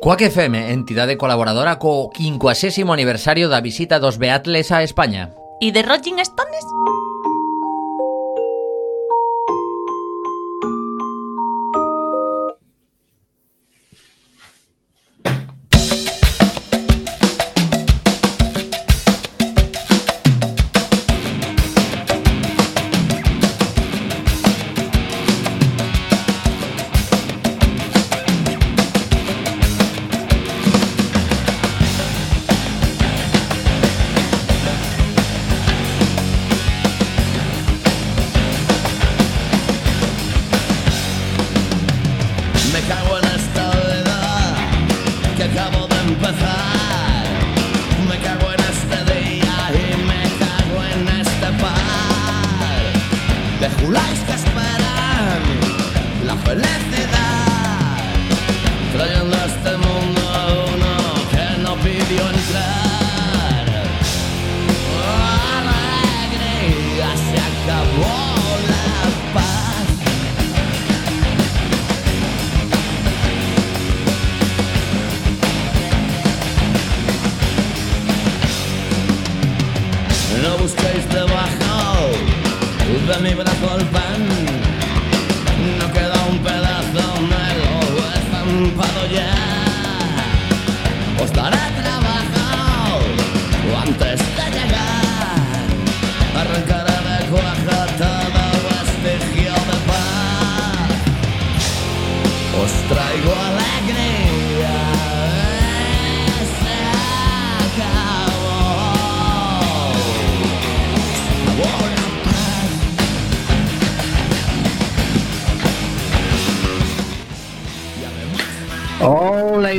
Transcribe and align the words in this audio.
Coac 0.00 0.22
FM, 0.22 0.72
entidade 0.72 1.18
colaboradora 1.18 1.76
co 1.76 2.08
50 2.08 2.88
aniversario 2.88 3.52
da 3.52 3.60
visita 3.60 4.00
dos 4.00 4.16
Beatles 4.16 4.72
a 4.72 4.80
España. 4.80 5.36
E 5.60 5.76
de 5.76 5.84
Rolling 5.84 6.16
Stones? 6.24 6.64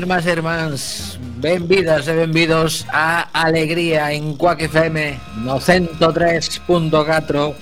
irmás 0.02 0.26
e 0.26 0.34
irmáns 0.34 1.22
Benvidas 1.38 2.10
e 2.10 2.14
benvidos 2.18 2.90
a 2.90 3.30
Alegría 3.30 4.10
en 4.14 4.34
Cuac 4.34 4.62
FM 4.66 5.20
no 5.46 5.62
103.4 5.62 7.54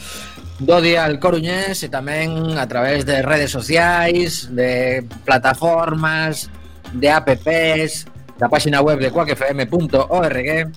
do 0.59 0.77
Dial 0.79 1.19
Coruñés 1.19 1.83
e 1.83 1.91
tamén 1.91 2.55
a 2.55 2.63
través 2.67 3.03
de 3.03 3.19
redes 3.23 3.51
sociais, 3.51 4.47
de 4.51 5.03
plataformas, 5.23 6.51
de 6.95 7.07
apps, 7.11 8.07
da 8.39 8.47
páxina 8.47 8.79
web 8.79 8.99
de 8.99 9.11
cuacfm.org 9.11 10.71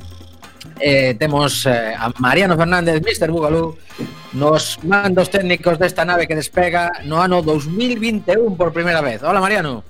eh, 0.78 1.14
temos 1.18 1.66
eh, 1.66 1.94
a 1.94 2.10
Mariano 2.18 2.58
Fernández, 2.58 3.02
Mr. 3.02 3.30
Bugalú 3.30 3.78
nos 4.32 4.82
mandos 4.84 5.28
técnicos 5.28 5.78
desta 5.78 6.04
nave 6.04 6.26
que 6.26 6.34
despega 6.34 6.90
no 7.04 7.20
ano 7.20 7.42
2021 7.42 8.56
por 8.56 8.72
primeira 8.72 9.00
vez. 9.00 9.22
Hola 9.22 9.40
Mariano. 9.40 9.84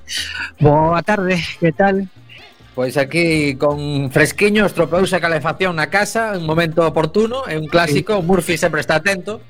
Boa 0.59 1.03
tarde, 1.03 1.39
que 1.61 1.73
tal? 1.73 2.09
Pois 2.75 2.97
aquí 2.97 3.55
con 3.57 4.11
fresquiño 4.11 4.65
tropeuse 4.73 5.15
a 5.15 5.21
calefacción 5.21 5.77
na 5.77 5.93
casa, 5.93 6.33
un 6.41 6.49
momento 6.49 6.83
oportuno, 6.83 7.45
é 7.45 7.61
un 7.61 7.69
clásico, 7.69 8.17
sí. 8.19 8.25
Murphy 8.25 8.57
sempre 8.57 8.81
está 8.81 8.97
atento. 8.97 9.45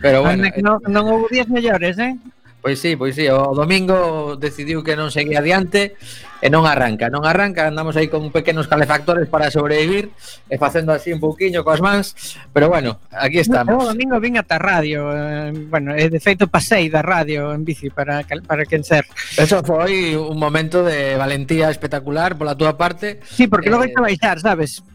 Pero 0.00 0.24
bueno, 0.24 0.42
Ande, 0.42 0.50
eh, 0.56 0.64
non, 0.64 0.80
non 0.88 1.06
houve 1.06 1.28
días 1.30 1.46
mellores, 1.46 1.94
eh? 2.00 2.16
Pois 2.62 2.78
sí, 2.78 2.94
pois 2.94 3.18
sí, 3.18 3.26
o 3.26 3.50
domingo 3.58 4.38
decidiu 4.38 4.86
que 4.86 4.94
non 4.94 5.10
seguía 5.10 5.42
adiante 5.42 5.98
e 6.38 6.46
non 6.46 6.62
arranca, 6.62 7.10
non 7.10 7.26
arranca, 7.26 7.66
andamos 7.66 7.98
aí 7.98 8.06
con 8.06 8.30
pequenos 8.30 8.70
calefactores 8.70 9.26
para 9.26 9.50
sobrevivir 9.50 10.14
e 10.46 10.62
facendo 10.62 10.94
así 10.94 11.10
un 11.10 11.18
pouquiño 11.18 11.66
coas 11.66 11.82
mans, 11.82 12.38
pero 12.54 12.70
bueno, 12.70 13.02
aquí 13.10 13.42
estamos. 13.42 13.82
O 13.82 13.90
domingo 13.90 14.22
vin 14.22 14.38
ata 14.38 14.62
radio, 14.62 15.10
eh, 15.10 15.50
bueno, 15.50 15.90
e 15.98 16.06
de 16.06 16.22
feito 16.22 16.46
pasei 16.46 16.86
da 16.86 17.02
radio 17.02 17.50
en 17.50 17.66
bici 17.66 17.90
para 17.90 18.22
para 18.22 18.62
quen 18.62 18.86
ser. 18.86 19.10
Eso 19.34 19.58
foi 19.66 20.14
un 20.14 20.38
momento 20.38 20.86
de 20.86 21.18
valentía 21.18 21.66
espectacular 21.66 22.38
pola 22.38 22.54
túa 22.54 22.78
parte. 22.78 23.18
Sí, 23.26 23.50
porque 23.50 23.66
eh... 23.66 23.74
logo 23.74 23.82
estaba 23.82 24.06
baixar, 24.06 24.38
sabes? 24.38 24.86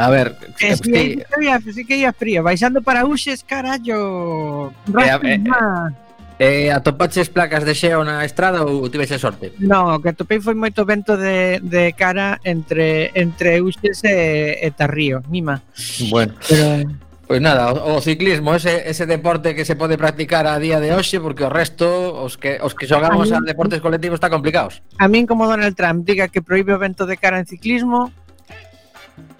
A 0.00 0.08
ver, 0.08 0.32
es 0.56 0.80
que, 0.80 1.20
sí, 1.28 1.44
que, 1.44 1.72
sí 1.76 1.82
que 1.84 1.96
ia 2.00 2.12
frío, 2.16 2.40
baixando 2.40 2.80
para 2.80 3.04
Uxes, 3.04 3.44
carallo. 3.44 4.72
Eh, 4.96 5.12
eh, 5.28 5.44
eh 5.44 6.08
Eh, 6.40 6.72
atopaches 6.72 7.28
placas 7.28 7.68
de 7.68 7.76
xeo 7.76 8.00
na 8.00 8.24
estrada 8.24 8.64
ou 8.64 8.88
tivese 8.88 9.20
sorte? 9.20 9.52
Non, 9.60 9.92
o 9.92 10.00
que 10.00 10.16
atopei 10.16 10.40
foi 10.40 10.56
moito 10.56 10.88
vento 10.88 11.20
de, 11.20 11.60
de 11.60 11.92
cara 11.92 12.40
entre 12.48 13.12
entre 13.12 13.60
Uxes 13.60 14.00
e, 14.08 14.56
e 14.56 14.68
Tarrío, 14.72 15.20
Mima. 15.28 15.60
Bueno. 16.08 16.32
Pero 16.48 16.64
eh, 16.80 16.88
Pois 17.30 17.38
pues 17.38 17.46
nada, 17.46 17.70
o, 17.70 17.94
o 17.94 18.00
ciclismo, 18.00 18.56
ese, 18.56 18.90
ese 18.90 19.06
deporte 19.06 19.54
que 19.54 19.64
se 19.64 19.76
pode 19.76 19.94
practicar 19.96 20.48
a 20.48 20.58
día 20.58 20.80
de 20.80 20.90
hoxe 20.90 21.22
porque 21.22 21.46
o 21.46 21.48
resto, 21.48 21.86
os 22.10 22.34
que 22.34 22.58
os 22.58 22.74
que 22.74 22.90
xogamos 22.90 23.30
a, 23.30 23.38
mí, 23.38 23.46
a 23.46 23.54
deportes 23.54 23.78
colectivos 23.78 24.18
está 24.18 24.26
complicados. 24.26 24.82
A 24.98 25.06
min 25.06 25.30
como 25.30 25.46
Donald 25.46 25.78
Trump 25.78 26.02
diga 26.02 26.26
que 26.26 26.42
proíbe 26.42 26.74
o 26.74 26.82
vento 26.82 27.06
de 27.06 27.14
cara 27.14 27.38
en 27.38 27.46
ciclismo, 27.46 28.10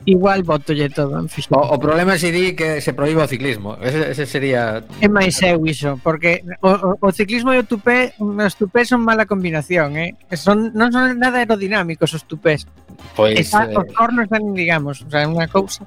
Igual 0.07 0.43
botolle 0.43 0.89
todo, 0.89 1.21
fíjate. 1.29 1.55
O, 1.55 1.61
o 1.61 1.79
problema 1.79 2.17
sería 2.17 2.57
que 2.57 2.81
se 2.81 2.97
prohíba 2.97 3.25
o 3.25 3.29
ciclismo. 3.29 3.77
Ese, 3.85 4.17
ese 4.17 4.25
sería 4.25 4.81
É 5.01 5.09
máis 5.13 5.37
eu 5.45 5.61
iso, 5.69 6.01
porque 6.01 6.41
o, 6.65 6.73
o, 6.73 6.91
o 6.97 7.09
ciclismo 7.13 7.53
e 7.53 7.61
o 7.61 7.69
tupé, 7.69 8.17
os 8.17 8.55
tupés 8.57 8.89
son 8.89 9.05
mala 9.05 9.29
combinación, 9.29 10.01
eh? 10.01 10.17
Son 10.33 10.73
non 10.73 10.89
son 10.89 11.21
nada 11.21 11.45
aerodinámicos 11.45 12.17
os 12.17 12.25
tupés. 12.25 12.65
Pois 13.13 13.37
Está, 13.37 13.69
eh... 13.69 13.77
os 13.77 13.87
cornos 13.93 14.25
dan, 14.33 14.57
digamos, 14.57 15.05
o 15.05 15.09
sea, 15.13 15.29
unha 15.29 15.45
cousa. 15.53 15.85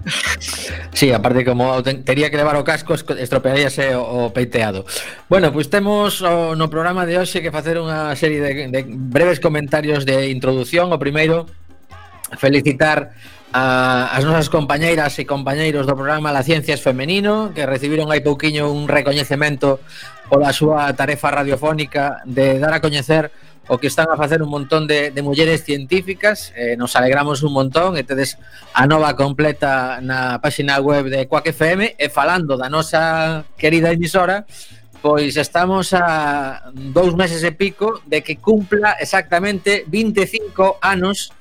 Sí, 0.93 1.09
aparte 1.09 1.41
como 1.41 1.81
ten, 1.81 2.05
tería 2.05 2.29
que 2.29 2.37
levar 2.37 2.53
o 2.53 2.61
casco, 2.61 2.93
estropearíase 2.93 3.97
o, 3.97 4.29
o 4.29 4.33
peiteado. 4.33 4.85
Bueno, 5.25 5.49
pois 5.49 5.65
pues 5.65 5.73
temos 5.73 6.21
o, 6.21 6.53
no 6.53 6.69
programa 6.69 7.09
de 7.09 7.17
hoxe 7.17 7.41
que 7.41 7.49
facer 7.49 7.81
unha 7.81 8.13
serie 8.13 8.39
de, 8.39 8.69
de 8.69 8.81
breves 8.85 9.41
comentarios 9.41 10.05
de 10.05 10.29
introducción 10.29 10.93
O 10.93 11.01
primeiro 11.01 11.49
felicitar 12.37 13.13
a, 13.53 14.09
as 14.17 14.25
nosas 14.25 14.49
compañeiras 14.49 15.13
e 15.21 15.29
compañeiros 15.29 15.85
do 15.85 15.93
programa 15.93 16.33
La 16.33 16.41
Ciencia 16.41 16.73
es 16.73 16.81
Femenino 16.81 17.53
que 17.53 17.69
recibiron 17.69 18.09
hai 18.09 18.25
pouquiño 18.25 18.73
un 18.73 18.89
recoñecemento 18.89 19.77
pola 20.25 20.49
súa 20.49 20.89
tarefa 20.97 21.29
radiofónica 21.29 22.25
de 22.25 22.57
dar 22.57 22.73
a 22.73 22.81
coñecer 22.81 23.29
o 23.69 23.77
que 23.77 23.87
están 23.87 24.09
a 24.09 24.17
facer 24.17 24.41
un 24.41 24.49
montón 24.49 24.87
de, 24.87 25.11
de 25.11 25.21
mulleres 25.21 25.63
científicas. 25.63 26.51
Eh, 26.57 26.75
nos 26.75 26.97
alegramos 26.97 27.43
un 27.43 27.53
montón. 27.53 27.95
E 27.95 28.03
tedes 28.03 28.35
a 28.75 28.83
nova 28.83 29.15
completa 29.15 30.03
na 30.03 30.41
páxina 30.43 30.83
web 30.83 31.07
de 31.07 31.31
Quack 31.31 31.55
FM 31.55 31.95
e 31.95 32.11
falando 32.11 32.59
da 32.59 32.67
nosa 32.67 33.45
querida 33.55 33.93
emisora 33.93 34.43
pois 35.03 35.35
estamos 35.35 35.91
a 35.91 36.71
dous 36.71 37.11
meses 37.11 37.43
e 37.43 37.51
pico 37.51 37.99
de 38.07 38.23
que 38.23 38.39
cumpla 38.39 38.95
exactamente 39.03 39.83
25 39.91 40.79
anos 40.79 41.35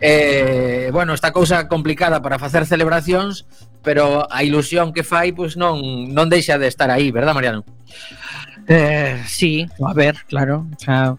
eh, 0.00 0.90
bueno, 0.92 1.14
esta 1.14 1.32
cousa 1.32 1.68
complicada 1.68 2.22
para 2.22 2.38
facer 2.38 2.66
celebracións, 2.66 3.46
pero 3.82 4.26
a 4.30 4.44
ilusión 4.44 4.92
que 4.92 5.02
fai 5.02 5.32
pois 5.32 5.58
non 5.58 5.80
non 6.14 6.30
deixa 6.30 6.58
de 6.58 6.70
estar 6.70 6.90
aí, 6.90 7.10
verdad, 7.10 7.34
Mariano? 7.34 7.66
Eh, 8.70 9.24
sí, 9.26 9.66
a 9.82 9.94
ver, 9.94 10.16
claro. 10.28 10.66
O 10.76 10.78
sea, 10.78 11.16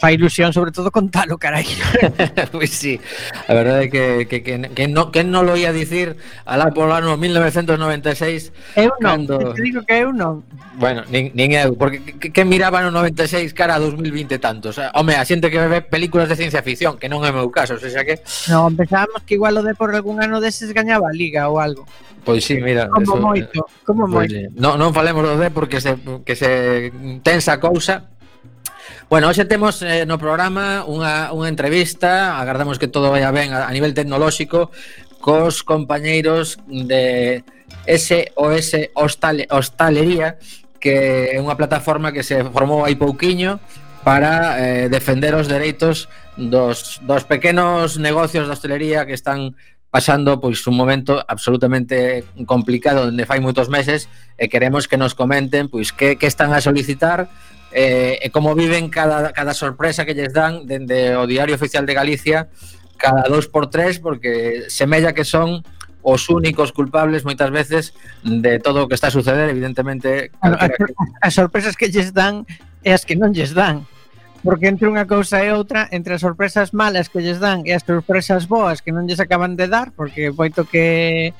fa 0.00 0.12
ilusión 0.12 0.52
sobre 0.52 0.70
todo 0.70 0.92
contalo, 0.92 1.36
carai. 1.36 1.66
pois 1.66 2.50
pues 2.52 2.70
sí, 2.70 3.00
a 3.48 3.54
verdade 3.54 3.86
é 3.86 3.90
que, 3.90 4.26
que, 4.30 4.42
que, 4.42 4.70
que, 4.70 4.86
no, 4.86 5.10
que 5.10 5.26
non 5.26 5.42
lo 5.42 5.58
ia 5.58 5.74
dicir 5.74 6.14
alá 6.46 6.70
polo 6.70 6.94
ano 6.94 7.18
1996. 7.18 8.78
Eu 8.78 8.94
non, 9.02 9.26
cando... 9.26 9.50
te 9.50 9.66
digo 9.66 9.82
que 9.82 9.98
eu 9.98 10.14
non. 10.14 10.46
Bueno, 10.78 11.02
nin, 11.10 11.34
nin 11.34 11.50
eu, 11.58 11.74
porque 11.74 11.98
que, 12.22 12.30
que 12.30 12.46
miraba 12.46 12.86
no 12.86 12.94
96 12.94 13.50
cara 13.50 13.76
a 13.76 13.82
2020 13.82 14.38
tantos. 14.38 14.78
O 14.78 14.86
sea, 14.86 14.94
home, 14.94 15.18
a 15.18 15.26
xente 15.26 15.50
que 15.50 15.58
ve 15.58 15.82
películas 15.82 16.30
de 16.30 16.38
ciencia 16.38 16.62
ficción, 16.62 17.02
que 17.02 17.10
non 17.10 17.26
é 17.26 17.34
o 17.34 17.36
meu 17.42 17.50
caso, 17.50 17.74
o 17.74 17.82
sea 17.82 18.06
que... 18.06 18.22
Non, 18.46 18.78
pensábamos 18.78 19.26
que 19.26 19.34
igual 19.34 19.58
o 19.58 19.66
de 19.66 19.74
por 19.74 19.90
algún 19.90 20.22
ano 20.22 20.38
deses 20.38 20.70
gañaba 20.70 21.10
a 21.10 21.16
Liga 21.16 21.50
ou 21.50 21.58
algo. 21.58 21.82
Pois 22.24 22.44
sí, 22.44 22.60
mira, 22.60 22.88
como 22.88 23.02
eso, 23.02 23.16
moito, 23.18 23.66
como 23.84 24.06
pois, 24.06 24.30
moito. 24.30 24.54
Non, 24.54 24.78
non 24.78 24.94
falemos 24.94 25.26
do 25.26 25.34
D 25.34 25.50
porque 25.50 25.82
se 25.82 25.98
que 26.22 26.38
se 26.38 26.94
tensa 27.26 27.58
cousa. 27.58 28.14
Bueno, 29.10 29.28
hoxe 29.28 29.44
temos 29.44 29.82
eh, 29.82 30.06
no 30.06 30.22
programa 30.22 30.86
unha, 30.86 31.34
unha 31.34 31.50
entrevista, 31.50 32.38
agardamos 32.38 32.78
que 32.78 32.86
todo 32.86 33.10
vaya 33.10 33.34
ben 33.34 33.50
a, 33.50 33.66
a 33.66 33.72
nivel 33.74 33.92
tecnolóxico, 33.92 34.70
cos 35.18 35.66
compañeiros 35.66 36.62
de 36.66 37.42
SOS 37.90 38.94
Hostal, 38.94 39.46
Hostalería, 39.50 40.38
que 40.78 41.34
é 41.34 41.38
unha 41.42 41.58
plataforma 41.58 42.14
que 42.14 42.22
se 42.22 42.42
formou 42.54 42.86
hai 42.86 42.94
pouquiño 42.94 43.58
para 44.02 44.58
eh, 44.58 44.90
defender 44.90 45.34
os 45.38 45.46
dereitos 45.46 46.10
dos, 46.34 46.98
dos 47.06 47.22
pequenos 47.22 47.98
negocios 47.98 48.46
de 48.46 48.52
hostelería 48.52 49.06
que 49.06 49.14
están 49.14 49.54
pasando 49.92 50.40
pois 50.40 50.64
un 50.64 50.72
momento 50.72 51.20
absolutamente 51.28 52.24
complicado 52.48 53.12
onde 53.12 53.28
fai 53.28 53.44
moitos 53.44 53.68
meses 53.68 54.08
e 54.40 54.48
queremos 54.48 54.88
que 54.88 54.96
nos 54.96 55.12
comenten 55.12 55.68
pois 55.68 55.92
que, 55.92 56.16
que 56.16 56.24
están 56.24 56.56
a 56.56 56.64
solicitar 56.64 57.28
eh, 57.76 58.16
e 58.24 58.32
como 58.32 58.56
viven 58.56 58.88
cada, 58.88 59.36
cada 59.36 59.52
sorpresa 59.52 60.08
que 60.08 60.16
lles 60.16 60.32
dan 60.32 60.64
dende 60.64 61.12
o 61.12 61.28
Diario 61.28 61.60
Oficial 61.60 61.84
de 61.84 61.92
Galicia 61.92 62.48
cada 62.96 63.28
dos 63.28 63.52
por 63.52 63.68
tres 63.68 64.00
porque 64.00 64.64
semella 64.72 65.12
que 65.12 65.28
son 65.28 65.60
os 66.00 66.32
únicos 66.32 66.72
culpables 66.72 67.28
moitas 67.28 67.52
veces 67.52 67.92
de 68.24 68.58
todo 68.64 68.84
o 68.84 68.88
que 68.88 68.98
está 68.98 69.08
a 69.08 69.14
suceder, 69.14 69.48
evidentemente. 69.48 70.34
As, 70.42 70.74
as 71.22 71.32
sorpresas 71.34 71.78
que 71.78 71.88
lles 71.88 72.10
dan 72.10 72.42
e 72.82 72.90
as 72.90 73.06
que 73.06 73.14
non 73.14 73.30
lles 73.30 73.54
dan. 73.54 73.86
Porque 74.42 74.66
entre 74.66 74.90
unha 74.90 75.06
cousa 75.06 75.38
e 75.38 75.54
outra, 75.54 75.86
entre 75.94 76.18
as 76.18 76.22
sorpresas 76.22 76.74
malas 76.74 77.06
que 77.06 77.22
lles 77.22 77.38
dan 77.38 77.62
e 77.62 77.70
as 77.70 77.86
sorpresas 77.86 78.50
boas 78.50 78.82
que 78.82 78.90
non 78.90 79.06
lles 79.06 79.22
acaban 79.22 79.54
de 79.54 79.70
dar, 79.70 79.94
porque 79.94 80.34
moito 80.34 80.66
que 80.66 81.30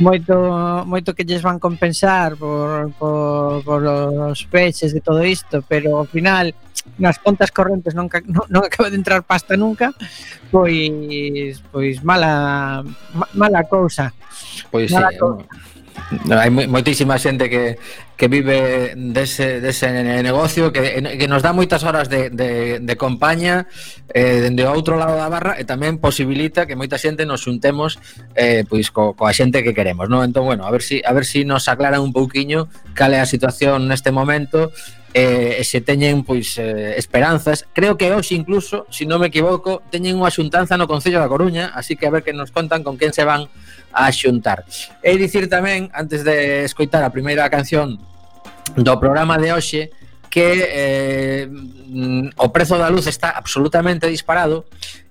moito 0.00 0.36
moito 0.84 1.16
que 1.16 1.24
lles 1.24 1.40
van 1.40 1.56
compensar 1.56 2.36
por, 2.36 2.92
por, 3.00 3.64
por 3.64 3.80
os 4.28 4.44
peches 4.52 4.92
de 4.92 5.00
todo 5.00 5.24
isto, 5.24 5.64
pero 5.64 5.96
ao 5.96 6.04
final 6.04 6.52
nas 6.98 7.16
contas 7.18 7.48
correntes 7.48 7.96
non, 7.96 8.12
non, 8.28 8.44
non 8.52 8.62
acaba 8.68 8.92
de 8.92 9.00
entrar 9.00 9.24
pasta 9.24 9.56
nunca, 9.56 9.96
pois 10.52 11.56
pois 11.72 12.04
mala 12.04 12.84
mala 13.32 13.64
cousa. 13.64 14.12
Pois 14.68 14.92
mala 14.92 15.08
sí, 15.08 15.16
cousa. 15.16 15.40
Eh, 15.40 15.71
hai 16.30 16.50
moitísima 16.50 17.16
xente 17.16 17.48
que, 17.48 17.78
que 18.16 18.26
vive 18.28 18.92
dese, 18.96 19.60
dese 19.60 19.90
negocio 20.22 20.72
que, 20.72 21.02
que 21.18 21.28
nos 21.28 21.42
dá 21.42 21.52
moitas 21.52 21.84
horas 21.84 22.08
de, 22.08 22.30
de, 22.30 22.80
de 22.80 22.94
compañía 22.96 23.66
eh, 24.12 24.44
dende 24.44 24.64
o 24.66 24.72
outro 24.72 25.00
lado 25.00 25.16
da 25.16 25.28
barra 25.28 25.56
e 25.58 25.64
tamén 25.64 25.98
posibilita 25.98 26.68
que 26.68 26.78
moita 26.78 27.00
xente 27.00 27.24
nos 27.24 27.42
xuntemos 27.44 27.96
eh, 28.36 28.64
pois 28.68 28.92
co, 28.92 29.16
coa 29.16 29.32
xente 29.32 29.64
que 29.64 29.74
queremos 29.74 30.06
non? 30.08 30.22
entón, 30.22 30.44
bueno, 30.44 30.68
a 30.68 30.70
ver 30.70 30.82
si, 30.84 31.00
a 31.02 31.12
ver 31.12 31.24
si 31.24 31.44
nos 31.44 31.66
aclaran 31.68 32.04
un 32.04 32.12
pouquiño 32.12 32.68
cal 32.92 33.16
é 33.16 33.20
a 33.20 33.28
situación 33.28 33.88
neste 33.88 34.12
momento 34.12 34.70
eh, 35.14 35.60
e 35.60 35.64
se 35.64 35.80
teñen 35.84 36.24
pois 36.24 36.56
eh, 36.56 36.96
esperanzas. 36.96 37.68
Creo 37.72 37.96
que 38.00 38.12
hoxe 38.12 38.34
incluso, 38.34 38.88
se 38.88 39.04
si 39.04 39.06
non 39.06 39.20
me 39.20 39.28
equivoco, 39.28 39.84
teñen 39.92 40.16
unha 40.16 40.32
xuntanza 40.32 40.80
no 40.80 40.88
Concello 40.88 41.20
da 41.20 41.28
Coruña, 41.28 41.72
así 41.76 42.00
que 42.00 42.08
a 42.08 42.12
ver 42.12 42.24
que 42.24 42.32
nos 42.32 42.48
contan 42.48 42.80
con 42.80 42.96
quen 42.96 43.12
se 43.12 43.24
van 43.28 43.52
a 43.92 44.10
xuntar. 44.10 44.64
E 45.04 45.14
dicir 45.20 45.46
tamén, 45.46 45.92
antes 45.92 46.24
de 46.24 46.64
escoitar 46.64 47.04
a 47.04 47.14
primeira 47.14 47.46
canción 47.52 48.00
do 48.76 48.94
programa 48.98 49.36
de 49.36 49.52
hoxe, 49.52 49.92
que 50.32 50.64
eh, 50.64 51.44
o 52.40 52.48
prezo 52.48 52.80
da 52.80 52.88
luz 52.88 53.04
está 53.06 53.36
absolutamente 53.36 54.08
disparado 54.08 54.64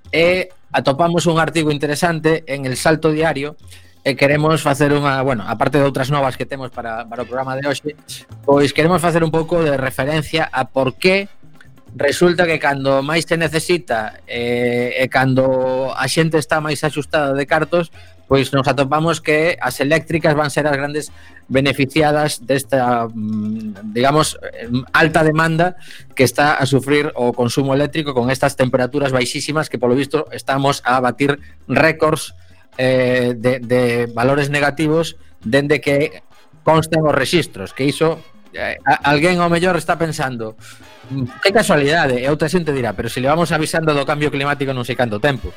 e 0.10 0.50
atopamos 0.74 1.30
un 1.30 1.38
artigo 1.38 1.70
interesante 1.70 2.44
en 2.50 2.66
el 2.66 2.74
Salto 2.74 3.14
Diario 3.14 3.56
e 4.02 4.18
queremos 4.18 4.66
facer 4.66 4.90
unha, 4.98 5.22
bueno, 5.22 5.46
aparte 5.46 5.78
de 5.78 5.86
outras 5.86 6.10
novas 6.10 6.34
que 6.34 6.50
temos 6.50 6.74
para, 6.74 7.06
para 7.06 7.22
o 7.22 7.30
programa 7.30 7.54
de 7.54 7.70
hoxe, 7.70 7.94
pois 8.42 8.74
queremos 8.74 8.98
facer 8.98 9.22
un 9.22 9.30
pouco 9.30 9.62
de 9.62 9.78
referencia 9.78 10.50
a 10.50 10.66
por 10.66 10.98
que 10.98 11.30
resulta 11.94 12.50
que 12.50 12.58
cando 12.58 13.06
máis 13.06 13.30
se 13.30 13.38
necesita 13.38 14.26
eh, 14.26 14.98
e 14.98 15.06
cando 15.06 15.94
a 15.94 16.06
xente 16.10 16.42
está 16.42 16.58
máis 16.58 16.82
axustada 16.82 17.38
de 17.38 17.46
cartos, 17.46 17.94
pois 18.32 18.56
nos 18.56 18.64
atopamos 18.64 19.20
que 19.20 19.60
as 19.60 19.84
eléctricas 19.84 20.32
van 20.40 20.48
ser 20.48 20.64
as 20.64 20.80
grandes 20.80 21.12
beneficiadas 21.52 22.40
desta, 22.48 23.12
mm, 23.12 23.92
digamos, 23.92 24.40
eh, 24.40 24.72
alta 24.96 25.28
demanda 25.28 25.76
que 26.16 26.24
está 26.24 26.56
a 26.56 26.64
sufrir 26.64 27.12
o 27.20 27.36
consumo 27.36 27.76
eléctrico 27.76 28.16
con 28.16 28.32
estas 28.32 28.56
temperaturas 28.56 29.12
baixísimas 29.12 29.68
que 29.68 29.76
polo 29.76 30.00
visto 30.00 30.32
estamos 30.32 30.80
a 30.88 31.04
batir 31.04 31.44
récords 31.68 32.32
eh, 32.80 33.36
de, 33.36 33.60
de 33.60 34.08
valores 34.16 34.48
negativos 34.48 35.20
dende 35.44 35.84
que 35.84 36.24
constan 36.64 37.04
os 37.04 37.12
registros, 37.12 37.76
que 37.76 37.84
iso 37.84 38.24
eh, 38.56 38.80
alguén 39.04 39.44
ao 39.44 39.52
mellor 39.52 39.76
está 39.76 40.00
pensando 40.00 40.56
mm, 41.12 41.44
que 41.44 41.52
casualidade, 41.52 42.16
e 42.16 42.32
outra 42.32 42.48
xente 42.48 42.72
dirá 42.72 42.96
pero 42.96 43.12
se 43.12 43.20
le 43.20 43.28
vamos 43.28 43.52
avisando 43.52 43.92
do 43.92 44.08
cambio 44.08 44.32
climático 44.32 44.72
non 44.72 44.88
sei 44.88 44.96
canto 44.96 45.20
tempo 45.20 45.52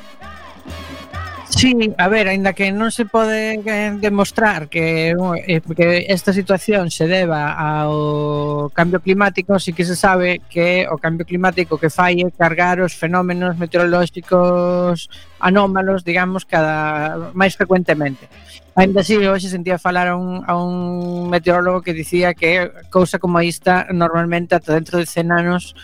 Sí, 1.49 1.95
a 1.99 2.09
ver, 2.09 2.29
aínda 2.29 2.57
que 2.57 2.73
non 2.73 2.89
se 2.89 3.05
pode 3.05 3.61
eh, 3.61 3.93
demostrar 4.01 4.73
que, 4.73 5.13
eh, 5.13 5.61
que 5.61 6.09
esta 6.09 6.33
situación 6.33 6.89
se 6.89 7.05
deba 7.05 7.53
ao 7.53 8.73
cambio 8.73 9.05
climático, 9.05 9.61
sí 9.61 9.77
que 9.77 9.85
se 9.85 9.93
sabe 9.93 10.41
que 10.49 10.89
o 10.89 10.97
cambio 10.97 11.29
climático 11.29 11.77
que 11.77 11.93
fai 11.93 12.25
é 12.25 12.33
cargar 12.33 12.81
os 12.81 12.97
fenómenos 12.97 13.61
meteorolóxicos 13.61 15.13
anómalos, 15.37 16.01
digamos, 16.01 16.49
cada 16.49 17.31
máis 17.37 17.53
frecuentemente. 17.61 18.25
Ainda 18.73 19.05
así, 19.05 19.21
hoxe 19.21 19.53
sentía 19.53 19.77
falar 19.77 20.09
a 20.09 20.17
un, 20.17 20.43
a 20.49 20.57
un 20.57 21.29
meteorólogo 21.29 21.85
que 21.85 21.93
dicía 21.93 22.33
que 22.33 22.73
cousa 22.89 23.21
como 23.21 23.39
esta 23.45 23.87
normalmente 23.93 24.57
ata 24.57 24.73
dentro 24.73 24.97
de 24.97 25.07
100 25.07 25.29
anos 25.31 25.77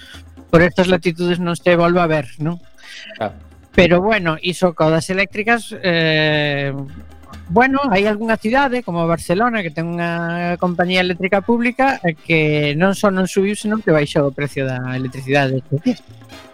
por 0.49 0.65
estas 0.65 0.89
latitudes 0.89 1.37
non 1.37 1.55
se 1.55 1.77
volve 1.77 2.01
a 2.01 2.09
ver, 2.09 2.27
non? 2.41 2.57
Claro. 3.21 3.37
Ah. 3.37 3.50
Pero 3.75 4.03
bueno, 4.03 4.37
iso 4.43 4.75
cao 4.75 4.91
das 4.91 5.11
eléctricas 5.11 5.75
eh, 5.83 6.75
Bueno, 7.51 7.81
hai 7.91 8.07
algunha 8.07 8.39
cidade 8.39 8.87
como 8.87 9.11
Barcelona 9.11 9.59
que 9.59 9.75
ten 9.75 9.91
unha 9.91 10.55
compañía 10.55 11.03
eléctrica 11.03 11.43
pública 11.43 11.99
eh, 11.99 12.15
que 12.15 12.79
non 12.79 12.95
só 12.95 13.11
non 13.11 13.27
subiu, 13.27 13.59
senón 13.59 13.83
que 13.83 13.91
baixou 13.91 14.31
o 14.31 14.31
precio 14.31 14.63
da 14.71 14.95
electricidade. 14.95 15.59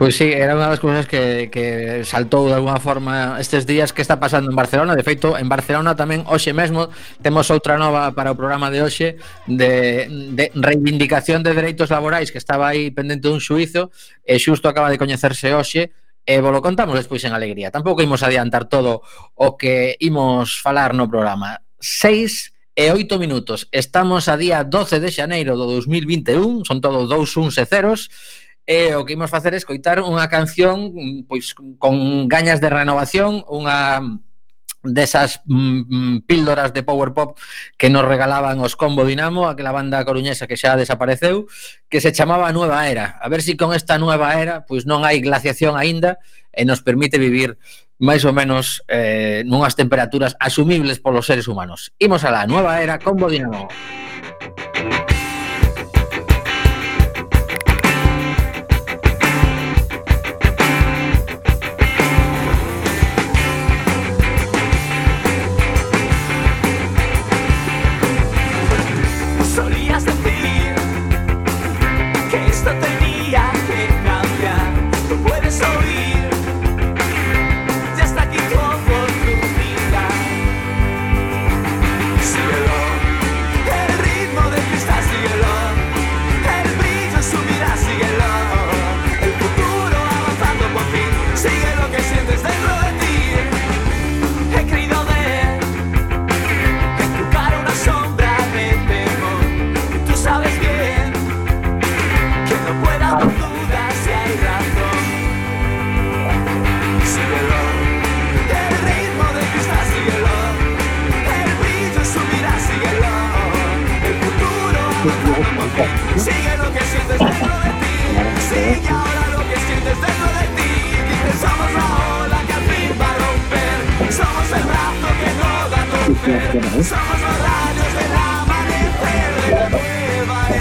Pois 0.01 0.17
sí, 0.17 0.33
era 0.33 0.57
unha 0.57 0.73
das 0.73 0.81
cousas 0.81 1.05
que, 1.05 1.53
que 1.53 2.01
saltou 2.09 2.49
de 2.49 2.57
alguna 2.57 2.81
forma 2.81 3.37
estes 3.37 3.69
días 3.69 3.93
que 3.93 4.01
está 4.01 4.17
pasando 4.17 4.49
en 4.49 4.57
Barcelona 4.57 4.97
De 4.97 5.05
feito, 5.05 5.37
en 5.37 5.53
Barcelona 5.53 5.93
tamén 5.93 6.25
hoxe 6.25 6.57
mesmo 6.57 6.89
temos 7.21 7.53
outra 7.53 7.77
nova 7.77 8.17
para 8.17 8.33
o 8.33 8.37
programa 8.41 8.73
de 8.73 8.81
hoxe 8.81 9.21
De, 9.45 10.09
de 10.09 10.49
reivindicación 10.57 11.45
de 11.45 11.53
dereitos 11.53 11.93
laborais 11.93 12.33
que 12.33 12.41
estaba 12.41 12.73
aí 12.73 12.89
pendente 12.89 13.29
dun 13.29 13.37
xuizo 13.37 13.93
E 14.25 14.41
xusto 14.41 14.65
acaba 14.65 14.89
de 14.89 14.97
coñecerse 14.97 15.53
hoxe 15.53 15.93
e 16.27 16.43
volo 16.43 16.59
contamos 16.59 16.99
despois 16.99 17.23
en 17.23 17.33
alegría. 17.33 17.71
Tampouco 17.71 18.03
imos 18.03 18.27
adiantar 18.27 18.67
todo 18.67 19.07
o 19.39 19.55
que 19.55 19.95
imos 20.03 20.59
falar 20.59 20.93
no 20.93 21.07
programa. 21.07 21.63
6 21.79 22.53
e 22.75 22.91
8 22.91 23.23
minutos. 23.23 23.71
Estamos 23.71 24.27
a 24.27 24.37
día 24.37 24.67
12 24.67 24.99
de 24.99 25.15
xaneiro 25.15 25.55
do 25.55 25.71
2021, 25.71 26.67
son 26.67 26.83
todos 26.83 27.07
dous 27.07 27.39
uns 27.39 27.55
e 27.57 27.65
ceros, 27.65 28.11
e 28.67 28.99
o 28.99 29.07
que 29.07 29.15
imos 29.15 29.31
facer 29.31 29.55
é 29.55 29.63
escoitar 29.63 30.03
unha 30.03 30.27
canción 30.27 30.91
pois 31.31 31.55
con 31.79 32.27
gañas 32.27 32.59
de 32.59 32.69
renovación, 32.75 33.47
unha 33.47 34.03
desas 34.87 35.43
mm, 35.47 35.81
mm, 35.89 36.21
píldoras 36.27 36.73
de 36.73 36.83
power 36.83 37.13
pop 37.13 37.39
que 37.77 37.91
nos 37.91 38.05
regalaban 38.05 38.61
os 38.61 38.77
Combo 38.77 39.05
Dinamo, 39.05 39.49
aquela 39.49 39.73
banda 39.73 40.05
coruñesa 40.05 40.47
que 40.47 40.57
xa 40.57 40.77
desapareceu, 40.77 41.47
que 41.89 42.01
se 42.01 42.13
chamaba 42.13 42.53
Nueva 42.53 42.89
Era. 42.89 43.19
A 43.21 43.29
ver 43.29 43.43
se 43.43 43.53
si 43.53 43.57
con 43.57 43.75
esta 43.75 43.99
Nueva 43.99 44.41
Era 44.41 44.67
pois 44.67 44.87
non 44.87 45.03
hai 45.03 45.23
glaciación 45.23 45.77
aínda 45.77 46.19
e 46.51 46.65
nos 46.65 46.81
permite 46.83 47.19
vivir 47.21 47.59
máis 48.01 48.25
ou 48.29 48.33
menos 48.33 48.85
eh, 48.89 49.45
nunhas 49.49 49.77
temperaturas 49.77 50.37
asumibles 50.41 51.01
polos 51.01 51.27
seres 51.27 51.49
humanos. 51.49 51.93
Imos 52.01 52.25
a 52.25 52.31
la 52.31 52.45
Nueva 52.45 52.81
Era 52.81 52.99
Combo 53.01 53.31
Dinamo. 53.31 53.69
Música 53.71 54.26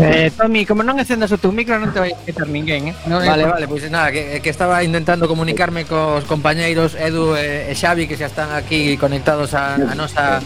Eh, 0.00 0.32
Tommy, 0.32 0.64
como 0.64 0.80
non 0.80 0.96
encendas 0.96 1.28
o 1.28 1.36
teu 1.36 1.52
micro 1.52 1.76
non 1.76 1.92
te 1.92 2.00
vai 2.00 2.16
quitar 2.24 2.48
ninguén, 2.48 2.88
eh? 2.88 2.94
Non 3.04 3.20
vale, 3.20 3.44
eh, 3.44 3.52
vale, 3.52 3.66
pois 3.68 3.84
pues, 3.84 3.92
nada, 3.92 4.08
que, 4.08 4.40
que 4.40 4.48
estaba 4.48 4.80
intentando 4.80 5.28
comunicarme 5.28 5.84
cos 5.84 6.24
compañeiros 6.24 6.96
Edu 6.96 7.36
e, 7.36 7.68
e 7.68 7.76
Xavi 7.76 8.08
que 8.08 8.16
xa 8.16 8.32
están 8.32 8.48
aquí 8.56 8.96
conectados 8.96 9.52
a, 9.52 9.76
a 9.76 9.92
nosa 9.92 10.40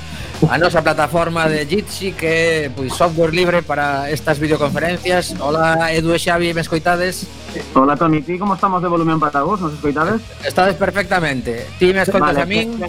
a 0.51 0.57
nosa 0.59 0.83
plataforma 0.83 1.47
de 1.47 1.71
Jitsi 1.71 2.19
que 2.19 2.67
é 2.67 2.71
pois, 2.75 2.91
software 2.91 3.31
libre 3.31 3.63
para 3.63 4.11
estas 4.11 4.43
videoconferencias. 4.43 5.39
Hola 5.39 5.95
Edu 5.95 6.11
e 6.11 6.19
Xavi, 6.19 6.51
me 6.51 6.67
escoitades? 6.67 7.31
Hola 7.79 7.95
Toni, 7.95 8.27
ti 8.27 8.35
como 8.35 8.59
estamos 8.59 8.83
de 8.83 8.91
volumen 8.91 9.23
para 9.23 9.47
vos? 9.47 9.63
Nos 9.63 9.79
escoitades? 9.79 10.19
Estades 10.43 10.75
perfectamente. 10.75 11.63
Ti 11.79 11.95
me 11.95 12.03
escoitas 12.03 12.35
vale, 12.35 12.43
a 12.43 12.47
min? 12.47 12.83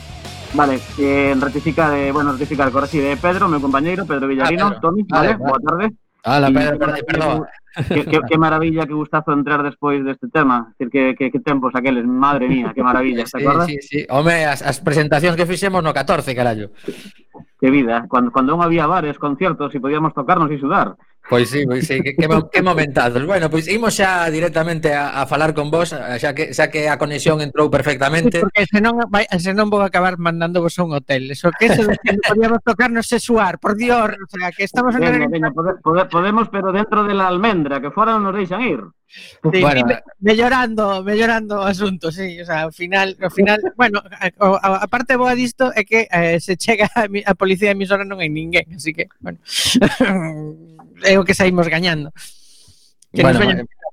Vale, 0.55 0.79
eh, 0.97 1.35
ratifica 1.37 1.91
de, 1.91 2.11
bueno, 2.11 2.31
ratifica 2.31 2.63
el 2.63 2.71
correo 2.71 2.89
de 2.89 3.17
Pedro, 3.21 3.45
meu 3.51 3.59
compañeiro, 3.59 4.07
Pedro 4.07 4.25
Villarino, 4.25 4.71
ah, 4.71 4.79
Toni, 4.79 5.03
vale, 5.03 5.35
vale, 5.35 5.45
boa 5.45 5.59
tarde. 5.59 6.04
Ah, 6.25 6.37
Ala, 6.37 6.49
perdón, 6.49 6.95
perdón. 7.05 7.45
Que, 7.87 8.05
que, 8.05 8.19
que 8.27 8.37
maravilla, 8.37 8.87
que 8.87 8.93
gustazo 8.93 9.31
entrar 9.31 9.61
despois 9.61 10.03
deste 10.03 10.27
tema. 10.27 10.73
Decir, 10.73 10.89
que, 10.89 11.15
que, 11.15 11.29
que 11.29 11.39
tempos 11.39 11.75
aqueles, 11.75 12.03
madre 12.03 12.49
mía, 12.49 12.71
que 12.73 12.81
maravilla, 12.81 13.25
sí, 13.27 13.37
te 13.37 13.43
acordas? 13.43 13.67
Sí, 13.67 13.77
sí. 13.81 13.99
Home, 14.09 14.45
as, 14.45 14.65
as 14.65 14.81
presentacións 14.81 15.37
que 15.37 15.45
fixemos 15.45 15.85
no 15.85 15.93
14, 15.93 16.33
carallo. 16.33 16.73
Que 17.61 17.69
vida, 17.69 18.01
¿eh? 18.01 18.07
cando, 18.09 18.33
cando 18.33 18.57
non 18.57 18.65
había 18.65 18.89
bares, 18.89 19.21
conciertos 19.21 19.69
e 19.75 19.83
podíamos 19.83 20.17
tocarnos 20.17 20.49
e 20.49 20.57
sudar. 20.57 20.97
Pois 21.27 21.49
sí, 21.49 21.65
pois 21.65 21.87
sí, 21.87 22.01
que, 22.01 22.15
que, 22.15 22.27
que 22.51 22.61
momentazos. 22.61 23.25
Bueno, 23.25 23.49
pois 23.49 23.65
imos 23.67 23.97
xa 23.97 24.29
directamente 24.29 24.93
a, 24.93 25.21
a 25.21 25.25
falar 25.25 25.57
con 25.57 25.73
vos, 25.73 25.89
xa 25.89 26.37
que 26.37 26.53
xa 26.53 26.69
que 26.69 26.85
a 26.85 27.01
conexión 27.01 27.41
entrou 27.41 27.65
perfectamente. 27.73 28.37
Sí, 28.37 28.45
porque 28.45 28.69
senón, 28.69 29.01
vai, 29.09 29.25
senón 29.41 29.73
vou 29.73 29.81
acabar 29.81 30.21
mandando 30.21 30.61
vos 30.61 30.77
a 30.77 30.85
un 30.85 30.93
hotel. 30.93 31.33
Eso 31.33 31.49
que 31.57 31.65
eso 31.65 31.89
que 31.89 32.13
podíamos 32.21 32.61
tocarnos 32.61 33.09
e 33.09 33.17
suar, 33.17 33.57
por 33.57 33.73
Dios, 33.73 34.13
o 34.13 34.29
sea, 34.29 34.53
que 34.53 34.69
estamos 34.69 34.93
en 34.93 35.01
venga, 35.01 35.25
venga, 35.25 35.49
pode, 35.49 35.81
pode, 35.81 36.05
podemos, 36.05 36.45
pero 36.53 36.69
dentro 36.69 37.01
de 37.01 37.17
la 37.17 37.25
almendra, 37.25 37.81
que 37.81 37.89
fora 37.89 38.13
non 38.13 38.29
nos 38.29 38.37
deixan 38.37 38.61
ir. 38.61 38.85
Sí, 39.15 39.61
bueno, 39.61 39.81
me, 39.85 40.01
mellorando, 40.19 41.01
mellorando 41.01 41.61
o 41.61 41.65
asunto, 41.65 42.11
sí, 42.11 42.37
o 42.37 42.45
sea, 42.45 42.69
ao 42.69 42.73
final, 42.73 43.17
ao 43.17 43.33
final, 43.33 43.57
bueno, 43.73 43.97
a, 43.97 44.29
a 44.29 44.87
parte 44.91 45.15
boa 45.15 45.33
disto 45.33 45.73
é 45.73 45.87
que 45.87 46.05
eh, 46.05 46.37
se 46.37 46.53
chega 46.53 46.85
a, 46.93 47.07
mi, 47.09 47.25
a 47.25 47.33
policía 47.33 47.73
emisora 47.73 48.05
non 48.05 48.21
hai 48.21 48.29
ninguén, 48.29 48.69
así 48.77 48.93
que, 48.93 49.09
bueno. 49.23 49.41
é 51.03 51.19
o 51.19 51.25
que 51.25 51.33
saímos 51.33 51.67
gañando. 51.67 52.13
Que 53.11 53.21
bueno, 53.21 53.39
nos 53.39 53.47
veñan... 53.47 53.59
Eh, 53.65 53.84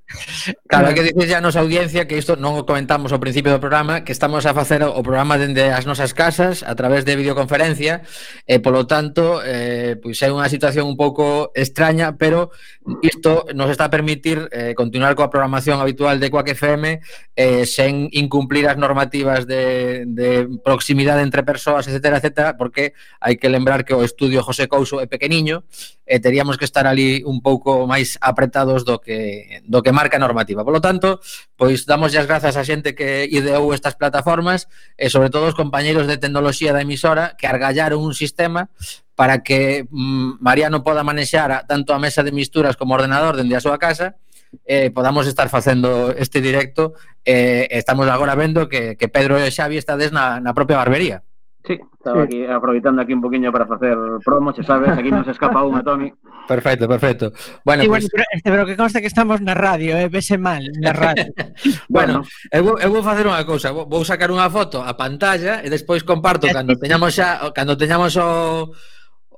Claro, 0.68 0.88
hai 0.88 0.94
que 0.96 1.04
dicirle 1.04 1.36
a 1.36 1.44
nosa 1.44 1.60
audiencia 1.60 2.04
que 2.04 2.16
isto 2.20 2.36
non 2.36 2.56
o 2.56 2.68
comentamos 2.68 3.12
ao 3.12 3.22
principio 3.22 3.52
do 3.52 3.62
programa, 3.62 4.04
que 4.04 4.12
estamos 4.12 4.44
a 4.44 4.52
facer 4.52 4.84
o 4.84 5.00
programa 5.00 5.40
dende 5.40 5.72
as 5.72 5.88
nosas 5.88 6.12
casas 6.12 6.60
a 6.64 6.76
través 6.76 7.04
de 7.04 7.16
videoconferencia 7.16 8.04
e 8.44 8.60
polo 8.60 8.84
tanto, 8.84 9.40
eh, 9.40 9.96
pois 10.00 10.20
é 10.20 10.28
unha 10.28 10.48
situación 10.52 10.88
un 10.88 10.96
pouco 11.00 11.52
extraña, 11.56 12.20
pero 12.20 12.52
isto 13.00 13.48
nos 13.56 13.72
está 13.72 13.88
a 13.88 13.94
permitir 13.94 14.48
eh, 14.52 14.76
continuar 14.76 15.16
coa 15.16 15.32
programación 15.32 15.80
habitual 15.80 16.20
de 16.20 16.28
Quack 16.28 16.56
FM 16.56 17.00
eh, 17.36 17.64
sen 17.64 18.12
incumplir 18.12 18.68
as 18.68 18.76
normativas 18.76 19.48
de, 19.48 20.04
de 20.08 20.48
proximidade 20.60 21.24
entre 21.24 21.40
persoas, 21.44 21.88
etcétera, 21.88 22.20
etcétera, 22.20 22.60
porque 22.60 22.92
hai 23.20 23.40
que 23.40 23.48
lembrar 23.48 23.84
que 23.88 23.96
o 23.96 24.04
estudio 24.04 24.44
José 24.44 24.68
Couso 24.68 25.00
é 25.00 25.08
pequeniño 25.08 25.64
e 26.04 26.20
teríamos 26.20 26.58
que 26.58 26.66
estar 26.66 26.84
ali 26.84 27.22
un 27.24 27.40
pouco 27.40 27.86
máis 27.86 28.18
apretados 28.20 28.84
do 28.84 29.00
que 29.00 29.62
do 29.64 29.80
que 29.80 29.94
máis 29.94 30.01
marca 30.02 30.18
normativa. 30.18 30.66
Por 30.66 30.74
lo 30.74 30.82
tanto, 30.82 31.22
pois 31.54 31.86
damos 31.86 32.10
as 32.18 32.26
grazas 32.26 32.58
a 32.58 32.66
xente 32.66 32.98
que 32.98 33.30
ideou 33.30 33.70
estas 33.70 33.94
plataformas 33.94 34.66
e 34.98 35.06
sobre 35.06 35.30
todo 35.30 35.46
os 35.46 35.54
compañeiros 35.54 36.10
de 36.10 36.18
tecnoloxía 36.18 36.74
da 36.74 36.82
emisora 36.82 37.38
que 37.38 37.46
argallaron 37.46 38.02
un 38.02 38.18
sistema 38.18 38.66
para 39.14 39.46
que 39.46 39.86
mm, 39.86 40.42
Mariano 40.42 40.82
poda 40.82 41.06
manexar 41.06 41.54
a, 41.54 41.58
tanto 41.62 41.94
a 41.94 42.02
mesa 42.02 42.26
de 42.26 42.34
misturas 42.34 42.74
como 42.74 42.94
o 42.94 42.98
ordenador 42.98 43.38
dende 43.38 43.54
a 43.54 43.62
súa 43.62 43.78
casa 43.78 44.18
eh, 44.66 44.90
podamos 44.90 45.30
estar 45.30 45.48
facendo 45.48 46.12
este 46.12 46.42
directo 46.42 46.98
eh, 47.24 47.68
estamos 47.70 48.08
agora 48.08 48.34
vendo 48.34 48.68
que, 48.68 48.96
que 48.98 49.08
Pedro 49.08 49.38
e 49.38 49.48
Xavi 49.54 49.78
estades 49.78 50.10
na, 50.10 50.42
na 50.42 50.52
propia 50.52 50.80
barbería 50.80 51.22
Sí, 51.64 51.78
estaba 51.96 52.24
aquí 52.24 52.44
aproveitando 52.44 53.02
aquí 53.02 53.12
un 53.12 53.22
poquinho 53.22 53.52
para 53.52 53.66
facer 53.66 53.96
promo, 54.24 54.50
xa 54.50 54.66
sabes, 54.66 54.90
aquí 54.98 55.14
non 55.14 55.22
se 55.22 55.30
escapa 55.30 55.62
unha, 55.62 55.78
Tommy. 55.86 56.10
Perfecto, 56.42 56.90
perfecto. 56.90 57.30
Bueno, 57.62 57.86
sí, 57.86 57.88
pues... 57.88 58.10
bueno 58.10 58.26
pero, 58.42 58.42
pero 58.42 58.66
que 58.66 58.74
consta 58.74 58.98
que 58.98 59.06
estamos 59.06 59.38
na 59.40 59.54
radio, 59.54 59.94
eh? 59.94 60.10
vese 60.10 60.42
mal, 60.42 60.66
na 60.82 60.90
radio. 60.90 61.30
bueno, 61.86 62.26
bueno, 62.26 62.26
eu, 62.50 62.62
vou, 62.66 62.74
eu 62.82 62.90
vou 62.90 63.02
facer 63.06 63.30
unha 63.30 63.46
cousa, 63.46 63.70
vou, 63.70 63.86
vou 63.86 64.02
sacar 64.02 64.34
unha 64.34 64.50
foto 64.50 64.82
a 64.82 64.98
pantalla 64.98 65.62
e 65.62 65.70
despois 65.70 66.02
comparto 66.02 66.50
cando 66.56 66.74
teñamos 66.74 67.14
xa 67.14 67.54
cando 67.54 67.78
teñamos 67.78 68.18
o 68.18 68.74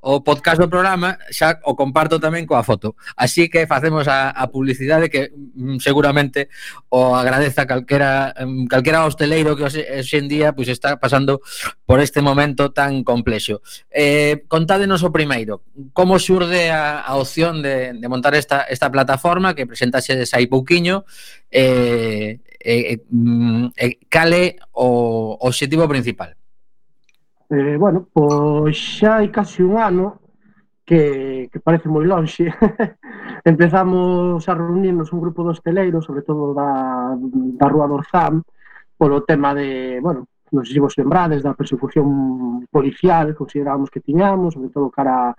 o 0.05 0.21
podcast 0.21 0.61
do 0.61 0.69
programa 0.69 1.17
xa 1.33 1.57
o 1.65 1.73
comparto 1.73 2.21
tamén 2.21 2.45
coa 2.45 2.61
foto. 2.61 2.93
Así 3.17 3.49
que 3.49 3.65
facemos 3.65 4.05
a, 4.05 4.29
a 4.29 4.53
publicidade 4.53 5.09
que 5.09 5.33
mm, 5.33 5.81
seguramente 5.81 6.53
o 6.93 7.17
agradeza 7.17 7.65
calquera 7.65 8.29
mm, 8.37 8.69
calquera 8.69 9.09
hosteleiro 9.09 9.57
que 9.57 9.65
hoxe, 9.65 9.81
hoxe 9.81 10.21
en 10.21 10.29
día 10.29 10.53
pois 10.53 10.69
está 10.69 11.01
pasando 11.01 11.41
por 11.89 11.97
este 12.05 12.21
momento 12.21 12.69
tan 12.69 13.01
complexo. 13.01 13.65
Eh, 13.89 14.45
contádenos 14.45 15.01
o 15.01 15.09
primeiro, 15.09 15.65
como 15.97 16.21
xurde 16.21 16.69
a, 16.69 17.01
a 17.01 17.17
opción 17.17 17.65
de, 17.65 17.97
de 17.97 18.07
montar 18.07 18.37
esta 18.37 18.69
esta 18.69 18.93
plataforma 18.93 19.57
que 19.57 19.65
presentase 19.65 20.21
aí 20.21 20.45
pouquiño 20.45 21.01
eh, 21.49 22.45
eh, 22.61 22.93
eh, 22.93 23.69
eh, 23.77 23.97
cal 24.05 24.33
o 24.73 25.37
obxectivo 25.41 25.89
principal? 25.89 26.37
Eh, 27.55 27.77
bueno, 27.77 27.99
pois 28.11 28.75
xa 28.75 29.23
hai 29.23 29.31
casi 29.31 29.63
un 29.63 29.79
ano 29.79 30.19
que, 30.83 31.47
que 31.51 31.59
parece 31.63 31.87
moi 31.87 32.03
lonxe, 32.03 32.51
empezamos 33.51 34.43
a 34.51 34.53
reunirnos 34.59 35.15
un 35.15 35.23
grupo 35.23 35.39
de 35.43 35.55
hosteleiros, 35.55 36.03
sobre 36.03 36.27
todo 36.27 36.51
da, 36.51 37.15
da 37.59 37.67
Rúa 37.71 37.87
do 37.87 37.95
Orzán, 37.95 38.43
polo 38.99 39.23
tema 39.23 39.55
de, 39.55 40.03
bueno, 40.03 40.27
non 40.51 40.67
sei 40.67 40.75
se 40.75 40.83
vos 40.83 40.99
lembrades 40.99 41.47
da 41.47 41.55
persecución 41.55 42.67
policial 42.67 43.31
considerábamos 43.39 43.87
que 43.87 44.03
tiñamos, 44.03 44.59
sobre 44.59 44.75
todo 44.75 44.91
cara, 44.91 45.31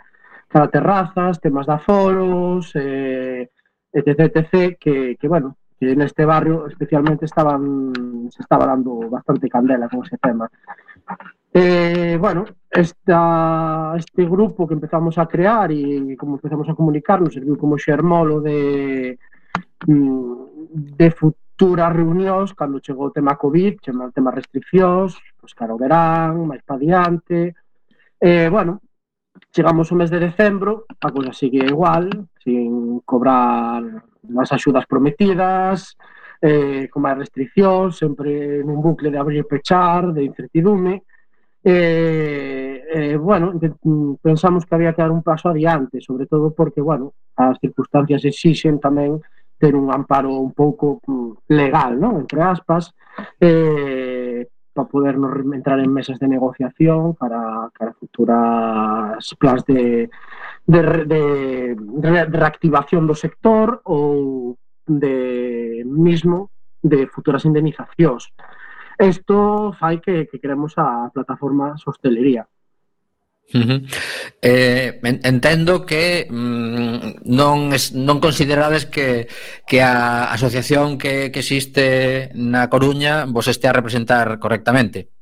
cara 0.49 0.66
a 0.66 0.73
terrazas, 0.73 1.37
temas 1.37 1.68
de 1.68 1.75
aforos, 1.76 2.73
eh, 2.80 3.52
etc, 3.92 4.32
etc, 4.32 4.80
que, 4.80 5.20
que, 5.20 5.28
bueno, 5.28 5.61
que 5.76 5.92
neste 5.92 6.25
barrio 6.25 6.64
especialmente 6.64 7.28
estaban 7.28 7.92
se 8.32 8.40
estaba 8.40 8.64
dando 8.64 9.04
bastante 9.12 9.52
candela 9.52 9.88
con 9.92 10.00
ese 10.00 10.16
tema. 10.16 10.49
Eh, 11.58 12.18
bueno, 12.20 12.44
esta, 12.70 13.94
este 13.96 14.26
grupo 14.26 14.68
que 14.68 14.75
empezamos 14.75 15.16
a 15.16 15.25
crear 15.25 15.72
e 15.72 16.12
como 16.12 16.36
empezamos 16.36 16.68
a 16.68 16.76
comunicarnos 16.76 17.32
serviu 17.32 17.56
como 17.56 17.80
xermolo 17.80 18.44
de, 18.44 19.16
mm, 19.88 21.00
de 21.00 21.08
futuras 21.16 21.96
reunións 21.96 22.52
cando 22.52 22.84
chegou 22.84 23.08
o 23.08 23.16
tema 23.16 23.40
COVID, 23.40 23.80
chegou 23.80 24.04
o 24.04 24.12
tema 24.12 24.36
restriccións, 24.36 25.16
pois 25.40 25.56
cara 25.56 25.72
o 25.72 25.80
verán, 25.80 26.44
máis 26.44 26.60
pa 26.60 26.76
diante. 26.76 27.56
Eh, 28.20 28.52
bueno, 28.52 28.84
chegamos 29.48 29.88
o 29.88 29.96
mes 29.96 30.12
de 30.12 30.20
decembro, 30.28 30.84
a 31.00 31.08
cousa 31.08 31.32
sigue 31.32 31.64
igual, 31.64 32.12
sin 32.44 33.00
cobrar 33.08 33.80
as 34.44 34.52
axudas 34.52 34.84
prometidas, 34.84 35.96
eh, 36.36 36.92
con 36.92 37.00
máis 37.00 37.16
restriccións, 37.16 37.96
sempre 37.96 38.60
nun 38.60 38.84
bucle 38.84 39.08
de 39.08 39.16
abrir 39.16 39.40
e 39.40 39.48
pechar, 39.48 40.12
de 40.12 40.20
incertidume, 40.20 41.15
eh, 41.68 42.85
eh, 42.94 43.16
bueno, 43.16 43.52
mm, 43.52 44.14
pensamos 44.23 44.64
que 44.64 44.75
había 44.76 44.92
que 44.92 45.02
dar 45.02 45.11
un 45.11 45.25
paso 45.25 45.49
adiante, 45.49 46.00
sobre 46.00 46.26
todo 46.26 46.54
porque, 46.54 46.80
bueno, 46.80 47.14
as 47.35 47.58
circunstancias 47.58 48.23
exixen 48.23 48.78
tamén 48.78 49.18
ter 49.58 49.75
un 49.75 49.90
amparo 49.90 50.30
un 50.30 50.54
pouco 50.54 51.02
mm, 51.02 51.50
legal, 51.50 51.99
¿no? 51.99 52.23
Entre 52.23 52.38
aspas, 52.38 52.94
eh, 53.42 54.46
para 54.70 54.87
podernos 54.87 55.35
entrar 55.42 55.82
en 55.82 55.90
mesas 55.90 56.23
de 56.23 56.28
negociación 56.28 57.18
para, 57.18 57.66
para 57.75 57.99
futuras 57.99 59.26
plans 59.35 59.64
de, 59.66 60.06
de, 60.70 60.80
de, 61.02 61.23
de 61.75 62.11
reactivación 62.30 63.11
do 63.11 63.18
sector 63.18 63.82
ou 63.82 64.54
de 64.87 65.82
mismo 65.82 66.54
de 66.78 67.11
futuras 67.11 67.42
indemnizacións. 67.42 68.30
Isto 68.98 69.72
fai 69.78 70.00
que, 70.00 70.26
que 70.26 70.40
creemos 70.40 70.74
a 70.76 71.10
plataforma 71.12 71.76
Sostelería. 71.76 72.46
Uh 73.54 73.62
-huh. 73.62 73.80
eh, 74.42 74.98
entendo 75.22 75.86
que 75.86 76.26
mm, 76.28 77.22
non, 77.30 77.70
es, 77.70 77.94
non 77.94 78.18
considerades 78.18 78.90
que, 78.90 79.30
que 79.62 79.78
a 79.86 80.34
asociación 80.34 80.98
que, 80.98 81.30
que 81.30 81.46
existe 81.46 82.34
na 82.34 82.66
Coruña 82.66 83.22
vos 83.30 83.46
este 83.46 83.70
a 83.70 83.76
representar 83.76 84.42
correctamente. 84.42 85.15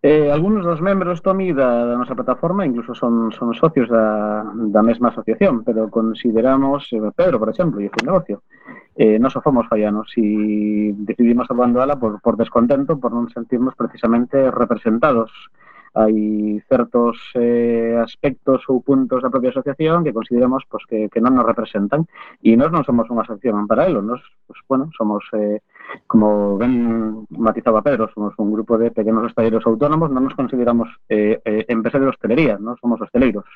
Eh, 0.00 0.30
algunos 0.30 0.64
dos 0.64 0.80
membros, 0.80 1.22
Tommy, 1.22 1.52
da, 1.52 1.84
da 1.84 1.98
nosa 1.98 2.14
plataforma 2.14 2.64
incluso 2.64 2.94
son, 2.94 3.32
son 3.32 3.50
socios 3.54 3.90
da, 3.90 4.46
da 4.46 4.82
mesma 4.82 5.08
asociación, 5.08 5.64
pero 5.64 5.90
consideramos, 5.90 6.86
eh, 6.92 7.02
Pedro, 7.10 7.42
por 7.42 7.50
exemplo, 7.50 7.82
e 7.82 7.90
o 7.90 8.06
negocio, 8.06 8.46
eh, 8.94 9.18
non 9.18 9.26
so 9.34 9.42
fomos 9.42 9.66
fallanos 9.66 10.14
e 10.14 10.94
decidimos 11.02 11.50
abandoala 11.50 11.98
por, 11.98 12.22
por 12.22 12.38
descontento, 12.38 12.94
por 12.94 13.10
non 13.10 13.26
sentirnos 13.34 13.74
precisamente 13.74 14.54
representados 14.54 15.34
hai 15.94 16.60
certos 16.68 17.16
eh, 17.38 17.96
aspectos 18.00 18.66
ou 18.68 18.84
puntos 18.84 19.22
da 19.24 19.32
propia 19.32 19.50
asociación 19.54 20.04
que 20.04 20.12
consideramos 20.12 20.64
pues, 20.68 20.84
que, 20.84 21.08
que 21.08 21.22
non 21.22 21.36
nos 21.36 21.48
representan 21.48 22.04
e 22.44 22.56
nós 22.56 22.68
non 22.68 22.84
somos 22.84 23.08
unha 23.08 23.24
asociación 23.24 23.56
en 23.60 23.70
paralelo 23.70 24.04
nós, 24.04 24.20
pues, 24.44 24.60
bueno, 24.68 24.92
somos 24.92 25.24
eh, 25.32 25.64
como 26.04 26.58
ben 26.60 27.24
matizaba 27.32 27.80
Pedro 27.80 28.10
somos 28.12 28.36
un 28.36 28.52
grupo 28.52 28.76
de 28.76 28.92
pequenos 28.92 29.24
hostaleiros 29.24 29.64
autónomos 29.64 30.12
non 30.12 30.28
nos 30.28 30.36
consideramos 30.36 30.88
eh, 31.08 31.40
eh, 31.44 31.64
empresa 31.68 31.96
de 31.96 32.10
hostelería 32.10 32.60
non 32.60 32.76
somos 32.76 33.00
hosteleiros 33.00 33.48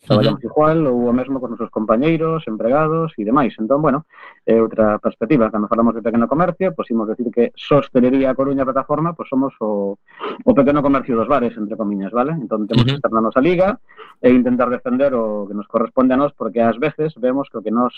traballamos 0.00 0.40
uh 0.40 0.42
-huh. 0.42 0.50
igual 0.50 0.78
ou 0.86 1.08
o 1.08 1.12
mesmo 1.12 1.40
con 1.40 1.52
nosos 1.52 1.70
compañeiros, 1.70 2.44
empregados 2.48 3.12
e 3.20 3.22
demais. 3.24 3.52
Entón, 3.60 3.84
bueno, 3.84 4.08
é 4.48 4.56
outra 4.56 4.98
perspectiva. 4.98 5.52
Cando 5.52 5.68
falamos 5.68 5.94
de 5.94 6.02
pequeno 6.02 6.26
comercio, 6.26 6.72
pois 6.72 6.88
imos 6.88 7.08
decir 7.08 7.28
que 7.28 7.52
Sostelería 7.54 8.34
Coruña 8.34 8.64
Plataforma, 8.64 9.12
pois 9.12 9.28
somos 9.28 9.52
o, 9.60 10.00
o 10.44 10.52
pequeno 10.56 10.80
comercio 10.80 11.16
dos 11.16 11.28
bares, 11.28 11.52
entre 11.56 11.76
comiñas, 11.76 12.12
vale? 12.12 12.32
Entón, 12.32 12.66
temos 12.66 12.82
uh 12.82 12.86
-huh. 12.86 12.96
que 12.96 13.00
estar 13.00 13.12
na 13.12 13.20
nosa 13.20 13.40
liga 13.44 13.78
e 14.24 14.32
intentar 14.32 14.72
defender 14.72 15.12
o 15.12 15.44
que 15.46 15.54
nos 15.54 15.68
corresponde 15.68 16.16
a 16.16 16.20
nós, 16.20 16.32
porque 16.32 16.64
ás 16.64 16.80
veces 16.80 17.12
vemos 17.20 17.48
que 17.52 17.60
o 17.60 17.64
que 17.64 17.70
nos 17.70 17.92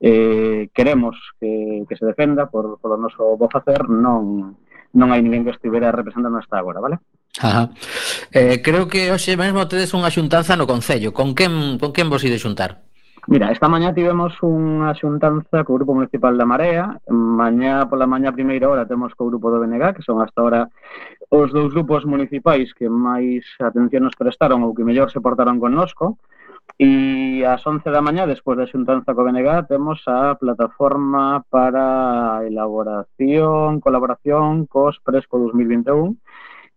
eh, 0.00 0.68
queremos 0.72 1.16
que, 1.40 1.84
que 1.88 1.96
se 1.96 2.04
defenda 2.04 2.46
por, 2.48 2.78
polo 2.80 2.96
noso 2.96 3.36
bo 3.36 3.48
facer, 3.48 3.88
non, 3.88 4.56
non 4.92 5.08
hai 5.12 5.20
ninguén 5.20 5.44
que 5.44 5.52
estivera 5.52 5.92
representando 5.92 6.40
hasta 6.40 6.56
agora, 6.56 6.80
vale? 6.80 7.00
Ajá. 7.40 7.70
Eh, 8.32 8.62
creo 8.62 8.88
que 8.88 9.12
hoxe 9.12 9.36
mesmo 9.36 9.68
tedes 9.68 9.92
unha 9.92 10.08
xuntanza 10.08 10.56
no 10.56 10.64
Concello. 10.64 11.12
Con 11.12 11.36
quen, 11.36 11.76
con 11.76 11.92
quen 11.92 12.08
vos 12.08 12.24
ide 12.24 12.40
xuntar? 12.40 12.86
Mira, 13.28 13.50
esta 13.50 13.66
mañá 13.66 13.90
tivemos 13.90 14.38
unha 14.38 14.94
xuntanza 14.94 15.66
co 15.66 15.74
Grupo 15.74 15.98
Municipal 15.98 16.38
da 16.38 16.46
Marea 16.46 17.02
Mañá 17.10 17.82
pola 17.90 18.06
mañá 18.06 18.30
primeira 18.30 18.70
hora 18.70 18.86
temos 18.86 19.18
co 19.18 19.26
Grupo 19.26 19.50
do 19.50 19.58
BNG 19.58 19.98
Que 19.98 20.06
son 20.06 20.22
hasta 20.22 20.38
ahora 20.38 20.70
os 21.26 21.50
dous 21.50 21.74
grupos 21.74 22.06
municipais 22.06 22.70
que 22.70 22.86
máis 22.86 23.42
atención 23.58 24.06
nos 24.06 24.14
prestaron 24.14 24.62
Ou 24.62 24.70
que 24.78 24.86
mellor 24.86 25.10
se 25.10 25.18
portaron 25.18 25.58
connosco 25.58 26.22
E 26.78 27.42
ás 27.42 27.66
11 27.66 27.82
da 27.90 27.98
mañá, 27.98 28.30
despois 28.30 28.54
da 28.62 28.70
xuntanza 28.70 29.10
co 29.10 29.26
BNG 29.26 29.66
Temos 29.66 30.06
a 30.06 30.38
plataforma 30.38 31.42
para 31.50 32.46
elaboración, 32.46 33.82
colaboración 33.82 34.70
cos 34.70 35.02
Presco 35.02 35.42
2021 35.42 36.14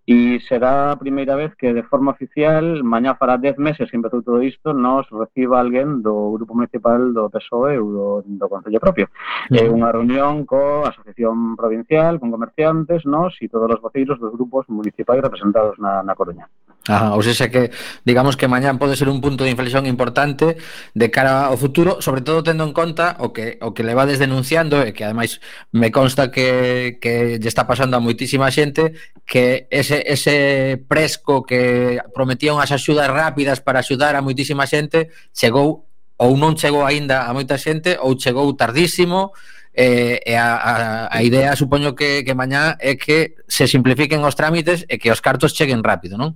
E 0.09 0.39
será 0.49 0.89
a 0.89 0.97
primeira 0.97 1.35
vez 1.35 1.53
que 1.53 1.71
de 1.71 1.83
forma 1.83 2.09
oficial, 2.17 2.65
mañá 2.83 3.13
fará 3.13 3.37
10 3.37 3.57
meses 3.61 3.91
que 3.91 3.97
empezou 3.97 4.23
todo 4.23 4.41
isto, 4.41 4.73
nos 4.73 5.05
reciba 5.13 5.61
alguén 5.61 6.01
do 6.01 6.33
Grupo 6.33 6.57
Municipal 6.57 7.13
do 7.13 7.29
PSOE 7.29 7.77
ou 7.77 7.87
do, 7.93 8.07
do 8.25 8.49
Concello 8.49 8.81
propio. 8.81 9.05
É 9.53 9.69
unha 9.69 9.93
reunión 9.93 10.49
co 10.49 10.81
Asociación 10.81 11.53
Provincial, 11.53 12.17
con 12.17 12.33
comerciantes, 12.33 13.05
nos 13.05 13.37
e 13.37 13.53
todos 13.53 13.69
os 13.69 13.83
voceiros 13.85 14.17
dos 14.17 14.33
grupos 14.33 14.65
municipais 14.73 15.21
representados 15.21 15.77
na, 15.77 16.01
na 16.01 16.17
Coruña. 16.17 16.49
Ajá, 16.87 17.13
ou 17.13 17.21
seja 17.21 17.51
que, 17.51 17.69
digamos 18.07 18.39
que 18.39 18.47
mañán 18.47 18.79
pode 18.79 18.95
ser 18.95 19.11
un 19.11 19.19
punto 19.21 19.43
de 19.43 19.51
inflexión 19.51 19.85
importante 19.85 20.57
de 20.95 21.07
cara 21.11 21.51
ao 21.51 21.59
futuro, 21.59 22.01
sobre 22.01 22.23
todo 22.23 22.41
tendo 22.41 22.63
en 22.63 22.73
conta 22.73 23.19
o 23.19 23.35
que 23.35 23.59
o 23.61 23.75
que 23.75 23.83
levades 23.83 24.17
denunciando 24.17 24.81
e 24.81 24.95
que 24.95 25.03
ademais 25.03 25.43
me 25.75 25.91
consta 25.91 26.31
que, 26.31 26.97
que 27.03 27.37
lle 27.37 27.51
está 27.51 27.67
pasando 27.67 27.99
a 27.99 28.01
moitísima 28.01 28.49
xente 28.49 28.95
que 29.27 29.67
ese, 29.69 30.01
ese 30.07 30.81
presco 30.87 31.45
que 31.45 31.99
prometía 32.15 32.55
unhas 32.55 32.71
axudas 32.73 33.11
rápidas 33.11 33.61
para 33.61 33.83
axudar 33.83 34.15
a 34.15 34.25
moitísima 34.25 34.65
xente 34.65 35.13
chegou 35.35 35.85
ou 36.17 36.31
non 36.39 36.57
chegou 36.57 36.87
aínda 36.87 37.27
a 37.27 37.31
moita 37.35 37.59
xente 37.59 38.01
ou 38.01 38.17
chegou 38.17 38.49
tardísimo 38.57 39.35
eh, 39.77 40.25
e 40.25 40.33
a, 40.33 40.57
a, 40.57 40.73
a 41.11 41.19
idea 41.21 41.53
supoño 41.53 41.93
que, 41.93 42.25
que 42.25 42.33
mañá 42.33 42.81
é 42.81 42.97
que 42.97 43.37
se 43.45 43.69
simplifiquen 43.69 44.25
os 44.25 44.33
trámites 44.33 44.89
e 44.89 44.97
que 44.97 45.13
os 45.13 45.21
cartos 45.21 45.53
cheguen 45.53 45.85
rápido, 45.85 46.17
non? 46.17 46.33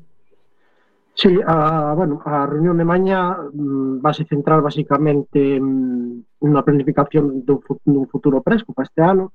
Sí, 1.16 1.40
a, 1.46 1.94
bueno, 1.94 2.20
a 2.26 2.46
reunión 2.48 2.78
de 2.78 2.86
mañá 2.86 3.38
mm, 3.54 4.02
vase 4.02 4.26
centrar 4.26 4.62
basicamente 4.62 5.62
na 5.62 6.66
planificación 6.66 7.46
dun, 7.46 7.62
dun 7.86 8.06
futuro 8.10 8.42
presco 8.42 8.74
para 8.74 8.90
este 8.90 9.02
ano, 9.06 9.32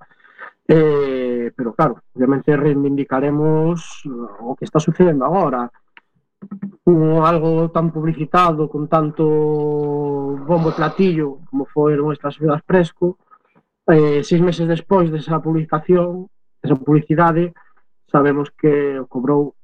eh, 0.67 1.53
pero 1.55 1.73
claro, 1.73 2.03
obviamente 2.15 2.57
reivindicaremos 2.57 4.03
eh, 4.05 4.43
o 4.43 4.57
que 4.59 4.67
está 4.67 4.81
sucedendo 4.83 5.25
agora, 5.25 5.71
un 6.85 7.23
algo 7.23 7.71
tan 7.71 7.91
publicitado 7.95 8.69
con 8.69 8.89
tanto 8.89 9.25
bombo 10.51 10.71
e 10.71 10.79
platillo 10.79 11.47
como 11.47 11.65
foron 11.71 12.11
estas 12.11 12.35
ciudades 12.35 12.67
presco, 12.67 13.19
eh, 13.87 14.21
seis 14.27 14.43
meses 14.43 14.67
despois 14.67 15.15
desa 15.15 15.39
publicación, 15.39 16.27
desa 16.59 16.75
publicidade, 16.75 17.55
sabemos 18.11 18.51
que 18.51 18.99
cobrou 19.09 19.55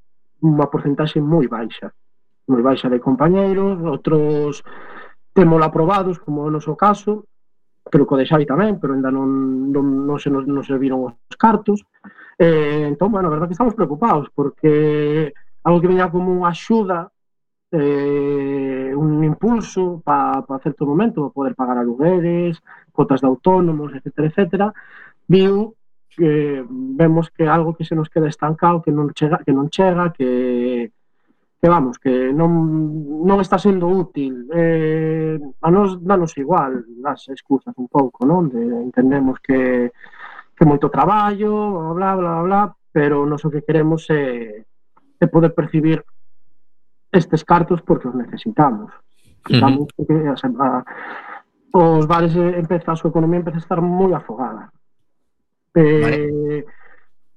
unha 0.41 0.71
porcentaxe 0.71 1.19
moi 1.19 1.51
baixa 1.51 1.91
moi 2.49 2.63
baixa 2.63 2.93
de 2.93 3.01
compañeiros, 3.01 3.81
outros 3.81 4.63
temos 5.33 5.61
aprobados, 5.63 6.21
como 6.21 6.45
é 6.45 6.47
o 6.49 6.55
noso 6.55 6.77
caso, 6.77 7.25
creo 7.91 8.07
que 8.07 8.15
o 8.15 8.21
de 8.21 8.29
Xavi 8.29 8.47
tamén, 8.47 8.81
pero 8.81 8.95
ainda 8.95 9.11
non, 9.13 9.29
non, 9.69 10.07
non 10.09 10.17
se 10.17 10.33
nos 10.33 10.49
non 10.49 10.65
serviron 10.65 11.05
os 11.05 11.37
cartos. 11.37 11.85
Eh, 12.39 12.89
entón, 12.89 13.13
bueno, 13.13 13.29
a 13.29 13.35
verdad 13.35 13.47
que 13.49 13.57
estamos 13.57 13.77
preocupados, 13.77 14.29
porque 14.35 15.33
algo 15.65 15.81
que 15.81 15.91
veña 15.91 16.11
como 16.11 16.33
unha 16.33 16.53
axuda, 16.53 17.13
eh, 17.75 18.93
un 18.95 19.25
impulso 19.25 20.01
para 20.05 20.47
pa 20.47 20.63
certo 20.63 20.87
momento, 20.87 21.27
para 21.27 21.37
poder 21.37 21.55
pagar 21.59 21.77
alugueres, 21.79 22.63
cotas 22.93 23.21
de 23.21 23.29
autónomos, 23.29 23.93
etc, 23.93 24.31
etc, 24.31 24.71
viu 25.27 25.75
que 26.15 26.63
eh, 26.63 26.65
vemos 26.69 27.31
que 27.31 27.49
algo 27.49 27.75
que 27.75 27.85
se 27.85 27.95
nos 27.95 28.09
queda 28.09 28.31
estancado, 28.31 28.83
que 28.83 28.95
non 28.95 29.11
chega, 29.13 29.43
que 29.43 29.53
non 29.53 29.67
chega, 29.69 30.15
que 30.15 30.95
que 31.65 31.71
vamos, 31.71 31.97
que 31.97 32.29
non, 32.37 33.25
non 33.25 33.41
está 33.41 33.57
sendo 33.57 33.89
útil. 33.89 34.53
Eh, 34.53 35.41
a 35.65 35.73
nos 35.73 35.97
danos 35.97 36.37
igual 36.37 36.85
as 37.09 37.25
excusas 37.33 37.73
un 37.81 37.89
pouco, 37.89 38.29
non? 38.29 38.53
De, 38.53 38.61
entendemos 38.61 39.41
que, 39.41 39.89
que 40.53 40.69
moito 40.69 40.93
traballo, 40.93 41.97
bla, 41.97 42.21
bla, 42.21 42.45
bla, 42.45 42.45
bla 42.45 42.63
pero 42.93 43.25
non 43.25 43.41
o 43.41 43.49
que 43.49 43.65
queremos 43.65 44.05
é, 44.13 44.61
é 45.17 45.25
poder 45.25 45.57
percibir 45.57 46.05
estes 47.09 47.41
cartos 47.49 47.81
porque 47.81 48.13
os 48.13 48.17
necesitamos. 48.21 48.93
Estamos, 49.49 49.89
uh 49.89 50.05
-huh. 50.05 50.05
que, 50.05 50.17
a, 50.21 50.37
a, 50.37 50.69
os 51.81 52.05
bares 52.05 52.37
empeza, 52.37 52.93
a 52.93 53.01
súa 53.01 53.09
economía 53.09 53.41
empeza 53.41 53.57
a 53.57 53.65
estar 53.65 53.81
moi 53.81 54.13
afogada. 54.13 54.69
Eh, 55.73 56.61
vale. 56.61 56.69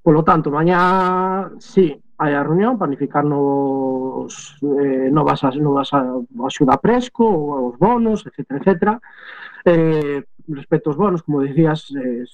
Polo 0.04 0.20
tanto, 0.28 0.52
mañá, 0.52 1.48
sí, 1.64 1.96
hai 2.18 2.34
a 2.34 2.42
reunión, 2.42 2.78
planificar 2.82 3.24
novos, 3.24 4.58
eh, 4.82 5.10
novas, 5.14 5.44
novas 5.62 5.90
axuda 5.94 6.82
presco, 6.82 7.26
os 7.70 7.76
bonos, 7.78 8.26
etc. 8.26 8.58
etc. 8.58 8.98
Eh, 9.66 10.26
respecto 10.50 10.90
aos 10.90 10.98
bonos, 10.98 11.22
como 11.22 11.46
dicías, 11.46 11.94
eh, 11.94 12.26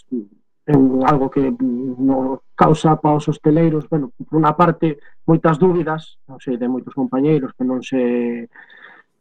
é 0.66 0.74
algo 1.12 1.30
que 1.30 1.52
mm, 1.52 2.00
no 2.00 2.44
causa 2.56 2.96
para 2.96 3.20
os 3.20 3.28
hosteleiros, 3.28 3.90
bueno, 3.92 4.16
por 4.16 4.40
unha 4.40 4.56
parte, 4.56 4.96
moitas 5.28 5.60
dúbidas, 5.60 6.16
non 6.32 6.40
sei, 6.40 6.56
de 6.56 6.72
moitos 6.72 6.96
compañeiros 6.96 7.52
que 7.52 7.68
non 7.68 7.84
se 7.84 8.48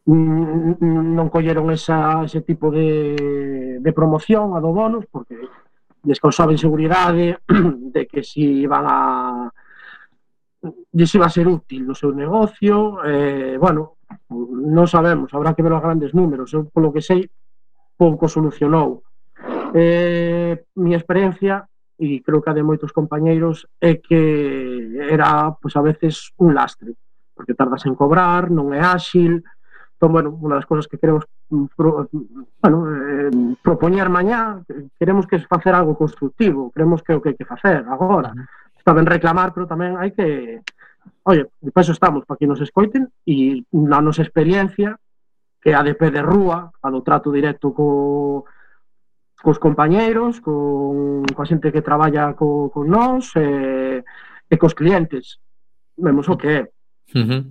non 0.07 1.31
colleron 1.31 1.71
esa, 1.71 2.23
ese 2.27 2.43
tipo 2.43 2.67
de, 2.71 3.79
de 3.79 3.91
promoción 3.95 4.51
a 4.55 4.59
do 4.59 4.75
bonos, 4.75 5.07
porque 5.07 5.35
les 6.03 6.19
causaba 6.19 6.55
inseguridade 6.55 7.39
de 7.95 8.01
que 8.07 8.23
si 8.23 8.63
iban 8.67 8.83
a 8.87 9.51
lle 10.63 11.05
iba 11.13 11.25
a 11.25 11.29
ser 11.29 11.47
útil 11.47 11.85
no 11.85 11.95
seu 11.95 12.15
negocio, 12.15 13.03
eh, 13.03 13.57
bueno, 13.59 13.99
non 14.31 14.87
sabemos, 14.87 15.33
habrá 15.35 15.51
que 15.51 15.63
ver 15.65 15.75
os 15.75 15.83
grandes 15.83 16.15
números, 16.15 16.55
eu 16.55 16.71
polo 16.71 16.93
que 16.95 17.03
sei, 17.03 17.27
pouco 17.99 18.31
solucionou. 18.31 19.03
Eh, 19.75 20.63
mi 20.79 20.95
experiencia, 20.95 21.67
e 21.99 22.23
creo 22.23 22.39
que 22.39 22.49
a 22.49 22.55
de 22.55 22.63
moitos 22.63 22.95
compañeiros, 22.95 23.67
é 23.83 23.99
que 23.99 24.95
era, 25.03 25.51
pois, 25.59 25.75
a 25.75 25.83
veces, 25.83 26.31
un 26.39 26.55
lastre, 26.55 26.95
porque 27.35 27.57
tardas 27.57 27.83
en 27.83 27.97
cobrar, 27.99 28.47
non 28.47 28.71
é 28.71 28.79
áxil, 28.79 29.43
entón, 29.99 30.15
bueno, 30.15 30.31
unha 30.31 30.63
das 30.63 30.67
cousas 30.69 30.87
que 30.87 30.95
queremos 30.95 31.27
pro, 31.75 32.07
bueno, 32.63 32.77
eh, 32.87 33.31
propoñer 33.59 34.07
mañá, 34.07 34.63
queremos 34.95 35.27
que 35.27 35.43
facer 35.43 35.75
algo 35.75 35.99
constructivo, 35.99 36.71
creemos 36.71 37.03
que 37.03 37.11
é 37.11 37.19
o 37.19 37.21
que 37.21 37.35
hai 37.35 37.37
que 37.37 37.43
facer 37.43 37.83
agora. 37.83 38.31
Uh 38.31 38.39
-huh 38.39 38.62
está 38.83 38.91
ben 38.91 39.07
reclamar, 39.07 39.55
pero 39.55 39.63
tamén 39.63 39.95
hai 39.95 40.11
que 40.11 40.59
Oye, 41.23 41.47
depois 41.61 41.87
estamos 41.87 42.25
para 42.25 42.37
que 42.37 42.47
nos 42.47 42.59
escoiten 42.59 43.07
e 43.23 43.63
na 43.71 44.03
nosa 44.03 44.23
experiencia 44.27 44.99
que 45.63 45.71
a 45.71 45.79
de 45.79 45.95
pé 45.95 46.11
de 46.11 46.19
rúa, 46.19 46.71
a 46.83 46.87
do 46.91 46.99
trato 46.99 47.31
directo 47.31 47.71
co 47.71 48.43
cos 49.39 49.59
compañeiros, 49.59 50.43
con 50.43 51.23
coa 51.31 51.47
xente 51.47 51.71
que 51.71 51.83
traballa 51.83 52.35
co, 52.35 52.71
con 52.75 52.91
nós 52.91 53.31
e, 53.39 54.03
e 54.51 54.55
cos 54.59 54.75
clientes. 54.75 55.39
Vemos 55.95 56.27
o 56.27 56.35
que 56.35 56.47
é. 56.47 56.63
Uh 57.13 57.19
-huh. 57.19 57.41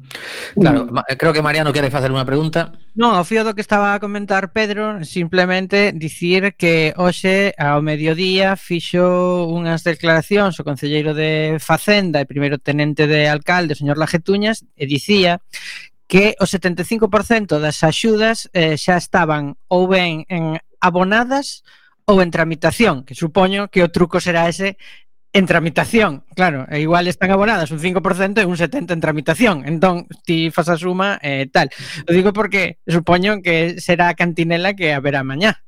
Claro, 0.59 0.91
creo 1.19 1.33
que 1.33 1.43
Mariano 1.43 1.73
quere 1.73 1.91
facer 1.91 2.11
unha 2.11 2.27
pregunta. 2.27 2.75
Non, 2.99 3.15
ao 3.15 3.23
fío 3.23 3.47
do 3.47 3.55
que 3.55 3.63
estaba 3.63 3.95
a 3.95 4.03
comentar 4.03 4.51
Pedro, 4.51 5.07
simplemente 5.07 5.95
dicir 5.95 6.59
que 6.59 6.91
hoxe 6.99 7.55
ao 7.55 7.79
mediodía 7.79 8.59
fixo 8.59 9.47
unhas 9.47 9.87
declaracións 9.87 10.59
o 10.59 10.67
concelleiro 10.67 11.15
de 11.15 11.63
Facenda 11.63 12.19
e 12.19 12.27
primeiro 12.27 12.59
tenente 12.59 13.07
de 13.07 13.31
alcalde, 13.31 13.79
o 13.79 13.81
señor 13.81 14.03
Lajetuñas, 14.03 14.67
e 14.75 14.85
dicía 14.91 15.39
que 16.11 16.35
o 16.43 16.45
75% 16.45 17.57
das 17.63 17.81
axudas 17.87 18.51
eh, 18.53 18.77
xa 18.77 18.99
estaban 18.99 19.57
ou 19.71 19.87
ben 19.87 20.27
en 20.27 20.59
abonadas 20.83 21.63
ou 22.05 22.19
en 22.19 22.35
tramitación, 22.35 23.07
que 23.07 23.15
supoño 23.15 23.71
que 23.71 23.87
o 23.87 23.89
truco 23.95 24.19
será 24.19 24.51
ese 24.51 24.77
en 25.33 25.47
tramitación, 25.47 26.25
claro, 26.37 26.67
e 26.69 26.81
igual 26.81 27.09
están 27.09 27.33
abonadas 27.33 27.71
un 27.73 27.81
5% 27.81 28.39
e 28.41 28.45
un 28.45 28.57
70% 28.57 28.93
en 28.93 29.01
tramitación. 29.01 29.57
Entón, 29.65 30.07
ti 30.25 30.53
fas 30.53 30.69
a 30.69 30.77
suma 30.77 31.17
e 31.25 31.43
eh, 31.43 31.47
tal. 31.49 31.73
O 32.05 32.13
digo 32.13 32.37
porque 32.37 32.77
supoño 32.85 33.41
que 33.41 33.81
será 33.81 34.13
a 34.13 34.15
cantinela 34.15 34.77
que 34.77 34.93
haberá 34.93 35.25
mañá. 35.25 35.65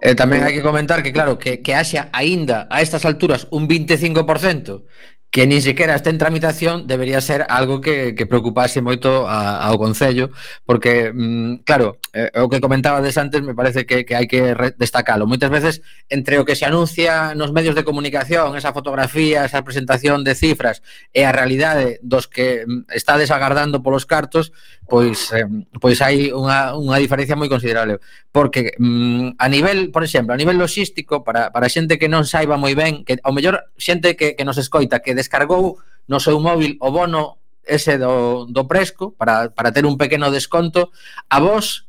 Eh, 0.00 0.14
tamén 0.14 0.46
hai 0.46 0.54
que 0.54 0.64
comentar 0.64 1.02
que, 1.02 1.10
claro, 1.12 1.36
que, 1.36 1.60
que 1.60 1.74
haxa 1.74 2.08
aínda 2.14 2.70
a 2.70 2.80
estas 2.80 3.04
alturas 3.04 3.50
un 3.50 3.66
25% 3.66 4.86
que 5.30 5.46
nin 5.46 5.62
sequera 5.62 5.94
está 5.94 6.10
en 6.10 6.18
tramitación 6.18 6.90
debería 6.90 7.22
ser 7.22 7.46
algo 7.48 7.80
que, 7.80 8.18
que 8.18 8.26
preocupase 8.26 8.82
moito 8.82 9.30
a, 9.30 9.62
ao 9.62 9.78
Concello, 9.78 10.34
porque, 10.66 11.14
mm, 11.14 11.62
claro, 11.62 12.02
eh, 12.10 12.34
o 12.42 12.50
que 12.50 12.58
comentabades 12.58 13.14
antes 13.14 13.38
me 13.38 13.54
parece 13.54 13.86
que, 13.86 14.02
que 14.02 14.18
hai 14.18 14.26
que 14.26 14.58
destacalo. 14.74 15.30
Moitas 15.30 15.46
veces, 15.54 15.86
entre 16.10 16.42
o 16.42 16.44
que 16.44 16.58
se 16.58 16.66
anuncia 16.66 17.38
nos 17.38 17.54
medios 17.54 17.78
de 17.78 17.86
comunicación, 17.86 18.58
esa 18.58 18.74
fotografía, 18.74 19.46
esa 19.46 19.62
presentación 19.62 20.26
de 20.26 20.34
cifras, 20.34 20.82
e 21.14 21.22
a 21.22 21.30
realidade 21.30 22.02
dos 22.02 22.26
que 22.26 22.66
mm, 22.66 22.90
está 22.90 23.14
desagardando 23.14 23.86
polos 23.86 24.10
cartos, 24.10 24.50
pois 24.90 25.30
eh, 25.30 25.46
pois 25.78 26.02
hai 26.02 26.34
unha, 26.34 26.74
unha 26.74 26.98
diferencia 26.98 27.38
moi 27.38 27.46
considerable. 27.46 28.02
Porque 28.34 28.74
mm, 28.82 29.38
a 29.38 29.46
nivel, 29.46 29.94
por 29.94 30.02
exemplo, 30.02 30.34
a 30.34 30.40
nivel 30.40 30.58
logístico, 30.58 31.22
para, 31.22 31.54
para 31.54 31.70
xente 31.70 32.02
que 32.02 32.10
non 32.10 32.26
saiba 32.26 32.58
moi 32.58 32.74
ben, 32.74 33.06
que 33.06 33.22
ao 33.22 33.30
mellor 33.30 33.70
xente 33.78 34.18
que, 34.18 34.34
que 34.34 34.42
nos 34.42 34.58
escoita, 34.58 34.98
que 34.98 35.19
descargou 35.20 35.78
no 36.08 36.18
seu 36.18 36.40
móvil 36.40 36.80
o 36.80 36.88
bono 36.88 37.38
ese 37.60 38.00
do, 38.00 38.48
do 38.48 38.64
Presco 38.64 39.12
para, 39.12 39.52
para 39.52 39.70
ter 39.70 39.84
un 39.84 40.00
pequeno 40.00 40.32
desconto 40.32 40.90
a 41.28 41.38
vos 41.38 41.86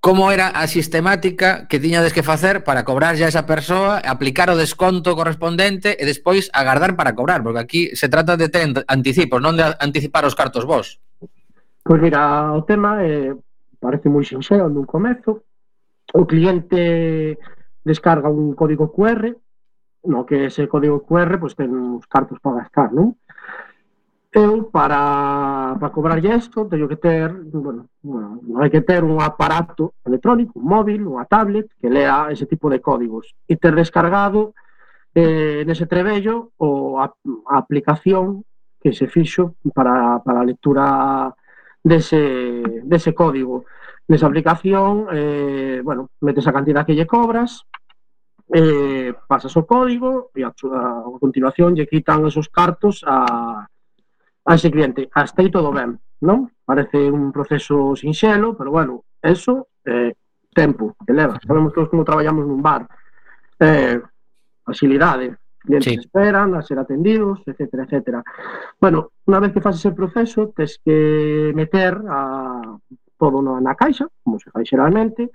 como 0.00 0.30
era 0.30 0.48
a 0.54 0.66
sistemática 0.66 1.66
que 1.66 1.80
tiñades 1.80 2.12
que 2.12 2.22
facer 2.22 2.62
para 2.62 2.84
cobrar 2.84 3.18
a 3.18 3.26
esa 3.26 3.46
persoa, 3.46 3.98
aplicar 4.06 4.50
o 4.50 4.56
desconto 4.56 5.18
correspondente 5.18 5.98
e 5.98 6.06
despois 6.06 6.46
agardar 6.54 6.94
para 6.94 7.18
cobrar, 7.18 7.42
porque 7.42 7.58
aquí 7.58 7.82
se 7.96 8.06
trata 8.06 8.38
de 8.38 8.46
ter 8.46 8.70
anticipos, 8.86 9.42
non 9.42 9.58
de 9.58 9.66
anticipar 9.82 10.22
os 10.22 10.38
cartos 10.38 10.62
vos. 10.62 11.02
Pois 11.82 11.98
mira, 11.98 12.54
o 12.54 12.62
tema 12.62 13.02
eh, 13.02 13.34
parece 13.82 14.06
moi 14.06 14.22
sinxelo 14.22 14.70
nun 14.70 14.86
comezo. 14.86 15.42
O 16.14 16.22
cliente 16.22 17.34
descarga 17.82 18.30
un 18.30 18.54
código 18.54 18.94
QR 18.94 19.34
no 20.06 20.24
que 20.24 20.46
ese 20.46 20.68
código 20.68 21.02
QR 21.02 21.38
pues 21.38 21.54
ten 21.54 21.74
uns 21.74 22.06
cartos 22.06 22.38
para 22.40 22.64
gastar, 22.64 22.94
non? 22.94 23.18
Eu, 24.36 24.68
para, 24.68 25.76
para 25.80 25.92
cobrar 25.92 26.20
isto, 26.20 26.68
teño 26.68 26.86
que 26.88 26.96
ter, 26.96 27.32
bueno, 27.32 27.88
bueno, 28.02 28.40
hai 28.60 28.68
que 28.68 28.84
ter 28.84 29.00
un 29.00 29.16
aparato 29.24 29.96
electrónico, 30.04 30.60
un 30.60 30.68
móvil, 30.68 31.08
unha 31.08 31.24
tablet, 31.24 31.72
que 31.80 31.88
lea 31.88 32.28
ese 32.28 32.44
tipo 32.44 32.68
de 32.68 32.84
códigos 32.84 33.32
e 33.48 33.56
ter 33.56 33.72
descargado 33.72 34.52
eh, 35.16 35.64
nese 35.64 35.88
trebello 35.88 36.52
o 36.60 37.00
a, 37.00 37.08
a 37.48 37.54
aplicación 37.56 38.44
que 38.76 38.92
se 38.92 39.08
fixo 39.08 39.56
para, 39.72 40.20
para 40.20 40.44
a 40.44 40.48
lectura 40.48 41.32
dese, 41.80 42.84
dese 42.84 43.14
código. 43.14 43.64
Nesa 44.06 44.28
aplicación, 44.28 45.08
eh, 45.16 45.80
bueno, 45.82 46.10
metes 46.20 46.46
a 46.46 46.52
cantidad 46.52 46.84
que 46.84 46.94
lle 46.94 47.08
cobras, 47.08 47.64
eh, 48.52 49.14
pasas 49.26 49.54
o 49.56 49.66
código 49.66 50.30
e 50.34 50.46
a, 50.46 50.50
a, 50.50 50.82
a 51.02 51.18
continuación 51.18 51.74
lle 51.74 51.90
quitan 51.90 52.26
esos 52.26 52.46
cartos 52.48 53.02
a, 53.06 53.66
a 53.66 54.50
ese 54.54 54.70
cliente. 54.70 55.10
Hasta 55.10 55.42
aí 55.42 55.50
todo 55.50 55.74
ben, 55.74 55.98
non? 56.22 56.50
Parece 56.62 57.10
un 57.10 57.34
proceso 57.34 57.94
sinxelo, 57.98 58.54
pero 58.54 58.70
bueno, 58.70 59.02
eso 59.22 59.68
eh, 59.84 60.14
tempo 60.54 60.94
que 61.06 61.12
leva. 61.12 61.38
Sabemos 61.42 61.74
todos 61.74 61.90
como 61.90 62.06
traballamos 62.06 62.46
nun 62.46 62.62
bar. 62.62 62.86
Eh, 63.58 63.98
facilidade, 64.62 65.36
clientes 65.58 65.92
sí. 65.92 65.98
esperan 65.98 66.54
a 66.54 66.62
ser 66.62 66.78
atendidos, 66.78 67.42
etcétera, 67.46 67.84
etcétera. 67.84 68.20
Bueno, 68.78 69.14
unha 69.26 69.42
vez 69.42 69.50
que 69.54 69.62
fases 69.62 69.82
ese 69.82 69.94
proceso, 69.94 70.50
tes 70.54 70.78
que 70.82 71.52
meter 71.54 71.98
a, 72.06 72.62
todo 73.16 73.40
na, 73.42 73.58
na 73.62 73.74
caixa, 73.74 74.06
como 74.22 74.38
se 74.38 74.50
fai 74.50 74.66
xeralmente, 74.66 75.30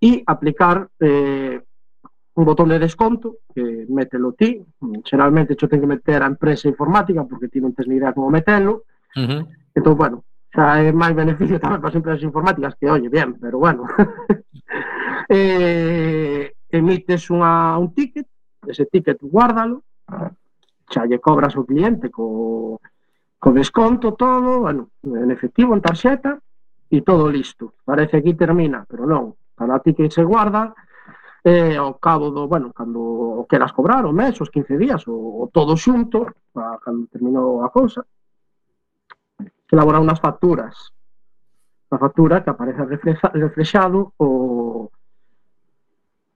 e 0.00 0.24
aplicar 0.24 0.88
eh, 0.98 1.60
un 2.40 2.46
botón 2.48 2.68
de 2.72 2.78
desconto 2.80 3.44
que 3.54 3.84
mételo 3.88 4.32
ti, 4.32 4.64
xeralmente 5.04 5.54
xo 5.54 5.68
ten 5.68 5.84
que 5.84 5.92
meter 5.92 6.24
a 6.24 6.30
empresa 6.32 6.72
informática 6.72 7.28
porque 7.28 7.52
ti 7.52 7.60
non 7.60 7.76
tens 7.76 7.86
ni 7.86 8.00
idea 8.00 8.16
como 8.16 8.32
metelo. 8.32 8.88
Uh 9.12 9.28
-huh. 9.28 9.40
Entón, 9.76 9.94
bueno, 10.00 10.16
xa 10.48 10.80
é 10.80 10.88
máis 10.90 11.12
beneficio 11.12 11.60
tamén 11.62 11.84
para 11.84 11.92
as 11.92 11.98
empresas 12.00 12.24
informáticas 12.24 12.74
que, 12.80 12.88
oye, 12.88 13.12
bien, 13.12 13.36
pero 13.36 13.60
bueno. 13.60 13.84
eh, 15.28 16.56
emites 16.72 17.28
unha, 17.28 17.76
un 17.76 17.92
ticket, 17.92 18.26
ese 18.64 18.88
ticket 18.88 19.20
guárdalo, 19.20 19.84
xa 20.88 21.04
lle 21.04 21.20
cobras 21.20 21.54
o 21.60 21.68
cliente 21.68 22.08
co, 22.08 22.80
co 23.38 23.48
desconto 23.52 24.16
todo, 24.16 24.66
bueno, 24.66 24.90
en 25.04 25.30
efectivo, 25.30 25.76
en 25.76 25.84
tarxeta, 25.84 26.40
e 26.90 27.06
todo 27.06 27.30
listo. 27.30 27.78
Parece 27.86 28.18
que 28.18 28.18
aquí 28.18 28.32
termina, 28.34 28.82
pero 28.88 29.06
non. 29.06 29.38
Cada 29.54 29.78
ticket 29.78 30.10
se 30.10 30.26
guarda, 30.26 30.74
eh, 31.44 31.76
ao 31.76 31.94
cabo 31.98 32.30
do, 32.30 32.48
bueno, 32.48 32.72
cando 32.72 33.46
queras 33.48 33.72
cobrar 33.72 34.04
o 34.04 34.12
mes, 34.12 34.40
os 34.40 34.50
15 34.50 34.76
días, 34.76 35.06
o, 35.08 35.42
o 35.42 35.50
todo 35.52 35.76
xunto, 35.76 36.28
a, 36.54 36.78
cando 36.84 37.08
terminou 37.08 37.64
a 37.64 37.70
cousa, 37.70 38.04
elaborar 39.70 40.00
unhas 40.00 40.20
facturas. 40.20 40.92
A 41.90 41.98
factura 41.98 42.44
que 42.44 42.50
aparece 42.50 42.86
refleja, 42.86 43.32
reflexado 43.34 44.14
o 44.18 44.90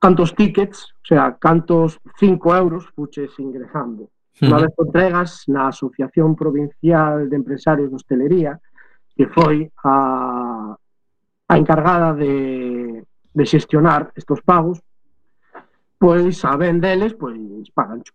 cantos 0.01 0.35
tickets, 0.35 0.91
o 1.01 1.07
sea, 1.07 1.37
cantos 1.39 2.01
5 2.19 2.57
euros 2.57 2.89
fuches 2.93 3.33
ingresando. 3.39 4.11
Sí. 4.35 4.51
Unha 4.51 4.67
vez 4.67 4.75
entregas 4.75 5.47
na 5.47 5.71
Asociación 5.71 6.35
Provincial 6.35 7.31
de 7.31 7.37
Empresarios 7.39 7.89
de 7.89 7.97
Hostelería, 7.97 8.59
que 9.15 9.31
foi 9.31 9.71
a, 9.87 10.75
a 11.47 11.55
encargada 11.55 12.13
de, 12.19 13.07
de 13.07 13.45
xestionar 13.47 14.11
estos 14.19 14.43
pagos, 14.43 14.83
pois 16.05 16.45
a 16.45 16.53
ben 16.61 16.81
deles, 16.85 17.15
pois 17.15 17.65
pagancho. 17.73 18.13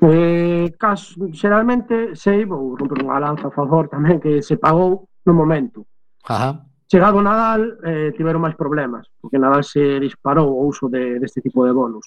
Eh, 0.00 0.72
caso, 0.78 1.26
xeralmente, 1.34 2.14
sei, 2.14 2.46
vou 2.46 2.78
romper 2.78 3.02
unha 3.02 3.18
lanza 3.18 3.50
a 3.50 3.56
favor 3.58 3.90
tamén, 3.90 4.22
que 4.22 4.46
se 4.46 4.54
pagou 4.62 5.10
no 5.26 5.34
momento. 5.34 5.82
Ajá. 6.22 6.62
Chegado 6.86 7.18
Nadal, 7.18 7.82
eh, 7.82 8.14
tiveron 8.14 8.46
máis 8.46 8.54
problemas, 8.54 9.10
porque 9.18 9.42
Nadal 9.42 9.66
se 9.66 9.98
disparou 9.98 10.54
o 10.54 10.70
uso 10.70 10.86
de, 10.86 11.18
deste 11.18 11.42
tipo 11.42 11.66
de 11.66 11.74
bonos. 11.74 12.06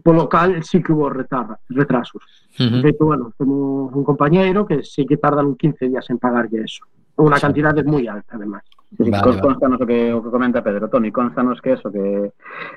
Polo 0.00 0.24
cal, 0.24 0.56
sí 0.64 0.80
que 0.80 0.96
hubo 0.96 1.12
retarra, 1.12 1.60
retrasos. 1.68 2.24
Uh 2.56 2.64
-huh. 2.64 2.80
De 2.80 2.80
feito, 2.80 3.04
bueno, 3.04 3.36
temos 3.36 3.92
un 3.92 4.04
compañeiro 4.08 4.64
que 4.64 4.80
sí 4.80 5.04
que 5.04 5.20
tardan 5.20 5.52
15 5.52 5.92
días 5.92 6.08
en 6.08 6.16
pagarlle 6.16 6.64
eso. 6.64 6.88
Unha 7.20 7.36
sí. 7.36 7.44
cantidade 7.44 7.84
moi 7.84 8.08
alta, 8.08 8.40
además. 8.40 8.64
Sí, 8.98 9.08
vale, 9.08 9.40
constanos 9.40 9.78
vale. 9.78 9.84
o 9.84 9.86
que, 9.86 10.12
o 10.14 10.22
que 10.22 10.30
comenta 10.30 10.64
Pedro. 10.64 10.88
Toni, 10.88 11.12
constanos 11.12 11.60
que 11.60 11.72
eso, 11.74 11.92
que 11.92 12.32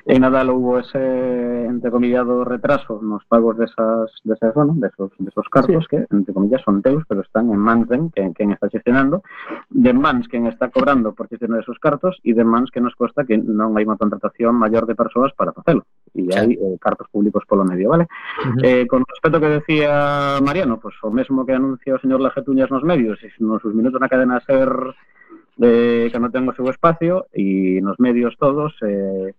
en 0.06 0.20
Nadal 0.22 0.50
houbo 0.50 0.78
ese, 0.78 1.66
entre 1.66 1.90
comillado, 1.90 2.44
retraso 2.44 3.00
nos 3.02 3.24
pagos 3.24 3.58
desas, 3.58 4.10
desas, 4.22 4.54
bueno, 4.54 4.74
desos, 4.76 5.10
desos 5.18 5.48
cartos 5.48 5.84
sí. 5.90 5.96
que, 5.96 6.06
entre 6.14 6.32
comillas, 6.32 6.62
son 6.62 6.82
teus, 6.82 7.02
pero 7.08 7.22
están 7.22 7.50
en 7.50 7.58
mans 7.58 7.88
de 7.88 7.98
quen, 8.14 8.32
quen 8.32 8.52
está 8.52 8.68
xestionando, 8.68 9.22
de 9.70 9.92
mans 9.92 10.28
quen 10.28 10.46
está 10.46 10.70
cobrando 10.70 11.12
por 11.12 11.28
xestionar 11.28 11.60
esos 11.60 11.78
cartos 11.78 12.20
e 12.22 12.32
de 12.32 12.44
mans 12.44 12.70
que 12.70 12.80
nos 12.80 12.94
costa 12.94 13.26
que 13.26 13.34
non 13.34 13.74
hai 13.74 13.82
unha 13.82 13.98
contratación 13.98 14.54
maior 14.54 14.86
de 14.86 14.94
persoas 14.94 15.34
para 15.34 15.50
facelo. 15.50 15.82
E 16.14 16.30
hai 16.30 16.54
sí. 16.54 16.62
eh, 16.62 16.78
cartos 16.78 17.10
públicos 17.10 17.42
polo 17.42 17.66
medio, 17.66 17.90
vale? 17.90 18.06
Uh 18.06 18.54
-huh. 18.54 18.62
eh, 18.62 18.84
con 18.86 19.02
respecto 19.02 19.42
que 19.42 19.58
decía 19.58 20.38
Mariano, 20.38 20.78
pues 20.78 20.94
o 21.02 21.10
mesmo 21.10 21.42
que 21.42 21.58
anuncia 21.58 21.98
o 21.98 21.98
señor 21.98 22.22
Lajetuñas 22.22 22.70
nos 22.70 22.86
medios, 22.86 23.18
nos 23.42 23.58
sus 23.58 23.74
minutos 23.74 23.98
na 23.98 24.06
cadena 24.06 24.38
ser 24.46 24.70
de 25.56 26.10
que 26.10 26.18
non 26.18 26.32
ten 26.34 26.46
o 26.46 26.56
seu 26.56 26.66
espacio 26.70 27.30
e 27.30 27.78
nos 27.82 27.98
medios 28.02 28.34
todos 28.38 28.74
eh, 28.82 29.34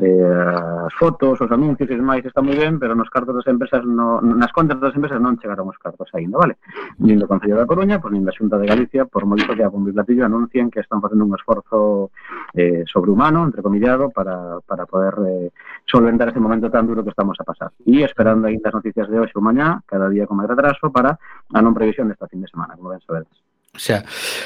eh, 0.00 0.86
as 0.86 0.94
fotos, 0.94 1.40
os 1.40 1.50
anuncios 1.50 1.88
e 1.90 1.96
demais 1.96 2.24
está 2.24 2.40
moi 2.40 2.56
ben, 2.56 2.78
pero 2.78 2.94
nos 2.94 3.08
cartos 3.08 3.34
das 3.34 3.48
empresas 3.48 3.84
no, 3.84 4.20
nas 4.20 4.52
contas 4.52 4.80
das 4.80 4.94
empresas 4.96 5.20
non 5.20 5.36
chegaron 5.40 5.68
os 5.68 5.78
cartos 5.80 6.08
aínda, 6.12 6.38
vale? 6.38 6.60
Nin 7.00 7.20
do 7.20 7.28
Concello 7.28 7.56
da 7.56 7.68
Coruña, 7.68 8.00
pois 8.00 8.12
nin 8.12 8.24
da 8.24 8.32
Xunta 8.32 8.56
de 8.60 8.68
Galicia, 8.68 9.08
por 9.08 9.24
moito 9.24 9.52
que 9.52 9.64
a 9.64 9.72
Bombi 9.72 9.92
Platillo 9.92 10.24
anuncian 10.24 10.72
que 10.72 10.80
están 10.80 11.00
facendo 11.00 11.24
un 11.24 11.34
esforzo 11.34 12.12
eh, 12.54 12.84
sobrehumano, 12.88 13.44
entre 13.44 13.64
comillado, 13.64 14.10
para, 14.10 14.60
para 14.64 14.86
poder 14.86 15.14
eh, 15.28 15.48
solventar 15.84 16.28
este 16.28 16.40
momento 16.40 16.70
tan 16.70 16.86
duro 16.86 17.04
que 17.04 17.12
estamos 17.12 17.36
a 17.40 17.44
pasar. 17.44 17.70
E 17.84 18.04
esperando 18.04 18.48
aí 18.48 18.60
as 18.60 18.74
noticias 18.74 19.08
de 19.08 19.16
hoxe 19.20 19.36
ou 19.36 19.44
mañá, 19.44 19.80
cada 19.84 20.08
día 20.08 20.28
con 20.28 20.36
máis 20.36 20.48
retraso, 20.48 20.92
para 20.92 21.16
a 21.16 21.58
non 21.60 21.76
previsión 21.76 22.08
desta 22.08 22.28
fin 22.28 22.40
de 22.44 22.48
semana, 22.48 22.76
como 22.76 22.92
ben 22.92 23.02
sabedes. 23.04 23.45
O 23.76 23.78
sea, 23.78 24.04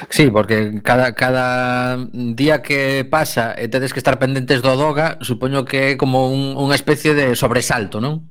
sí, 0.08 0.28
porque 0.30 0.82
cada, 0.82 1.14
cada 1.14 1.96
día 2.12 2.62
que 2.62 3.06
pasa 3.06 3.54
e 3.54 3.70
tedes 3.70 3.94
que 3.94 4.02
estar 4.02 4.18
pendentes 4.18 4.58
do 4.58 4.74
Doga, 4.74 5.22
supoño 5.22 5.62
que 5.62 5.94
é 5.94 5.96
como 5.96 6.26
un, 6.34 6.58
unha 6.58 6.74
especie 6.74 7.14
de 7.14 7.38
sobresalto, 7.38 8.02
non? 8.02 8.26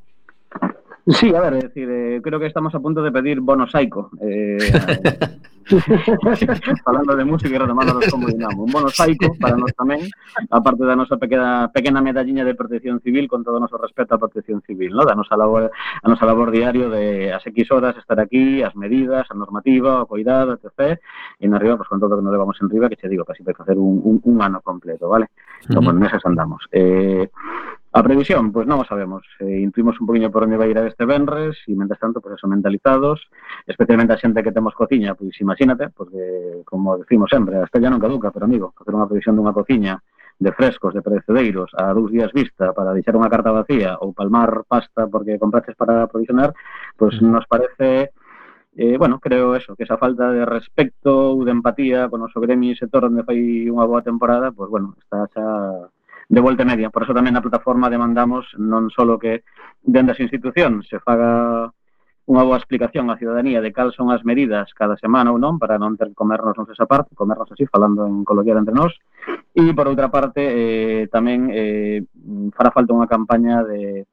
Sí, 1.07 1.33
a 1.33 1.41
ver, 1.41 1.55
es 1.55 1.63
decir, 1.71 1.87
eh, 1.89 2.19
creo 2.21 2.37
que 2.37 2.45
estamos 2.45 2.75
a 2.75 2.83
punto 2.83 3.01
de 3.01 3.15
pedir 3.15 3.39
bono 3.39 3.65
saico. 3.65 4.11
Eh, 4.21 4.59
falando 6.83 7.15
de 7.15 7.25
música 7.25 7.55
e 7.55 7.59
retomando 7.59 7.99
como 8.09 8.27
dinamo. 8.27 8.63
Un 8.65 8.71
bono 8.71 8.89
saico 8.89 9.35
para 9.37 9.55
nós 9.55 9.71
tamén, 9.77 10.09
aparte 10.49 10.83
da 10.85 10.97
nosa 10.97 11.21
pequena, 11.21 11.69
pequena 11.69 12.01
medalliña 12.01 12.41
de 12.43 12.57
protección 12.57 12.99
civil, 13.01 13.29
con 13.29 13.43
todo 13.45 13.57
o 13.57 13.63
noso 13.63 13.77
respeto 13.77 14.15
á 14.15 14.17
protección 14.17 14.61
civil, 14.65 14.97
no? 14.97 15.05
da 15.05 15.13
nosa 15.13 15.37
labor, 15.37 15.69
a 15.69 16.07
nosa 16.09 16.25
labor 16.25 16.49
diario 16.49 16.89
de 16.89 17.29
as 17.29 17.45
X 17.45 17.69
horas 17.69 17.93
estar 17.97 18.17
aquí, 18.17 18.65
as 18.65 18.73
medidas, 18.73 19.29
a 19.29 19.35
normativa, 19.37 20.01
o 20.01 20.09
cuidado, 20.09 20.57
etc. 20.57 20.97
E 21.37 21.45
na 21.45 21.61
arriba, 21.61 21.77
pues, 21.77 21.89
con 21.89 22.01
todo 22.01 22.15
o 22.15 22.17
que 22.17 22.25
nos 22.25 22.33
levamos 22.33 22.57
en 22.61 22.69
riba, 22.69 22.89
que 22.89 22.97
che 22.97 23.07
digo, 23.07 23.25
casi 23.25 23.43
vai 23.43 23.53
facer 23.53 23.77
un, 23.77 24.01
un, 24.03 24.17
un 24.23 24.37
ano 24.41 24.61
completo, 24.61 25.07
vale? 25.07 25.29
Como 25.69 25.91
en 25.91 25.99
meses 25.99 26.25
andamos. 26.25 26.65
Eh, 26.71 27.29
A 27.91 28.03
previsión, 28.03 28.53
pois 28.53 28.69
non 28.69 28.77
o 28.77 28.85
sabemos. 28.85 29.25
Eh, 29.41 29.65
intuimos 29.65 29.97
un 29.97 30.05
poquinho 30.05 30.29
por 30.29 30.45
onde 30.45 30.61
vai 30.61 30.69
ir 30.69 30.77
a 30.77 30.85
este 30.85 31.09
venres 31.09 31.57
e, 31.65 31.73
mentre 31.73 31.97
tanto, 31.97 32.21
pois 32.21 32.37
eso, 32.37 32.45
mentalizados, 32.45 33.17
especialmente 33.65 34.13
a 34.13 34.21
xente 34.21 34.45
que 34.45 34.53
temos 34.53 34.77
cociña, 34.77 35.17
pois 35.17 35.33
imagínate, 35.41 35.89
porque, 35.89 36.61
como 36.69 37.01
decimos 37.01 37.33
sempre, 37.33 37.57
a 37.57 37.65
estrella 37.65 37.89
non 37.89 37.97
caduca, 37.97 38.29
pero 38.29 38.45
amigo, 38.45 38.77
facer 38.77 38.93
unha 38.93 39.09
previsión 39.09 39.33
dunha 39.33 39.57
cociña 39.57 39.97
de 40.37 40.53
frescos, 40.53 40.93
de 40.93 41.01
perecedeiros, 41.01 41.73
a 41.73 41.89
dous 41.97 42.13
días 42.13 42.29
vista 42.29 42.77
para 42.77 42.93
deixar 42.93 43.17
unha 43.17 43.27
carta 43.27 43.49
vacía 43.49 43.97
ou 43.97 44.13
palmar 44.13 44.69
pasta 44.69 45.09
porque 45.09 45.41
compraches 45.41 45.73
para 45.73 46.05
provisionar, 46.05 46.53
pois 46.93 47.17
nos 47.25 47.49
parece 47.49 48.13
eh, 48.77 49.01
bueno, 49.01 49.17
creo 49.17 49.57
eso, 49.57 49.75
que 49.75 49.83
esa 49.89 49.97
falta 49.97 50.29
de 50.29 50.45
respecto 50.45 51.33
ou 51.33 51.41
de 51.41 51.51
empatía 51.57 52.05
con 52.05 52.21
o 52.21 52.29
noso 52.29 52.37
gremio 52.37 52.71
e 52.71 52.79
sector 52.79 53.09
onde 53.09 53.25
fai 53.25 53.65
unha 53.65 53.83
boa 53.89 54.05
temporada, 54.05 54.53
pois, 54.53 54.69
bueno, 54.69 54.93
está 55.01 55.25
xa 55.33 55.43
de 56.29 56.39
volta 56.39 56.61
e 56.61 56.69
media. 56.69 56.93
Por 56.93 57.03
eso 57.03 57.17
tamén 57.17 57.33
na 57.33 57.43
plataforma 57.43 57.89
demandamos 57.89 58.45
non 58.61 58.93
só 58.93 59.03
que 59.17 59.41
dende 59.81 60.13
as 60.13 60.21
institucións 60.21 60.85
se 60.85 61.01
faga 61.01 61.73
unha 62.29 62.45
boa 62.45 62.61
explicación 62.61 63.09
á 63.09 63.17
ciudadanía 63.17 63.57
de 63.57 63.73
cal 63.73 63.89
son 63.89 64.13
as 64.13 64.21
medidas 64.21 64.69
cada 64.77 64.93
semana 65.01 65.33
ou 65.33 65.41
non 65.41 65.57
para 65.57 65.81
non 65.81 65.97
ter 65.97 66.13
que 66.13 66.19
comernos 66.21 66.53
non 66.53 66.69
esa 66.69 66.85
parte, 66.85 67.17
comernos 67.17 67.49
así 67.49 67.65
falando 67.65 68.05
en 68.05 68.21
coloquial 68.21 68.61
entre 68.61 68.77
nós. 68.77 68.93
E 69.57 69.73
por 69.73 69.89
outra 69.89 70.13
parte 70.13 70.45
eh, 70.45 71.09
tamén 71.09 71.49
eh, 71.49 72.05
fará 72.53 72.69
falta 72.69 72.93
unha 72.93 73.09
campaña 73.09 73.65
de 73.65 74.05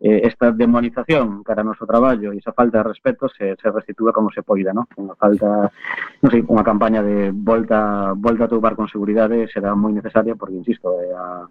eh, 0.00 0.20
esta 0.24 0.52
demonización 0.52 1.40
cara 1.42 1.64
ao 1.64 1.72
noso 1.72 1.88
traballo 1.88 2.32
e 2.32 2.38
esa 2.38 2.52
falta 2.52 2.84
de 2.84 2.88
respeto 2.92 3.28
se, 3.32 3.56
se 3.56 3.68
restitúa 3.72 4.12
como 4.12 4.28
se 4.28 4.44
poida, 4.44 4.76
¿no? 4.76 4.84
Unha 5.00 5.16
falta, 5.16 5.72
non 6.20 6.28
sei, 6.28 6.44
unha 6.44 6.66
campaña 6.66 7.00
de 7.00 7.32
volta 7.32 8.12
volta 8.12 8.44
a 8.44 8.52
topar 8.52 8.76
con 8.76 8.92
seguridade 8.92 9.48
será 9.48 9.72
moi 9.72 9.96
necesaria 9.96 10.36
porque 10.36 10.60
insisto, 10.60 10.92
eh, 11.00 11.16
a, 11.16 11.48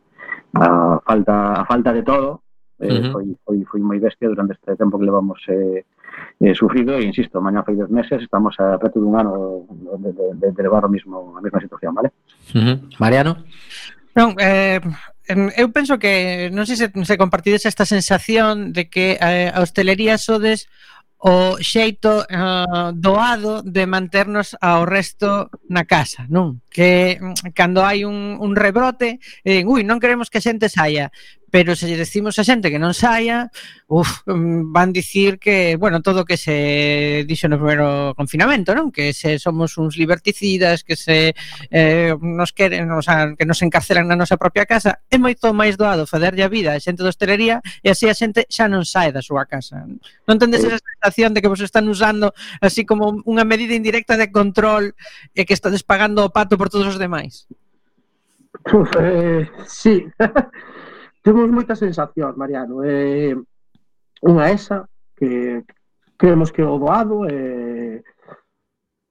a 0.62 0.67
falta 1.01 1.58
a 1.58 1.63
falta 1.65 1.89
de 1.89 2.03
todo 2.05 2.45
eh, 2.79 2.99
Ujú. 2.99 3.12
foi, 3.12 3.25
foi, 3.45 3.58
foi 3.65 3.81
moi 3.81 3.97
bestia 3.97 4.29
durante 4.29 4.53
este 4.53 4.75
tempo 4.75 4.99
que 4.99 5.08
levamos 5.10 5.39
eh, 5.47 5.86
eh, 6.39 6.53
sufrido 6.53 6.99
e 6.99 7.08
insisto, 7.08 7.41
mañá 7.41 7.63
fai 7.63 7.75
10 7.75 7.89
meses, 7.89 8.21
estamos 8.21 8.53
a 8.60 8.77
preto 8.77 8.99
dun 8.99 9.15
ano 9.15 9.65
de, 9.99 10.12
de, 10.12 10.25
de, 10.38 10.47
de 10.51 10.62
levar 10.62 10.84
o 10.86 10.91
mismo, 10.91 11.34
a 11.34 11.41
mesma 11.41 11.60
situación, 11.63 11.95
vale? 11.95 12.12
Mariano? 12.99 13.41
Non, 14.15 14.32
eh, 14.39 14.80
eu 15.60 15.67
penso 15.75 15.99
que 15.99 16.47
non 16.56 16.63
sei 16.63 16.80
se, 16.80 16.88
se 16.88 17.19
compartides 17.19 17.67
esta 17.67 17.84
sensación 17.84 18.71
de 18.71 18.88
que 18.88 19.19
eh, 19.19 19.51
a 19.51 19.60
hostelería 19.60 20.15
sodes 20.15 20.71
o 21.19 21.60
xeito 21.60 22.23
eh, 22.32 22.91
doado 22.95 23.60
de 23.60 23.84
manternos 23.84 24.56
ao 24.63 24.88
resto 24.88 25.51
na 25.67 25.84
casa, 25.84 26.23
non? 26.32 26.63
que 26.75 27.15
mm, 27.15 27.55
cando 27.55 27.88
hai 27.88 28.03
un, 28.03 28.35
un 28.35 28.51
rebrote, 28.51 29.23
eh, 29.47 29.63
ui, 29.63 29.88
non 29.88 30.03
queremos 30.03 30.27
que 30.27 30.43
a 30.43 30.45
xente 30.45 30.67
saia, 30.67 31.07
pero 31.55 31.73
se 31.73 31.88
lle 31.88 31.95
decimos 31.95 32.35
a 32.35 32.43
xente 32.43 32.67
que 32.67 32.75
non 32.75 32.91
saia, 32.91 33.47
uf, 33.88 34.27
mm, 34.27 34.75
van 34.75 34.91
dicir 34.91 35.39
que, 35.39 35.79
bueno, 35.79 36.03
todo 36.03 36.23
o 36.23 36.27
que 36.27 36.35
se 36.35 37.23
dixo 37.23 37.47
no 37.47 37.55
primeiro 37.55 38.11
confinamento, 38.19 38.75
non? 38.75 38.91
Que 38.91 39.15
se 39.15 39.39
somos 39.39 39.79
uns 39.79 39.95
liberticidas, 39.95 40.83
que 40.83 40.99
se 40.99 41.31
eh, 41.71 42.11
nos 42.19 42.51
queren, 42.51 42.91
o 42.91 42.99
sea, 42.99 43.31
que 43.39 43.47
nos 43.47 43.63
encarcelan 43.63 44.03
na 44.03 44.19
nosa 44.19 44.35
propia 44.35 44.67
casa, 44.67 44.99
é 45.07 45.15
moito 45.15 45.55
máis 45.55 45.79
doado 45.79 46.03
faderlle 46.03 46.43
a 46.43 46.51
vida 46.51 46.75
a 46.75 46.83
xente 46.83 47.07
da 47.07 47.15
hostelería 47.15 47.63
e 47.79 47.88
así 47.88 48.11
a 48.11 48.17
xente 48.19 48.43
xa 48.51 48.67
non 48.67 48.83
sae 48.83 49.15
da 49.15 49.23
súa 49.23 49.47
casa. 49.47 49.88
Non 50.27 50.35
tendes 50.35 50.59
esa 50.59 50.75
sensación 50.75 51.31
de 51.31 51.39
que 51.39 51.47
vos 51.47 51.63
están 51.63 51.88
usando 51.88 52.35
así 52.59 52.83
como 52.83 53.23
unha 53.23 53.47
medida 53.47 53.79
indirecta 53.79 54.19
de 54.19 54.27
control 54.27 54.91
e 55.31 55.47
que 55.47 55.55
estades 55.55 55.88
pagando 55.88 56.27
o 56.27 56.33
pato 56.35 56.59
por 56.65 56.71
todos 56.71 56.88
os 56.88 56.97
demais? 56.97 57.47
Uf, 58.73 58.89
eh, 58.99 59.47
sí. 59.67 60.10
Temos 61.21 61.45
moitas 61.54 61.78
sensación, 61.78 62.34
Mariano. 62.41 62.82
Eh, 62.82 63.38
unha 64.25 64.49
esa, 64.49 64.89
que 65.13 65.62
creemos 66.17 66.49
que 66.49 66.65
o 66.65 66.82
doado 66.82 67.30
eh, 67.30 68.01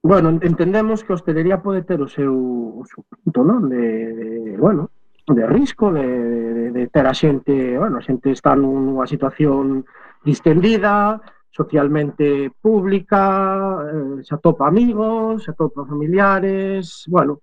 bueno, 0.03 0.35
entendemos 0.43 1.07
que 1.07 1.15
a 1.15 1.17
hostelería 1.17 1.63
pode 1.63 1.87
ter 1.87 2.03
o 2.03 2.11
seu, 2.11 2.35
o 2.75 2.83
seu 2.83 3.07
punto, 3.07 3.47
non? 3.47 3.71
De, 3.71 3.79
de, 4.11 4.29
bueno, 4.59 4.91
de 5.23 5.47
risco, 5.47 5.95
de, 5.95 6.03
de, 6.03 6.65
de 6.75 6.83
ter 6.91 7.07
a 7.07 7.15
xente, 7.15 7.79
bueno, 7.79 8.03
a 8.03 8.05
xente 8.05 8.35
está 8.35 8.51
nunha 8.59 9.07
situación 9.07 9.87
distendida, 10.27 11.23
socialmente 11.55 12.51
pública, 12.61 13.87
eh, 13.89 14.23
se 14.23 14.35
atopa 14.35 14.67
amigos, 14.67 15.43
se 15.43 15.51
atopa 15.51 15.85
familiares, 15.85 17.05
bueno, 17.07 17.39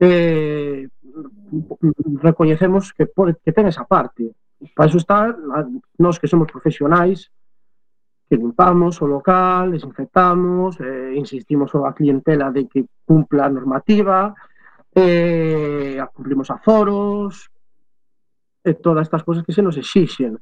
eh, 0.00 0.88
recoñecemos 2.20 2.92
que, 2.92 3.06
que 3.44 3.52
ten 3.52 3.68
esa 3.68 3.84
parte. 3.84 4.34
Para 4.74 4.88
eso 4.88 4.98
está, 4.98 5.30
a, 5.30 5.60
nós 5.98 6.18
que 6.18 6.26
somos 6.26 6.50
profesionais, 6.50 7.30
que 8.26 8.34
limpamos 8.34 8.98
o 8.98 9.06
local, 9.06 9.70
desinfectamos, 9.70 10.80
eh, 10.80 11.14
insistimos 11.14 11.70
a 11.78 11.94
clientela 11.94 12.50
de 12.50 12.66
que 12.66 12.86
cumpla 13.06 13.46
a 13.46 13.54
normativa, 13.54 14.34
eh, 14.96 16.02
cumplimos 16.12 16.50
aforos, 16.50 17.54
e 18.64 18.72
todas 18.80 19.04
estas 19.06 19.22
cosas 19.22 19.44
que 19.44 19.52
se 19.52 19.62
nos 19.62 19.76
exixen. 19.76 20.40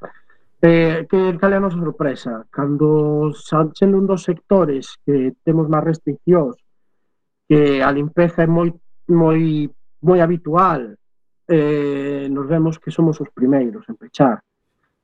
Eh, 0.62 1.06
que 1.10 1.36
cal 1.42 1.52
é 1.52 1.58
a 1.58 1.64
nosa 1.64 1.82
sorpresa? 1.82 2.46
Cando 2.46 3.34
sendo 3.74 3.98
un 3.98 4.06
dos 4.06 4.22
sectores 4.22 4.94
que 5.02 5.34
temos 5.42 5.66
máis 5.66 5.82
restriccións, 5.90 6.54
que 7.50 7.82
a 7.82 7.90
limpeza 7.90 8.46
é 8.46 8.48
moi 8.48 8.70
moi 9.10 9.66
moi 10.06 10.18
habitual, 10.22 10.94
eh, 11.50 12.30
nos 12.30 12.46
vemos 12.46 12.78
que 12.78 12.94
somos 12.94 13.18
os 13.18 13.30
primeiros 13.34 13.82
en 13.90 13.98
pechar. 13.98 14.38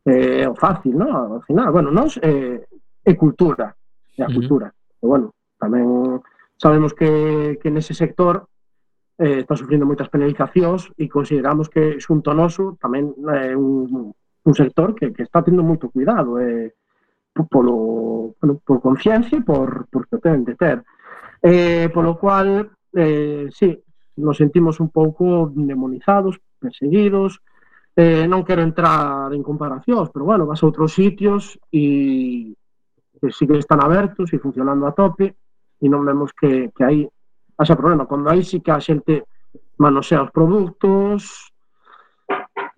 Eh, 0.07 0.42
é 0.42 0.47
eh, 0.47 0.49
o 0.49 0.55
fácil, 0.55 0.94
non? 0.94 1.11
Ao 1.11 1.42
final, 1.42 1.75
bueno, 1.75 1.90
nós 1.90 2.23
eh, 2.23 2.62
é 3.03 3.12
cultura, 3.18 3.75
é 4.14 4.23
a 4.23 4.31
cultura. 4.31 4.71
Uh 4.71 4.71
-huh. 4.71 5.09
Bueno, 5.11 5.27
tamén 5.59 6.23
sabemos 6.55 6.94
que, 6.94 7.59
que 7.59 7.71
nese 7.75 7.99
sector 7.99 8.47
eh, 9.18 9.42
está 9.42 9.59
sufrindo 9.59 9.90
moitas 9.90 10.07
penalizacións 10.07 10.87
e 10.94 11.11
consideramos 11.11 11.66
que 11.66 11.99
xunto 11.99 12.31
noso 12.31 12.79
tamén 12.79 13.11
é 13.27 13.51
eh, 13.51 13.59
un, 13.59 14.14
un 14.48 14.54
sector 14.54 14.94
que, 14.94 15.12
que 15.12 15.22
está 15.28 15.44
tendo 15.44 15.61
moito 15.61 15.92
cuidado 15.92 16.40
e 16.40 16.72
eh, 16.72 17.44
polo, 17.52 18.34
bueno, 18.40 18.58
por 18.64 18.80
conciencia 18.80 19.37
e 19.37 19.44
por, 19.44 19.87
por 19.92 20.08
que 20.08 20.16
ten 20.18 20.42
de 20.42 20.56
ter. 20.56 20.80
Eh, 21.44 21.92
polo 21.92 22.16
cual, 22.16 22.72
eh, 22.96 23.46
sí, 23.52 23.76
nos 24.16 24.40
sentimos 24.40 24.80
un 24.80 24.88
pouco 24.88 25.52
demonizados, 25.52 26.40
perseguidos, 26.58 27.44
eh, 27.92 28.24
non 28.24 28.40
quero 28.42 28.64
entrar 28.64 29.28
en 29.37 29.44
comparacións, 29.44 30.08
pero 30.08 30.24
bueno, 30.24 30.48
vas 30.48 30.64
a 30.64 30.66
outros 30.66 30.96
sitios 30.96 31.61
e 31.68 32.56
que 33.20 33.28
sí 33.34 33.44
que 33.44 33.58
están 33.61 33.84
abertos 33.84 34.32
e 34.32 34.40
funcionando 34.40 34.88
a 34.88 34.96
tope 34.96 35.37
e 35.76 35.87
non 35.92 36.08
vemos 36.08 36.32
que, 36.32 36.72
que 36.72 36.82
aí 36.88 37.04
haxa 37.58 37.76
problema. 37.76 38.08
Cando 38.08 38.32
aí 38.32 38.46
sí 38.46 38.64
que 38.64 38.72
a 38.72 38.80
xente 38.80 39.28
manosea 39.76 40.24
os 40.24 40.32
produtos, 40.32 41.52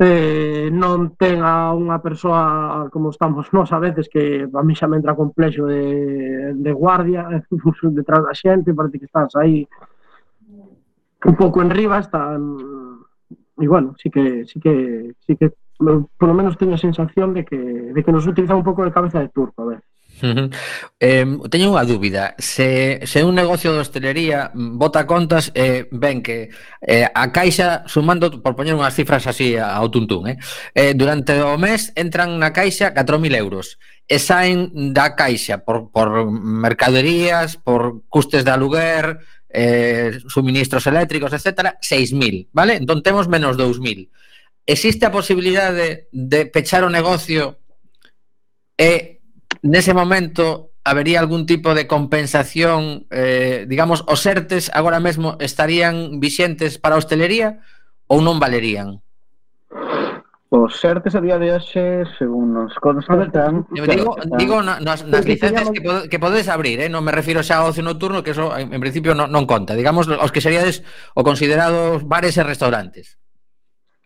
eh, 0.00 0.72
non 0.72 1.12
ten 1.20 1.44
a 1.44 1.76
unha 1.76 2.00
persoa 2.00 2.88
como 2.88 3.12
estamos 3.12 3.52
nós 3.52 3.68
a 3.68 3.76
veces 3.76 4.08
que 4.08 4.48
a 4.48 4.62
mí 4.64 4.72
xa 4.72 4.88
me 4.88 4.96
entra 4.96 5.12
complexo 5.12 5.68
de, 5.68 6.56
de 6.56 6.72
guardia 6.72 7.28
detrás 7.92 8.24
da 8.24 8.32
xente, 8.32 8.72
parece 8.72 8.96
que 8.96 9.04
estás 9.04 9.36
aí 9.36 9.68
un 11.20 11.36
pouco 11.36 11.60
en 11.60 11.68
riba, 11.68 12.00
está 12.00 12.32
e 13.60 13.68
bueno, 13.68 13.92
sí 14.00 14.08
que 14.08 14.48
sí 14.48 14.56
que 14.56 15.12
sí 15.20 15.36
que 15.36 15.52
polo 15.76 16.32
menos 16.32 16.56
teño 16.56 16.80
a 16.80 16.80
sensación 16.80 17.36
de 17.36 17.44
que 17.44 17.60
de 17.92 18.00
que 18.00 18.12
nos 18.12 18.24
utiliza 18.24 18.56
un 18.56 18.64
pouco 18.64 18.88
de 18.88 18.96
cabeza 18.96 19.20
de 19.20 19.28
turco 19.28 19.68
a 19.68 19.76
veces. 19.76 19.89
Uh 20.22 20.26
-huh. 20.26 20.48
eh, 21.00 21.24
teño 21.48 21.72
unha 21.72 21.88
dúbida 21.88 22.36
se, 22.36 23.00
se 23.08 23.24
un 23.24 23.32
negocio 23.32 23.72
de 23.72 23.80
hostelería 23.80 24.52
bota 24.54 25.08
contas 25.08 25.48
eh, 25.56 25.88
ven 25.88 26.20
que 26.20 26.52
eh, 26.84 27.08
a 27.08 27.32
caixa 27.32 27.88
sumando 27.88 28.28
por 28.44 28.52
poñer 28.52 28.76
unhas 28.76 28.92
cifras 28.92 29.24
así 29.24 29.56
ao 29.56 29.88
tuntún 29.88 30.28
eh, 30.28 30.36
eh, 30.76 30.92
durante 30.92 31.40
o 31.40 31.56
mes 31.56 31.92
entran 31.96 32.36
na 32.36 32.52
caixa 32.52 32.92
4.000 32.92 33.32
euros 33.36 33.80
e 34.04 34.20
saen 34.20 34.92
da 34.92 35.16
caixa 35.16 35.64
por, 35.64 35.88
por 35.88 36.28
mercaderías 36.30 37.56
por 37.56 38.04
custes 38.12 38.44
de 38.44 38.52
aluguer 38.52 39.24
eh, 39.50 40.20
suministros 40.28 40.86
eléctricos, 40.86 41.32
etc 41.32 41.80
6.000, 41.82 42.48
vale? 42.52 42.76
entón 42.76 43.02
temos 43.02 43.24
menos 43.26 43.56
2.000 43.56 44.10
existe 44.66 45.06
a 45.06 45.10
posibilidade 45.10 45.74
de, 45.74 45.88
de 46.12 46.40
pechar 46.46 46.84
o 46.84 46.90
negocio 46.90 47.58
e 48.76 49.19
nese 49.62 49.92
momento 49.94 50.70
habería 50.84 51.20
algún 51.20 51.46
tipo 51.46 51.74
de 51.74 51.86
compensación, 51.86 53.06
eh, 53.10 53.66
digamos, 53.68 54.04
os 54.08 54.24
ERTES 54.24 54.70
agora 54.74 55.00
mesmo 55.00 55.36
estarían 55.40 56.20
vixentes 56.20 56.78
para 56.78 56.96
a 56.96 57.00
hostelería 57.00 57.60
ou 58.08 58.24
non 58.24 58.40
valerían? 58.40 59.04
Os 60.50 60.74
ERTES 60.82 61.14
a 61.14 61.22
día 61.22 61.38
de 61.38 61.54
hoxe, 61.54 62.02
según 62.18 62.50
nos 62.50 62.74
consta. 62.82 63.14
Eu 63.70 63.86
digo, 63.86 64.18
están... 64.18 64.34
digo 64.34 64.56
na, 64.66 64.82
nas, 64.82 65.06
nas 65.06 65.22
licencias 65.22 65.70
que, 65.70 66.10
que 66.10 66.18
podedes 66.18 66.50
abrir, 66.50 66.82
eh? 66.82 66.90
non 66.90 67.06
me 67.06 67.14
refiro 67.14 67.44
xa 67.44 67.62
ao 67.62 67.70
ocio 67.70 67.86
nocturno, 67.86 68.26
que 68.26 68.34
eso 68.34 68.50
en, 68.58 68.74
en 68.74 68.80
principio 68.82 69.14
non, 69.14 69.30
non 69.30 69.46
conta. 69.46 69.78
Digamos, 69.78 70.10
os 70.10 70.32
que 70.34 70.42
seríades 70.42 70.82
o 71.14 71.22
considerados 71.22 72.02
bares 72.02 72.34
e 72.34 72.42
restaurantes. 72.42 73.19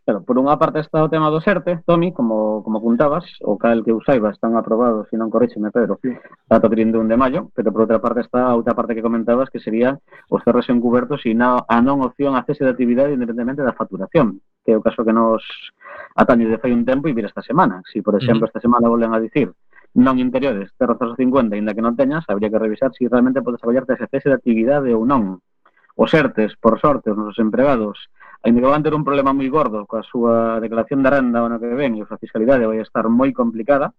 Claro, 0.05 0.21
por 0.21 0.37
unha 0.37 0.61
parte 0.61 0.85
está 0.85 1.01
o 1.01 1.09
tema 1.09 1.33
do 1.33 1.41
SERTE, 1.41 1.81
Tomi, 1.89 2.13
como, 2.13 2.61
como 2.61 2.77
apuntabas, 2.77 3.25
o 3.41 3.57
cal 3.57 3.81
que 3.81 3.89
eu 3.89 4.05
saiba 4.05 4.29
están 4.29 4.53
aprobados, 4.53 5.09
se 5.09 5.17
non 5.17 5.33
correxeme, 5.33 5.73
Pedro, 5.73 5.97
sí. 6.05 6.13
ata 6.53 6.69
31 6.69 7.09
de 7.09 7.17
maio, 7.17 7.49
pero 7.57 7.73
por 7.73 7.89
outra 7.89 8.05
parte 8.05 8.21
está 8.21 8.45
a 8.45 8.53
outra 8.53 8.77
parte 8.77 8.93
que 8.93 9.01
comentabas, 9.01 9.49
que 9.49 9.65
sería 9.65 9.97
os 10.29 10.45
cerros 10.45 10.69
encubertos 10.69 11.25
e 11.25 11.33
na, 11.33 11.57
a 11.57 11.81
non 11.81 12.05
opción 12.05 12.37
a 12.37 12.45
cese 12.45 12.69
de 12.69 12.77
actividade 12.77 13.17
independentemente 13.17 13.65
da 13.65 13.73
facturación, 13.73 14.45
que 14.61 14.73
é 14.73 14.79
o 14.79 14.85
caso 14.85 15.09
que 15.09 15.17
nos 15.17 15.41
atañe 16.13 16.53
de 16.53 16.61
fai 16.61 16.77
un 16.77 16.85
tempo 16.85 17.09
e 17.09 17.17
vir 17.17 17.25
esta 17.25 17.41
semana. 17.41 17.81
Si, 17.89 18.05
por 18.05 18.13
exemplo, 18.21 18.45
esta 18.45 18.61
semana 18.61 18.93
volen 18.93 19.17
a 19.17 19.25
dicir 19.25 19.57
non 19.97 20.21
interiores, 20.21 20.69
cerros 20.77 21.01
50, 21.01 21.57
ainda 21.57 21.73
que 21.73 21.81
non 21.81 21.97
teñas, 21.97 22.29
habría 22.29 22.53
que 22.53 22.61
revisar 22.61 22.93
se 22.93 23.07
si 23.07 23.09
realmente 23.09 23.41
podes 23.41 23.65
apoiarte 23.65 23.95
a 23.95 23.97
ese 23.97 24.13
cese 24.13 24.29
de 24.29 24.37
actividade 24.37 24.93
ou 24.93 25.09
non. 25.09 25.41
Os 25.97 26.11
ERTES, 26.13 26.59
por 26.61 26.77
sorte, 26.83 27.09
os 27.09 27.17
nosos 27.17 27.39
empregados, 27.39 28.11
Ainda 28.45 28.61
que 28.61 28.69
van 28.69 28.85
ter 28.85 28.93
un 28.93 29.09
problema 29.09 29.33
moi 29.33 29.49
gordo 29.49 29.89
coa 29.89 30.05
súa 30.05 30.61
declaración 30.61 31.01
de 31.01 31.09
renda 31.09 31.41
o 31.41 31.49
ano 31.49 31.57
que 31.57 31.73
ven 31.73 31.97
e 31.97 32.05
a 32.05 32.09
súa 32.09 32.21
fiscalidade 32.21 32.69
vai 32.69 32.77
estar 32.85 33.09
moi 33.09 33.33
complicada, 33.33 33.89
uh 33.89 33.97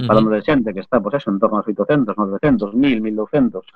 -huh. 0.00 0.08
falando 0.08 0.32
de 0.32 0.40
xente 0.40 0.72
que 0.72 0.80
está, 0.80 0.96
pois, 0.96 1.20
eso, 1.20 1.28
en 1.28 1.36
torno 1.36 1.60
aos 1.60 1.68
800, 1.68 2.16
900, 2.16 2.72
1000, 2.72 3.04
1200, 3.04 3.68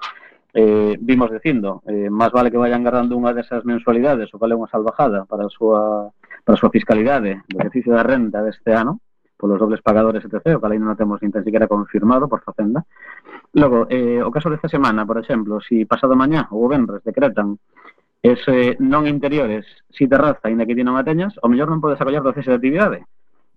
eh, 0.56 0.96
vimos 1.04 1.28
dicindo, 1.28 1.84
eh, 1.84 2.08
máis 2.08 2.32
vale 2.32 2.48
que 2.48 2.56
vayan 2.56 2.80
agarrando 2.80 3.12
unha 3.12 3.36
desas 3.36 3.60
mensualidades, 3.68 4.32
o 4.32 4.40
cal 4.40 4.48
é 4.48 4.56
unha 4.56 4.72
salvajada 4.72 5.28
para 5.28 5.44
a 5.44 5.52
súa, 5.52 6.08
para 6.48 6.56
a 6.56 6.60
súa 6.64 6.72
fiscalidade 6.72 7.44
do 7.44 7.60
exercicio 7.60 7.92
da 7.92 8.00
renta 8.00 8.40
deste 8.40 8.72
ano, 8.72 9.04
polos 9.36 9.60
dobles 9.60 9.84
pagadores 9.84 10.24
etc, 10.24 10.56
o 10.56 10.60
cal 10.64 10.72
ainda 10.72 10.88
non 10.88 10.96
temos 10.96 11.20
nin 11.20 11.28
tan 11.28 11.44
siquiera 11.44 11.68
confirmado 11.68 12.24
por 12.24 12.40
Facenda. 12.40 12.88
Logo, 13.52 13.84
eh, 13.92 14.24
o 14.24 14.32
caso 14.32 14.48
desta 14.48 14.72
semana, 14.72 15.04
por 15.04 15.20
exemplo, 15.20 15.60
si 15.60 15.84
pasado 15.84 16.16
mañá 16.16 16.48
ou 16.56 16.64
o 16.64 16.72
vendres 16.72 17.04
decretan 17.04 17.60
ese 18.22 18.76
non 18.80 19.06
interiores, 19.06 19.66
si 19.90 20.08
terraza, 20.08 20.48
ainda 20.48 20.66
que 20.66 20.74
ti 20.74 20.82
non 20.82 20.98
a 20.98 21.06
teñas, 21.06 21.36
o 21.42 21.46
mellor 21.48 21.70
non 21.70 21.82
podes 21.82 22.00
acollar 22.00 22.24
do 22.24 22.34
cese 22.34 22.50
de 22.50 22.58
actividade. 22.58 22.98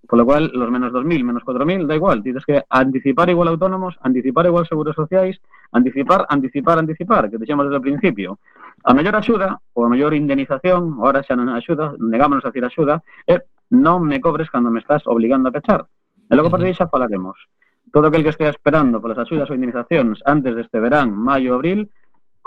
Polo 0.10 0.26
cual, 0.26 0.50
los 0.54 0.72
menos 0.72 0.92
2.000, 0.92 1.24
menos 1.24 1.44
4.000, 1.44 1.86
da 1.86 1.94
igual. 1.94 2.24
Tienes 2.24 2.44
que 2.44 2.64
anticipar 2.70 3.30
igual 3.30 3.48
autónomos, 3.50 3.94
anticipar 4.02 4.46
igual 4.48 4.66
seguros 4.66 4.96
sociais, 4.96 5.38
anticipar, 5.72 6.26
anticipar, 6.30 6.80
anticipar, 6.80 7.30
que 7.30 7.38
deixemos 7.38 7.70
desde 7.70 7.78
o 7.78 7.82
principio. 7.82 8.40
A 8.84 8.94
mellor 8.98 9.16
axuda, 9.16 9.62
ou 9.78 9.86
a 9.86 9.90
mellor 9.90 10.18
indemnización, 10.18 10.98
ahora 10.98 11.22
xa 11.22 11.38
non 11.38 11.54
axuda, 11.54 11.94
negámonos 12.02 12.42
a 12.42 12.50
decir 12.50 12.66
axuda, 12.66 13.06
é 13.30 13.46
non 13.70 14.02
me 14.02 14.18
cobres 14.18 14.50
cando 14.50 14.74
me 14.74 14.82
estás 14.82 15.06
obligando 15.06 15.50
a 15.50 15.54
pechar. 15.54 15.86
E 16.26 16.34
logo 16.34 16.50
por 16.50 16.58
aí 16.58 16.74
xa 16.74 16.90
falaremos. 16.90 17.38
Todo 17.94 18.10
aquel 18.10 18.26
que 18.26 18.34
estea 18.34 18.50
esperando 18.50 19.02
polas 19.02 19.22
axudas 19.22 19.50
ou 19.50 19.58
indemnizacións 19.58 20.26
antes 20.26 20.58
deste 20.58 20.82
verán, 20.82 21.14
maio, 21.14 21.54
abril, 21.54 21.90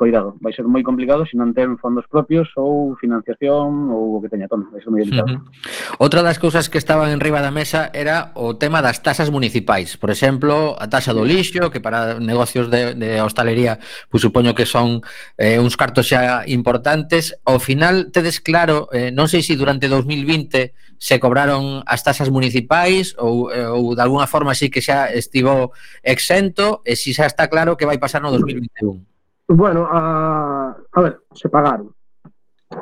Cuidado, 0.03 0.35
vai 0.41 0.51
ser 0.51 0.67
moi 0.67 0.83
complicado 0.83 1.23
se 1.23 1.39
non 1.39 1.55
ten 1.55 1.79
fondos 1.79 2.11
propios 2.11 2.51
ou 2.59 2.99
financiación 2.99 3.87
ou 3.95 4.19
o 4.19 4.21
que 4.21 4.27
teña 4.27 4.51
ton, 4.51 4.67
vai 4.75 4.83
ser 4.83 4.91
moi 4.91 4.99
delicado. 4.99 5.31
Uh 5.31 5.39
-huh. 5.39 6.03
Outra 6.03 6.27
das 6.27 6.43
cousas 6.43 6.67
que 6.67 6.75
estaban 6.75 7.15
en 7.15 7.23
riba 7.23 7.39
da 7.39 7.55
mesa 7.55 7.87
era 7.95 8.35
o 8.35 8.59
tema 8.59 8.83
das 8.83 8.99
tasas 8.99 9.31
municipais. 9.31 9.95
Por 9.95 10.11
exemplo, 10.11 10.75
a 10.75 10.91
taxa 10.91 11.15
do 11.15 11.23
lixo, 11.23 11.71
que 11.71 11.79
para 11.79 12.19
negocios 12.19 12.67
de, 12.67 12.99
de 12.99 13.23
hostalería, 13.23 13.79
pues, 14.11 14.27
supoño 14.27 14.59
que 14.59 14.67
son 14.67 15.07
eh, 15.39 15.63
uns 15.63 15.79
cartos 15.79 16.11
xa 16.11 16.51
importantes. 16.51 17.39
Ao 17.47 17.63
final, 17.63 18.11
tedes 18.11 18.43
claro, 18.43 18.91
eh, 18.91 19.15
non 19.15 19.31
sei 19.31 19.47
se 19.47 19.55
si 19.55 19.55
durante 19.55 19.87
2020 19.87 20.75
se 20.99 21.23
cobraron 21.23 21.87
as 21.87 22.03
tasas 22.03 22.27
municipais 22.27 23.15
ou, 23.23 23.55
eh, 23.55 23.71
ou 23.71 23.95
de 23.95 24.03
alguna 24.03 24.27
forma 24.27 24.51
sí 24.59 24.67
que 24.67 24.83
xa 24.83 25.15
estivo 25.15 25.71
exento 26.03 26.83
e 26.83 26.99
si 26.99 27.15
xa 27.15 27.31
está 27.31 27.47
claro 27.47 27.79
que 27.79 27.87
vai 27.87 28.03
pasar 28.03 28.19
no 28.19 28.35
2021. 28.35 29.12
Bueno, 29.55 29.87
a, 29.91 30.75
a 30.93 31.01
ver, 31.01 31.21
se 31.35 31.49
pagaron. 31.49 31.95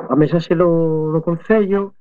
A 0.09 0.15
mensaxe 0.15 0.55
do, 0.55 1.11
do 1.11 1.19
Concello, 1.19 1.99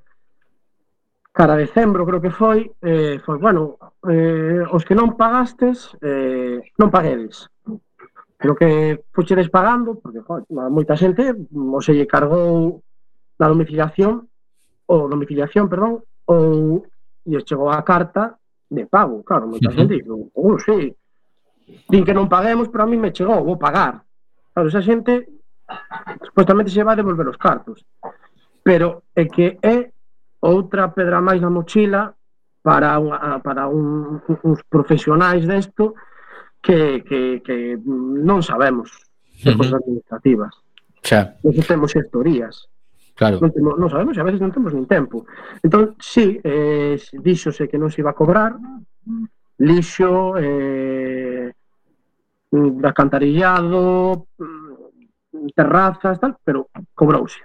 cara 1.34 1.54
a 1.54 1.58
decembro 1.58 2.06
creo 2.06 2.22
que 2.22 2.30
foi, 2.30 2.70
eh, 2.78 3.18
foi, 3.18 3.34
pois, 3.34 3.40
bueno, 3.42 3.82
eh, 4.06 4.62
os 4.70 4.86
que 4.86 4.94
non 4.94 5.18
pagastes, 5.18 5.90
eh, 5.98 6.62
non 6.78 6.86
paguedes. 6.94 7.50
Creo 8.38 8.54
que 8.54 9.02
fuchedes 9.10 9.50
pagando, 9.50 9.98
porque 9.98 10.22
jo, 10.22 10.46
moita 10.70 10.94
xente, 10.94 11.34
o 11.50 11.82
se 11.82 11.90
lle 11.90 12.06
cargou 12.06 12.78
da 13.42 13.50
domiciliación, 13.50 14.30
ou 14.86 15.10
domiciliación, 15.10 15.66
perdón, 15.66 16.06
ou 16.30 16.86
lle 17.26 17.42
chegou 17.42 17.74
a 17.74 17.82
carta 17.82 18.38
de 18.70 18.86
pago, 18.86 19.26
claro, 19.26 19.50
moita 19.50 19.66
uh 19.66 19.74
-huh. 19.74 19.78
xente 19.82 19.98
dixo, 19.98 20.30
oh, 20.30 20.58
sí, 20.62 20.94
din 21.90 22.06
que 22.06 22.14
non 22.14 22.30
paguemos, 22.30 22.70
pero 22.70 22.86
a 22.86 22.90
mí 22.90 22.94
me 22.94 23.10
chegou, 23.10 23.42
vou 23.42 23.58
pagar, 23.58 24.06
Claro, 24.52 24.68
esa 24.68 24.82
xente 24.82 25.28
supostamente 26.26 26.70
se 26.70 26.82
vai 26.82 26.96
devolver 26.96 27.26
os 27.28 27.38
cartos. 27.38 27.86
Pero 28.62 29.04
é 29.14 29.24
que 29.24 29.58
é 29.62 29.90
outra 30.40 30.88
pedra 30.88 31.20
máis 31.20 31.40
na 31.40 31.50
mochila 31.50 32.12
para, 32.62 32.98
unha, 33.00 33.40
para 33.40 33.68
un, 33.68 34.20
uns 34.44 34.60
profesionais 34.68 35.46
desto 35.46 35.96
que, 36.60 37.00
que, 37.08 37.40
que 37.40 37.78
non 37.84 38.44
sabemos 38.44 38.92
de 39.40 39.52
uh 39.52 39.56
cosas 39.56 39.80
administrativas. 39.80 40.52
Xa. 41.00 41.40
Non 41.40 41.64
temos 41.64 41.96
historias. 41.96 42.68
Claro. 43.16 43.40
Non, 43.40 43.52
temos, 43.52 43.74
non 43.80 43.88
sabemos 43.88 44.16
e 44.16 44.20
a 44.20 44.26
veces 44.28 44.40
non 44.40 44.52
temos 44.52 44.72
nin 44.76 44.84
tempo. 44.84 45.24
Entón, 45.64 45.96
sí, 46.00 46.40
eh, 46.44 47.00
dixose 47.20 47.68
que 47.68 47.80
non 47.80 47.88
se 47.88 48.04
iba 48.04 48.12
a 48.12 48.18
cobrar, 48.18 48.56
lixo, 49.60 50.36
eh, 50.36 51.52
alcantarillado, 52.82 54.26
mm, 54.38 55.46
terrazas, 55.54 56.18
tal, 56.18 56.36
pero 56.44 56.68
cobrouse. 56.94 57.40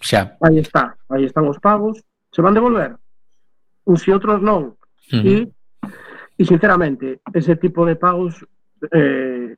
Xa. 0.00 0.36
Aí 0.40 0.58
está, 0.58 0.96
aí 1.08 1.24
están 1.24 1.46
os 1.48 1.58
pagos, 1.58 2.02
se 2.30 2.42
van 2.42 2.54
devolver. 2.54 2.96
Uns 3.84 4.06
e 4.06 4.12
outros 4.12 4.40
non. 4.40 4.76
Uh 5.12 5.20
-huh. 5.20 5.26
E 5.26 5.34
e 6.38 6.42
sinceramente, 6.46 7.20
ese 7.34 7.56
tipo 7.56 7.84
de 7.84 7.96
pagos 7.96 8.46
eh 8.92 9.56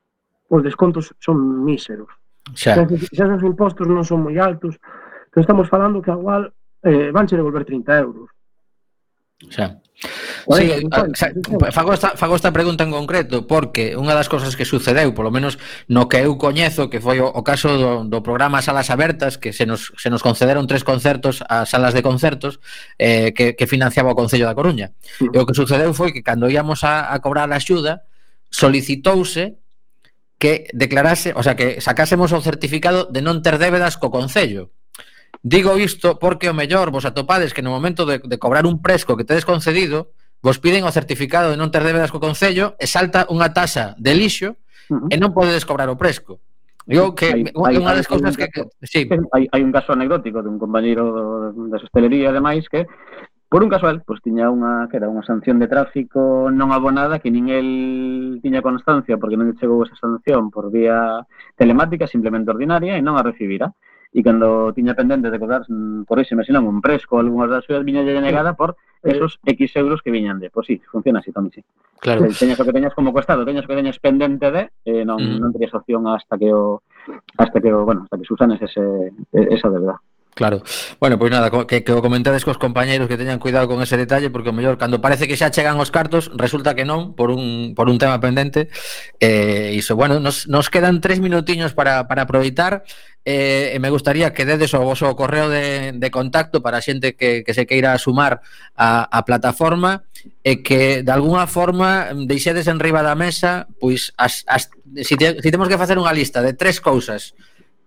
os 0.51 0.63
descontos 0.65 1.15
son 1.21 1.63
míseros. 1.63 2.11
Xa. 2.55 2.75
Entonces, 2.75 3.07
xa 3.13 3.31
os 3.31 3.45
impostos 3.47 3.87
non 3.87 4.03
son 4.03 4.27
moi 4.27 4.35
altos, 4.41 4.75
entón 5.31 5.43
estamos 5.45 5.71
falando 5.71 6.03
que 6.03 6.11
igual 6.11 6.51
eh 6.83 7.13
vanche 7.15 7.39
devolver 7.39 7.63
30 7.63 8.01
euros. 8.01 8.29
Xa. 9.49 9.81
Sí, 10.57 10.89
xa, 11.15 11.29
fago, 11.73 11.93
esta, 11.93 12.17
fago 12.17 12.35
esta 12.35 12.53
pregunta 12.53 12.85
en 12.85 12.91
concreto 12.91 13.45
porque 13.45 13.93
unha 13.93 14.17
das 14.17 14.33
cousas 14.33 14.57
que 14.57 14.65
sucedeu, 14.65 15.13
polo 15.13 15.29
menos 15.29 15.61
no 15.93 16.09
que 16.09 16.25
eu 16.25 16.41
coñezo, 16.41 16.89
que 16.89 17.05
foi 17.05 17.21
o, 17.21 17.29
o 17.29 17.45
caso 17.45 17.77
do, 17.77 17.91
do 18.09 18.25
programa 18.25 18.65
Salas 18.65 18.89
Abertas, 18.89 19.37
que 19.37 19.53
se 19.53 19.69
nos, 19.69 19.93
se 20.01 20.09
nos 20.09 20.25
concederon 20.25 20.65
tres 20.65 20.89
concertos 20.89 21.45
a 21.45 21.69
salas 21.69 21.93
de 21.93 22.01
concertos 22.01 22.65
eh, 22.97 23.37
que, 23.37 23.53
que 23.53 23.69
financiaba 23.69 24.17
o 24.17 24.17
Concello 24.17 24.49
da 24.49 24.57
Coruña. 24.57 24.97
E 25.21 25.37
o 25.37 25.45
que 25.45 25.53
sucedeu 25.53 25.93
foi 25.93 26.17
que 26.17 26.25
cando 26.25 26.49
íamos 26.49 26.81
a, 26.81 27.13
a 27.13 27.21
cobrar 27.21 27.53
a 27.53 27.61
axuda, 27.61 28.09
solicitouse 28.49 29.61
que 30.41 30.73
declarase, 30.73 31.37
o 31.37 31.45
sea, 31.45 31.53
que 31.53 31.85
sacásemos 31.85 32.33
o 32.33 32.41
certificado 32.41 33.05
de 33.13 33.21
non 33.21 33.45
ter 33.45 33.61
débedas 33.61 34.01
co 34.01 34.09
Concello. 34.09 34.73
Digo 35.43 35.79
isto 35.79 36.19
porque 36.19 36.53
o 36.53 36.55
mellor 36.55 36.93
vos 36.93 37.09
atopades 37.09 37.57
que 37.57 37.65
no 37.65 37.73
momento 37.73 38.05
de, 38.05 38.21
de 38.21 38.37
cobrar 38.37 38.69
un 38.69 38.85
presco 38.85 39.17
que 39.17 39.25
tedes 39.25 39.49
concedido, 39.49 40.13
vos 40.43 40.61
piden 40.61 40.85
o 40.85 40.93
certificado 40.93 41.49
de 41.49 41.57
non 41.57 41.73
ter 41.73 41.81
débedas 41.81 42.13
co 42.13 42.21
Concello 42.21 42.77
e 42.77 42.85
salta 42.85 43.25
unha 43.33 43.49
tasa 43.57 43.97
de 43.97 44.13
lixo 44.13 44.61
uh 44.93 45.01
-huh. 45.01 45.13
e 45.13 45.17
non 45.17 45.33
podedes 45.33 45.65
cobrar 45.65 45.89
o 45.89 45.97
presco. 45.97 46.45
Digo 46.85 47.17
que 47.17 47.33
hai, 47.33 47.49
unha 47.57 47.93
hai, 47.93 47.97
das 47.97 48.09
cousas 48.09 48.37
que, 48.37 48.53
que 48.53 48.69
sí. 48.85 49.09
hai, 49.33 49.49
hai 49.49 49.63
un 49.65 49.73
caso 49.73 49.97
anecdótico 49.97 50.45
dun 50.45 50.61
compañeiro 50.61 51.53
da 51.73 51.81
hostelería 51.81 52.33
e 52.33 52.37
demais 52.37 52.69
que 52.69 52.85
por 53.51 53.65
un 53.65 53.73
casual, 53.73 54.05
pois 54.05 54.21
tiña 54.21 54.53
unha 54.53 54.93
que 54.93 55.01
era 55.01 55.09
unha 55.09 55.25
sanción 55.25 55.57
de 55.57 55.73
tráfico 55.73 56.53
non 56.53 56.69
abonada 56.77 57.17
que 57.17 57.33
nin 57.33 57.49
el 57.49 58.39
tiña 58.45 58.61
constancia 58.61 59.17
porque 59.17 59.41
non 59.41 59.49
lle 59.49 59.57
chegou 59.57 59.81
esa 59.89 59.97
sanción 59.97 60.53
por 60.53 60.69
vía 60.69 61.25
telemática, 61.57 62.05
simplemente 62.05 62.53
ordinaria 62.53 62.97
e 62.97 63.01
non 63.01 63.17
a 63.17 63.25
recibira. 63.25 63.73
Uh 63.73 63.90
e 64.11 64.21
cando 64.27 64.75
tiña 64.75 64.99
pendente 64.99 65.31
de 65.31 65.39
cobrar, 65.39 65.63
corríxeme 66.03 66.43
se 66.43 66.51
non, 66.51 66.67
un 66.67 66.83
presco 66.83 67.23
algunhas 67.23 67.47
das 67.47 67.63
súas 67.63 67.87
viña 67.87 68.03
denegada 68.03 68.59
por 68.59 68.75
eh. 69.07 69.15
esos 69.15 69.39
X 69.47 69.79
euros 69.79 70.03
que 70.03 70.11
viñan 70.11 70.43
de. 70.43 70.51
Pois 70.51 70.67
pues, 70.67 70.83
sí, 70.83 70.87
funciona 70.91 71.23
así, 71.23 71.31
Tomi, 71.31 71.51
sí. 71.55 71.63
Claro. 72.03 72.27
Eh, 72.27 72.35
teñas 72.35 72.59
o 72.59 72.67
que 72.67 72.75
teñas 72.75 72.95
como 72.95 73.15
costado, 73.15 73.47
teñas 73.47 73.65
o 73.65 73.69
que 73.71 73.79
teñas 73.79 74.03
pendente 74.03 74.51
de, 74.51 74.71
eh, 74.83 75.07
non, 75.07 75.23
mm. 75.23 75.39
non 75.39 75.55
terías 75.55 75.71
opción 75.79 76.03
hasta 76.11 76.35
que 76.35 76.51
o 76.51 76.83
hasta 77.39 77.63
que 77.63 77.71
o, 77.71 77.87
bueno, 77.87 78.03
hasta 78.03 78.19
que 78.19 78.27
susanes 78.27 78.59
ese 78.59 79.15
esa 79.31 79.71
deuda. 79.71 80.03
Claro. 80.35 80.63
Bueno, 81.01 81.19
pois 81.19 81.31
pues 81.31 81.33
nada, 81.33 81.67
que, 81.67 81.85
que 81.85 81.93
o 81.93 82.01
comentades 82.01 82.47
cos 82.47 82.57
compañeiros 82.57 83.09
que 83.09 83.19
teñan 83.19 83.43
cuidado 83.43 83.69
con 83.69 83.83
ese 83.83 83.99
detalle 83.99 84.31
porque 84.31 84.49
o 84.49 84.57
mellor 84.57 84.79
cando 84.79 85.03
parece 85.03 85.27
que 85.27 85.37
xa 85.37 85.51
chegan 85.51 85.77
os 85.77 85.91
cartos, 85.91 86.31
resulta 86.33 86.73
que 86.73 86.87
non 86.87 87.13
por 87.19 87.35
un 87.35 87.75
por 87.75 87.91
un 87.91 87.99
tema 87.99 88.23
pendente. 88.23 88.71
Eh, 89.19 89.75
iso, 89.75 89.99
bueno, 89.99 90.23
nos 90.23 90.47
nos 90.47 90.71
quedan 90.71 91.03
tres 91.03 91.19
minutiños 91.19 91.75
para 91.75 92.07
para 92.07 92.25
aproveitar 92.25 92.87
eh, 93.25 93.73
e 93.75 93.79
me 93.79 93.91
gustaría 93.91 94.33
que 94.33 94.49
dedes 94.49 94.73
o 94.73 94.81
vosso 94.81 95.13
correo 95.17 95.49
de, 95.53 95.93
de 95.93 96.09
contacto 96.11 96.65
para 96.65 96.81
a 96.81 96.85
xente 96.85 97.15
que, 97.15 97.45
que 97.45 97.53
se 97.53 97.67
queira 97.69 97.97
sumar 98.01 98.41
a, 98.77 99.05
a 99.13 99.21
plataforma 99.29 100.09
e 100.41 100.65
que 100.65 101.05
de 101.05 101.13
alguna 101.13 101.45
forma 101.45 102.13
deixedes 102.29 102.69
en 102.69 102.81
riba 102.81 103.05
da 103.05 103.17
mesa 103.17 103.69
pois 103.77 104.17
as, 104.17 104.45
as, 104.49 104.73
si, 105.05 105.17
te, 105.21 105.41
si 105.41 105.49
temos 105.53 105.69
que 105.69 105.81
facer 105.81 106.01
unha 106.01 106.17
lista 106.17 106.41
de 106.41 106.57
tres 106.57 106.81
cousas 106.81 107.37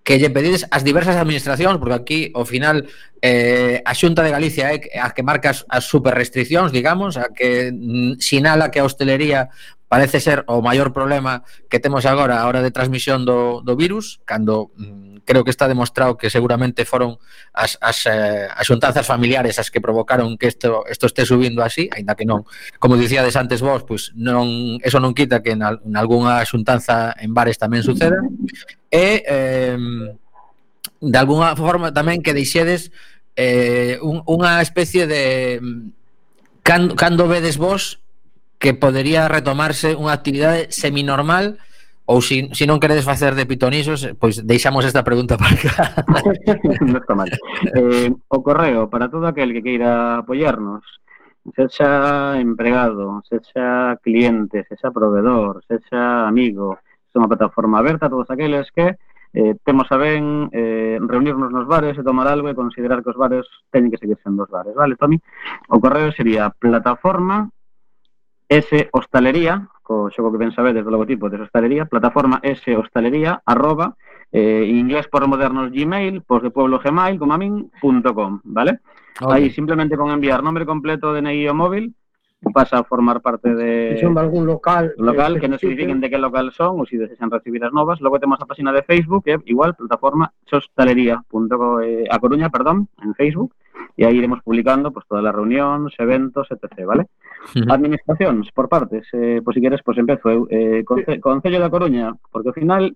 que 0.03 0.19
lle 0.19 0.29
pedides 0.29 0.67
ás 0.67 0.84
diversas 0.84 1.15
administracións, 1.15 1.79
porque 1.79 1.95
aquí, 1.95 2.19
ao 2.36 2.43
final, 2.43 2.84
eh, 3.23 3.79
a 3.88 3.95
Xunta 3.95 4.19
de 4.19 4.36
Galicia 4.36 4.75
é 4.75 4.84
eh, 4.91 4.99
a 4.99 5.15
que 5.15 5.23
marca 5.23 5.55
as, 5.55 5.63
as 5.71 5.88
superrestriccións, 5.88 6.75
digamos, 6.75 7.15
a 7.15 7.31
que 7.31 7.71
mm, 7.71 8.19
sinala 8.19 8.67
que 8.67 8.84
a 8.84 8.86
hostelería 8.86 9.47
parece 9.93 10.17
ser 10.19 10.41
o 10.49 10.57
maior 10.65 10.89
problema 10.89 11.45
que 11.69 11.77
temos 11.77 12.09
agora 12.09 12.41
a 12.41 12.49
hora 12.49 12.65
de 12.65 12.73
transmisión 12.73 13.29
do, 13.29 13.61
do 13.61 13.77
virus, 13.77 14.25
cando 14.25 14.73
mm, 14.73 15.21
creo 15.21 15.45
que 15.45 15.53
está 15.53 15.69
demostrado 15.69 16.17
que 16.17 16.33
seguramente 16.33 16.81
foron 16.81 17.21
as, 17.53 17.77
as, 17.77 18.09
eh, 18.09 18.49
as 18.49 18.65
xuntanzas 18.65 19.05
familiares 19.05 19.61
as 19.61 19.69
que 19.69 19.77
provocaron 19.77 20.33
que 20.41 20.49
isto, 20.49 20.81
isto 20.89 21.05
este 21.05 21.29
subindo 21.29 21.61
así, 21.61 21.93
aínda 21.93 22.17
que 22.17 22.25
non, 22.25 22.41
como 22.81 22.97
dicíades 22.97 23.37
antes 23.37 23.61
vos, 23.61 23.85
pois 23.85 24.09
pues 24.09 24.17
non, 24.17 24.81
eso 24.81 24.97
non 24.97 25.13
quita 25.13 25.45
que 25.45 25.53
en, 25.53 25.61
al, 25.61 25.77
en 25.85 25.93
algunha 25.93 26.41
xuntanza 26.41 27.13
en 27.13 27.29
bares 27.37 27.61
tamén 27.61 27.85
suceda, 27.85 28.17
e 28.89 29.21
eh, 29.29 29.77
de 31.05 31.17
alguna 31.21 31.53
forma 31.53 31.93
tamén 31.93 32.25
que 32.25 32.33
deixedes 32.33 32.89
eh, 33.37 34.01
un, 34.01 34.25
unha 34.25 34.57
especie 34.57 35.05
de 35.05 35.61
mm, 35.61 36.65
cando, 36.65 36.97
cando 36.97 37.29
vedes 37.29 37.61
vos 37.61 38.01
que 38.64 38.72
podería 38.72 39.28
retomarse 39.28 39.91
unha 39.91 40.16
actividade 40.16 40.72
seminormal 40.72 41.59
ou 42.07 42.24
se, 42.24 42.47
si 42.55 42.64
non 42.64 42.80
queredes 42.80 43.03
facer 43.03 43.36
de 43.36 43.43
pitonisos, 43.43 44.16
pois 44.16 44.39
deixamos 44.47 44.88
esta 44.88 45.03
pregunta 45.03 45.36
para 45.36 45.51
cá. 45.59 45.76
non 46.88 46.95
está 46.95 47.11
mal. 47.11 47.28
Eh, 47.76 48.07
o 48.07 48.39
correo, 48.39 48.88
para 48.88 49.11
todo 49.11 49.28
aquel 49.28 49.51
que 49.51 49.64
queira 49.64 50.24
apoyarnos, 50.24 50.84
sexa 51.51 52.39
empregado, 52.39 53.20
sexa 53.28 53.99
cliente, 53.99 54.64
sexa 54.72 54.95
proveedor, 54.95 55.59
sexa 55.68 56.24
amigo, 56.24 56.80
é 57.11 57.16
unha 57.20 57.28
plataforma 57.28 57.84
aberta 57.84 58.07
a 58.07 58.14
todos 58.16 58.32
aqueles 58.32 58.72
que 58.72 58.95
eh, 59.36 59.53
temos 59.68 59.91
a 59.91 59.99
ben 59.99 60.47
eh, 60.55 60.99
reunirnos 61.03 61.51
nos 61.51 61.68
bares 61.68 61.99
e 61.99 62.03
tomar 62.03 62.32
algo 62.32 62.47
e 62.47 62.55
considerar 62.55 63.03
que 63.03 63.11
os 63.11 63.20
bares 63.20 63.43
teñen 63.76 63.91
que 63.91 63.99
seguir 63.99 64.16
sendo 64.24 64.47
os 64.47 64.51
bares, 64.51 64.72
vale, 64.72 64.95
Tomi? 64.95 65.20
O 65.68 65.84
correo 65.84 66.16
sería 66.16 66.51
plataforma 66.51 67.51
S 68.54 68.89
hostalería, 68.91 69.68
xogo 69.84 70.30
que 70.30 70.38
ben 70.38 70.54
sabedes 70.54 70.86
do 70.86 70.93
logotipo 70.93 71.26
de 71.26 71.41
hostalería, 71.41 71.89
plataforma 71.89 72.38
S 72.45 72.62
hostalería, 72.78 73.41
arroba, 73.49 73.97
eh, 74.30 74.70
inglés 74.70 75.10
por 75.10 75.26
modernos 75.26 75.74
Gmail, 75.74 76.22
pos 76.22 76.45
de 76.45 76.54
pueblo 76.54 76.78
Gmail, 76.78 77.18
como 77.18 77.34
a 77.34 77.39
punto 77.82 78.14
com, 78.14 78.39
vale? 78.43 78.80
Aí 79.26 79.49
simplemente 79.49 79.97
con 79.97 80.14
enviar 80.14 80.43
nombre 80.43 80.66
completo, 80.66 81.14
DNI 81.14 81.49
o 81.49 81.56
móvil, 81.58 81.95
pasa 82.54 82.78
a 82.78 82.84
formar 82.84 83.22
parte 83.22 83.56
de 83.56 83.97
Se 83.97 84.06
son 84.06 84.14
de 84.14 84.22
algún 84.22 84.45
local, 84.45 84.93
local 84.97 85.39
que 85.39 85.47
nos 85.47 85.58
especifique. 85.58 85.89
indiquen 85.89 86.01
de 86.01 86.10
que 86.10 86.18
local 86.22 86.51
son 86.51 86.78
ou 86.78 86.86
se 86.86 87.01
desean 87.01 87.34
recibir 87.34 87.66
as 87.66 87.74
novas. 87.74 88.01
Logo 88.06 88.22
temos 88.22 88.38
a 88.38 88.45
página 88.45 88.70
de 88.70 88.86
Facebook, 88.86 89.26
que 89.26 89.41
igual, 89.49 89.74
plataforma 89.74 90.30
sostalería.co 90.45 91.82
eh, 91.82 92.06
a 92.06 92.20
Coruña, 92.20 92.54
perdón, 92.54 92.89
en 93.01 93.18
Facebook, 93.18 93.58
e 93.97 94.06
aí 94.06 94.18
iremos 94.18 94.45
publicando 94.45 94.93
pues, 94.93 95.06
todas 95.10 95.26
as 95.26 95.34
reunións, 95.34 95.97
eventos, 95.97 96.49
etc. 96.54 96.86
¿vale? 96.86 97.10
Administracións, 97.51 98.51
por 98.51 98.69
partes, 98.69 99.07
eh, 99.13 99.41
pois 99.43 99.51
pues, 99.51 99.55
si 99.55 99.61
queres, 99.61 99.81
pois 99.83 99.95
pues, 99.95 100.01
empezo 100.01 100.29
eu. 100.31 100.47
Eh, 100.49 100.83
Conce 100.87 101.19
Concello 101.19 101.59
da 101.59 101.69
Coruña, 101.69 102.15
porque 102.31 102.49
ao 102.49 102.57
final 102.57 102.95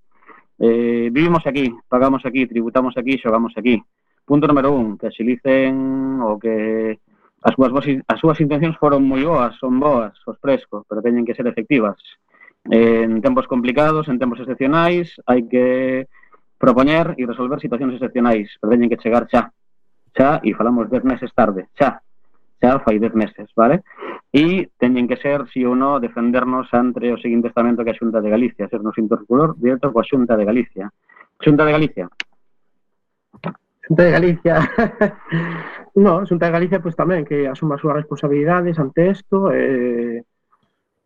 eh, 0.60 1.10
vivimos 1.12 1.46
aquí, 1.46 1.70
pagamos 1.88 2.26
aquí, 2.26 2.48
tributamos 2.48 2.96
aquí, 2.98 3.18
xogamos 3.20 3.54
aquí. 3.58 3.82
Punto 4.26 4.48
número 4.48 4.74
un, 4.74 4.98
que 4.98 5.08
axilicen 5.08 6.20
o 6.24 6.40
que 6.40 7.00
as 7.44 7.54
súas, 7.54 7.72
as 8.08 8.20
súas 8.20 8.40
intencións 8.42 8.80
foron 8.82 9.06
moi 9.06 9.24
boas, 9.24 9.56
son 9.62 9.80
boas, 9.80 10.16
os 10.26 10.38
frescos, 10.42 10.84
pero 10.90 11.06
teñen 11.06 11.24
que 11.24 11.38
ser 11.38 11.48
efectivas. 11.48 12.00
Eh, 12.72 13.06
en 13.06 13.22
tempos 13.22 13.48
complicados, 13.48 14.10
en 14.10 14.20
tempos 14.20 14.42
excepcionais, 14.42 15.16
hai 15.30 15.46
que 15.48 16.08
propoñer 16.58 17.14
e 17.16 17.24
resolver 17.24 17.62
situacións 17.62 17.96
excepcionais, 17.96 18.50
pero 18.58 18.74
teñen 18.74 18.90
que 18.90 19.00
chegar 19.00 19.30
xa. 19.30 19.54
Xa, 20.18 20.42
e 20.42 20.52
falamos 20.58 20.90
dez 20.90 21.06
meses 21.06 21.32
tarde, 21.32 21.70
xa 21.78 22.02
xa 22.62 22.80
fai 22.82 22.98
dez 23.00 23.14
meses, 23.14 23.48
vale? 23.56 23.84
E 24.34 24.70
teñen 24.78 25.08
que 25.08 25.18
ser, 25.18 25.46
si 25.54 25.64
ou 25.66 25.78
no, 25.78 26.00
defendernos 26.02 26.68
ante 26.74 27.14
o 27.14 27.22
seguinte 27.22 27.50
estamento 27.50 27.86
que 27.86 27.94
a 27.94 28.00
Xunta 28.00 28.22
de 28.22 28.30
Galicia, 28.30 28.70
ser 28.70 28.82
nos 28.82 28.98
interlocutor 28.98 29.56
directo 29.58 29.94
coa 29.94 30.06
Xunta 30.06 30.34
de 30.36 30.46
Galicia. 30.46 30.90
Xunta 31.40 31.64
de 31.66 31.72
Galicia. 31.72 32.06
Xunta 33.86 34.04
de 34.04 34.12
Galicia. 34.12 34.56
no, 35.96 36.26
Xunta 36.26 36.50
de 36.50 36.56
Galicia, 36.58 36.82
pois 36.82 36.98
pues, 36.98 37.00
tamén, 37.00 37.24
que 37.24 37.48
asuma 37.48 37.78
as 37.78 37.82
súas 37.82 37.98
responsabilidades 38.02 38.76
ante 38.82 39.14
isto, 39.14 39.54
eh, 39.54 40.26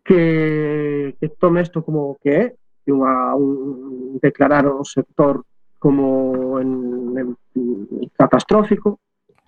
que, 0.04 1.16
que 1.20 1.28
tome 1.36 1.62
isto 1.62 1.84
como 1.84 2.18
que 2.24 2.32
é, 2.32 2.44
que 2.82 2.92
unha, 2.96 3.36
un, 3.38 4.18
declarar 4.24 4.66
o 4.66 4.82
sector 4.88 5.46
como 5.78 6.58
en, 6.62 6.72
en, 7.20 7.28
en 7.56 8.10
catastrófico, 8.18 9.00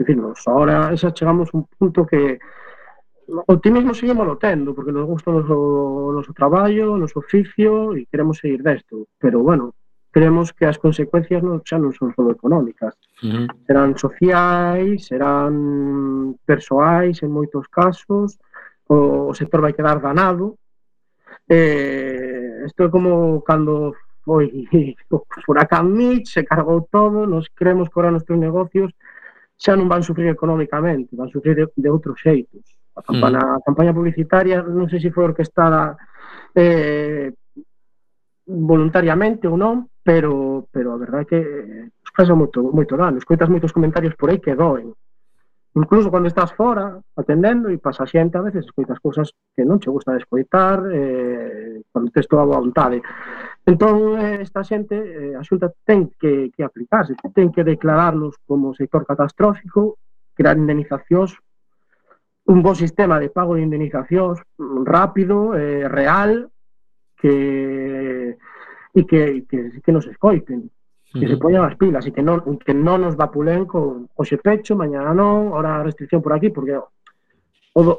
dicirnos, 0.04 0.44
ahora 0.46 0.92
xa 1.00 1.16
chegamos 1.16 1.50
a 1.50 1.58
un 1.58 1.64
punto 1.80 2.06
que 2.06 2.40
optimismo 3.48 3.94
seguimos 3.94 4.28
lo 4.28 4.38
tendo, 4.38 4.76
porque 4.76 4.92
nos 4.92 5.08
gusta 5.08 5.32
o 5.32 5.40
noso, 5.40 5.56
o 5.56 6.12
noso 6.12 6.34
traballo, 6.36 6.94
o 6.94 7.00
noso 7.00 7.24
oficio 7.24 7.96
e 7.96 8.06
queremos 8.12 8.38
seguir 8.38 8.62
desto, 8.62 9.08
pero 9.18 9.40
bueno, 9.40 9.74
creemos 10.12 10.54
que 10.54 10.68
as 10.68 10.78
consecuencias 10.78 11.42
non, 11.42 11.64
xa 11.66 11.80
non 11.80 11.96
son 11.96 12.14
só 12.14 12.22
económicas, 12.30 12.94
uh 13.24 13.48
-huh. 13.48 13.48
serán 13.66 13.98
sociais, 13.98 15.10
serán 15.10 16.36
persoais 16.46 17.18
en 17.24 17.32
moitos 17.32 17.66
casos, 17.72 18.38
o, 18.86 19.32
o 19.32 19.34
sector 19.34 19.64
vai 19.64 19.74
quedar 19.74 19.98
danado, 20.04 20.60
eh, 21.50 22.62
isto 22.68 22.86
é 22.86 22.90
como 22.94 23.42
cando 23.42 23.96
foi 24.24 24.68
o 25.10 25.24
furacán 25.46 25.92
Mitch, 25.92 26.30
se 26.36 26.46
cargou 26.46 26.88
todo, 26.92 27.28
nos 27.28 27.50
creemos 27.50 27.90
que 27.90 27.98
ahora 27.98 28.12
nuestros 28.12 28.40
negocios 28.40 28.92
xa 29.64 29.80
non 29.80 29.88
van 29.88 30.04
sufrir 30.04 30.28
económicamente, 30.28 31.16
van 31.16 31.32
sufrir 31.32 31.56
de, 31.56 31.66
de 31.72 31.90
outros 31.90 32.20
xeitos. 32.20 32.68
A 32.94 33.00
hmm. 33.00 33.08
campaña, 33.08 33.40
mm. 33.40 33.56
a 33.56 33.60
campaña 33.64 33.96
publicitaria 33.96 34.60
non 34.60 34.92
sei 34.92 35.00
se 35.00 35.16
foi 35.16 35.32
orquestada 35.32 35.96
eh, 36.52 37.32
voluntariamente 38.44 39.48
ou 39.48 39.56
non, 39.56 39.88
pero 40.04 40.68
pero 40.68 40.92
a 40.92 41.00
verdade 41.00 41.24
é 41.24 41.30
que 41.32 41.40
eh, 41.40 41.86
pasa 42.12 42.36
moito 42.36 42.60
moito 42.76 43.00
dano, 43.00 43.18
escoitas 43.24 43.48
moitos 43.48 43.72
comentarios 43.72 44.20
por 44.20 44.30
aí 44.30 44.44
que 44.44 44.52
doen. 44.52 44.92
Incluso 45.74 46.12
cando 46.12 46.28
estás 46.28 46.52
fora 46.54 47.00
atendendo 47.16 47.72
e 47.72 47.80
pasa 47.80 48.06
xente 48.06 48.36
a 48.38 48.46
veces 48.46 48.68
escoitas 48.68 49.00
cousas 49.00 49.32
que 49.56 49.64
non 49.64 49.80
che 49.80 49.90
gusta 49.90 50.12
de 50.12 50.22
escoitar, 50.22 50.86
eh, 50.92 51.88
cando 51.90 52.12
tes 52.12 52.28
toda 52.28 52.44
a 52.44 52.52
vontade. 52.52 53.00
Entón, 53.66 54.20
eh, 54.20 54.42
esta 54.42 54.64
xente, 54.64 54.96
eh, 55.00 55.36
a 55.40 55.44
xunta 55.44 55.72
ten 55.88 56.12
que, 56.20 56.52
que 56.52 56.64
aplicarse, 56.68 57.16
ten 57.32 57.48
que 57.48 57.64
declararlos 57.64 58.36
como 58.44 58.76
sector 58.76 59.08
catastrófico, 59.08 59.98
crear 60.36 60.60
indemnizacións, 60.60 61.40
un 62.46 62.60
bo 62.60 62.76
sistema 62.76 63.24
de 63.24 63.32
pago 63.32 63.56
de 63.56 63.64
indemnizacións 63.64 64.44
rápido, 64.84 65.56
eh, 65.56 65.88
real, 65.88 66.52
que 67.16 68.36
e 68.94 69.02
que, 69.10 69.48
que, 69.50 69.82
que 69.82 69.92
nos 69.92 70.06
escoiten, 70.06 70.70
que 71.10 71.18
uh 71.18 71.22
-huh. 71.24 71.30
se 71.32 71.38
poñan 71.42 71.64
as 71.66 71.80
pilas 71.80 72.06
e 72.06 72.12
que 72.14 72.22
non, 72.22 72.44
que 72.62 72.76
non 72.76 73.02
nos 73.02 73.16
vapulen 73.16 73.66
con 73.66 74.12
hoxe 74.14 74.38
pecho, 74.38 74.76
mañana 74.76 75.16
non, 75.16 75.56
ahora 75.56 75.80
a 75.80 75.86
restricción 75.88 76.22
por 76.22 76.36
aquí, 76.36 76.52
porque 76.54 76.78
o, 76.78 77.82
do, 77.82 77.94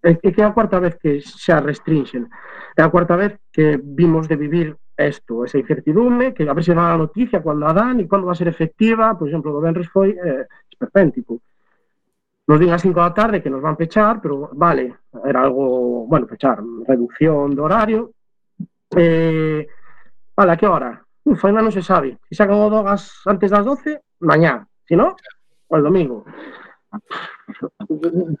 é 0.00 0.14
que 0.14 0.40
é 0.40 0.46
a 0.46 0.54
cuarta 0.54 0.78
vez 0.78 0.94
que 0.96 1.20
xa 1.20 1.60
restringen. 1.60 2.30
É 2.78 2.80
a 2.86 2.88
cuarta 2.88 3.18
vez 3.18 3.36
que 3.52 3.76
vimos 3.82 4.30
de 4.30 4.36
vivir 4.38 4.78
esto, 4.98 5.44
esa 5.44 5.58
incertidume, 5.58 6.34
que 6.34 6.48
a 6.48 6.52
ver 6.52 6.64
se 6.64 6.74
dá 6.74 6.92
a 6.92 6.98
noticia 6.98 7.42
cando 7.42 7.66
a 7.66 7.72
dan 7.72 8.00
e 8.00 8.08
cando 8.10 8.26
va 8.26 8.34
a 8.34 8.40
ser 8.40 8.48
efectiva, 8.50 9.16
por 9.16 9.28
exemplo, 9.28 9.54
do 9.54 9.62
Benres 9.62 9.88
foi 9.88 10.10
eh, 10.18 10.44
esperpéntico. 10.68 11.40
Nos 12.48 12.58
din 12.58 12.74
a 12.74 12.78
5 12.82 12.98
da 12.98 13.14
tarde 13.14 13.40
que 13.40 13.48
nos 13.48 13.62
van 13.62 13.78
pechar, 13.78 14.20
pero 14.20 14.50
vale, 14.52 15.06
era 15.24 15.46
algo, 15.46 16.06
bueno, 16.10 16.26
pechar, 16.26 16.58
reducción 16.84 17.54
do 17.54 17.62
horario. 17.62 18.10
Eh, 18.96 19.62
vale, 20.34 20.52
a 20.52 20.56
que 20.56 20.66
hora? 20.66 20.98
Uf, 21.24 21.44
ainda 21.44 21.62
non 21.62 21.70
se 21.70 21.84
sabe. 21.84 22.18
Se 22.26 22.34
sacan 22.34 22.58
o 22.58 22.66
dogas 22.66 23.22
antes 23.24 23.54
das 23.54 23.62
12, 23.62 24.02
mañá. 24.26 24.66
Se 24.82 24.92
si 24.92 24.94
non, 24.96 25.14
o 25.68 25.76
domingo 25.78 26.26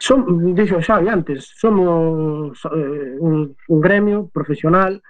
son, 0.00 0.54
dixo 0.54 0.80
xa 0.80 0.96
antes, 0.98 1.52
somos 1.56 2.56
eh, 2.72 3.16
un, 3.20 3.54
un 3.68 3.80
gremio 3.80 4.28
profesional 4.32 5.02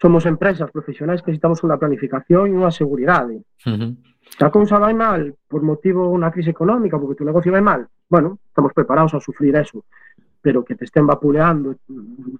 somos 0.00 0.24
empresas 0.24 0.70
profesionais 0.70 1.20
que 1.20 1.30
necesitamos 1.30 1.60
unha 1.60 1.76
planificación 1.76 2.48
e 2.48 2.56
unha 2.56 2.72
seguridade. 2.72 3.44
Uh 3.68 3.76
-huh. 3.76 3.90
Se 4.30 4.42
a 4.46 4.50
cousa 4.50 4.80
vai 4.80 4.96
mal 4.96 5.36
por 5.44 5.60
motivo 5.60 6.08
unha 6.08 6.32
crise 6.32 6.54
económica, 6.56 6.96
porque 6.96 7.20
tu 7.20 7.24
negocio 7.28 7.52
vai 7.52 7.60
mal, 7.60 7.84
bueno, 8.08 8.40
estamos 8.48 8.72
preparados 8.72 9.12
a 9.12 9.20
sufrir 9.20 9.52
eso, 9.56 9.84
pero 10.40 10.64
que 10.64 10.74
te 10.74 10.88
estén 10.88 11.04
vapuleando, 11.04 11.76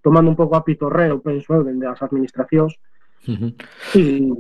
tomando 0.00 0.32
un 0.32 0.38
pouco 0.38 0.56
a 0.56 0.64
pitorreo, 0.64 1.20
penso 1.20 1.52
eu, 1.52 1.62
dende 1.66 1.84
as 1.84 2.00
administracións, 2.00 2.72
uh 3.28 3.36
-huh. 3.36 3.50
e 3.98 4.32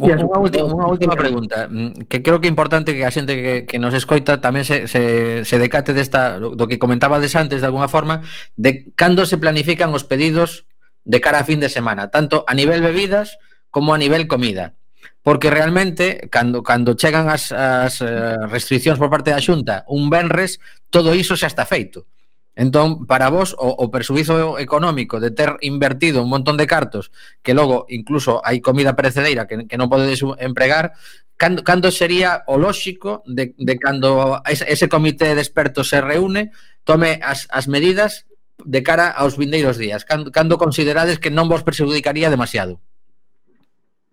Unha 0.00 0.40
última, 0.40 0.64
unha 0.64 0.88
última 0.88 1.12
pregunta 1.12 1.68
que 2.08 2.24
creo 2.24 2.40
que 2.40 2.48
é 2.48 2.54
importante 2.54 2.96
que 2.96 3.04
a 3.04 3.12
xente 3.12 3.36
que, 3.36 3.54
que 3.68 3.76
nos 3.76 3.92
escoita 3.92 4.40
tamén 4.40 4.64
se, 4.64 4.88
se, 4.88 5.44
se 5.44 5.56
decate 5.60 5.92
desta 5.92 6.40
do 6.40 6.64
que 6.64 6.80
comentabades 6.80 7.36
antes 7.36 7.60
de 7.60 7.68
alguna 7.68 7.84
forma 7.84 8.24
de 8.56 8.88
cando 8.96 9.28
se 9.28 9.36
planifican 9.36 9.92
os 9.92 10.08
pedidos 10.08 10.64
de 11.10 11.18
cara 11.18 11.42
a 11.42 11.48
fin 11.48 11.58
de 11.58 11.66
semana, 11.66 12.06
tanto 12.14 12.46
a 12.46 12.54
nivel 12.54 12.86
bebidas 12.86 13.42
como 13.74 13.90
a 13.92 13.98
nivel 13.98 14.30
comida. 14.30 14.78
Porque 15.26 15.50
realmente, 15.50 16.30
cando, 16.30 16.62
cando 16.62 16.94
chegan 16.94 17.28
as, 17.28 17.50
as 17.52 18.00
eh, 18.00 18.06
uh, 18.06 18.46
restriccións 18.46 18.96
por 18.96 19.10
parte 19.10 19.34
da 19.34 19.42
Xunta, 19.42 19.82
un 19.90 20.08
benres, 20.08 20.62
todo 20.88 21.12
iso 21.18 21.34
xa 21.34 21.50
está 21.50 21.66
feito. 21.66 22.06
Entón, 22.54 23.06
para 23.06 23.28
vos, 23.28 23.52
o, 23.58 23.68
o 23.74 23.90
persuizo 23.90 24.58
económico 24.58 25.18
de 25.18 25.30
ter 25.34 25.58
invertido 25.60 26.22
un 26.22 26.30
montón 26.30 26.56
de 26.56 26.70
cartos, 26.70 27.10
que 27.42 27.54
logo 27.58 27.90
incluso 27.90 28.38
hai 28.46 28.62
comida 28.62 28.94
perecedeira 28.94 29.50
que, 29.50 29.66
que 29.66 29.76
non 29.76 29.90
podedes 29.90 30.22
empregar, 30.38 30.94
cando, 31.36 31.66
cando 31.66 31.90
sería 31.90 32.46
o 32.46 32.56
lóxico 32.56 33.26
de, 33.26 33.52
de 33.58 33.74
cando 33.82 34.40
ese 34.46 34.86
comité 34.88 35.34
de 35.34 35.42
expertos 35.42 35.90
se 35.90 36.00
reúne, 36.00 36.54
tome 36.84 37.20
as, 37.20 37.50
as 37.50 37.66
medidas 37.66 38.29
de 38.66 38.80
cara 38.82 39.08
aos 39.08 39.36
vindeiros 39.36 39.76
días? 39.76 40.04
Cando, 40.04 40.30
cando 40.30 40.58
considerades 40.58 41.18
que 41.18 41.32
non 41.32 41.48
vos 41.48 41.64
perxudicaría 41.64 42.28
demasiado? 42.28 42.82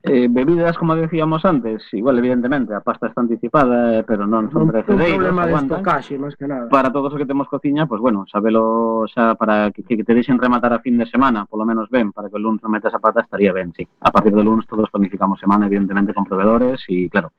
Eh, 0.08 0.28
bebidas, 0.30 0.78
como 0.78 0.96
decíamos 0.96 1.44
antes, 1.46 1.84
igual, 1.94 2.18
evidentemente, 2.20 2.74
a 2.74 2.82
pasta 2.82 3.08
está 3.08 3.22
anticipada, 3.22 4.00
eh, 4.00 4.04
pero 4.08 4.26
non 4.26 4.48
son 4.50 4.72
precedeiros. 4.72 5.20
Un 5.20 5.36
problema 5.36 5.44
de 5.46 5.54
estocaxe, 5.54 6.16
máis 6.16 6.36
que 6.40 6.48
nada. 6.48 6.72
Para 6.72 6.90
todos 6.90 7.12
os 7.12 7.20
que 7.20 7.28
temos 7.28 7.52
cociña, 7.52 7.86
pues, 7.86 8.00
bueno, 8.00 8.24
sabelo 8.32 9.04
xa 9.12 9.36
para 9.36 9.70
que, 9.76 9.84
que 9.84 10.04
te 10.04 10.16
deixen 10.16 10.40
rematar 10.40 10.72
a 10.72 10.80
fin 10.80 10.96
de 10.96 11.06
semana, 11.06 11.44
polo 11.46 11.68
menos 11.68 11.92
ben, 11.92 12.16
para 12.16 12.32
que 12.32 12.36
o 12.36 12.42
lunes 12.42 12.64
metas 12.66 12.96
a 12.96 13.04
pata, 13.04 13.22
estaría 13.22 13.52
ben, 13.52 13.76
sí. 13.76 13.84
A 14.02 14.10
partir 14.10 14.32
do 14.32 14.42
lunes 14.42 14.66
todos 14.66 14.88
planificamos 14.90 15.40
semana, 15.40 15.68
evidentemente, 15.68 16.16
con 16.16 16.24
proveedores 16.24 16.80
e, 16.88 17.12
claro, 17.12 17.36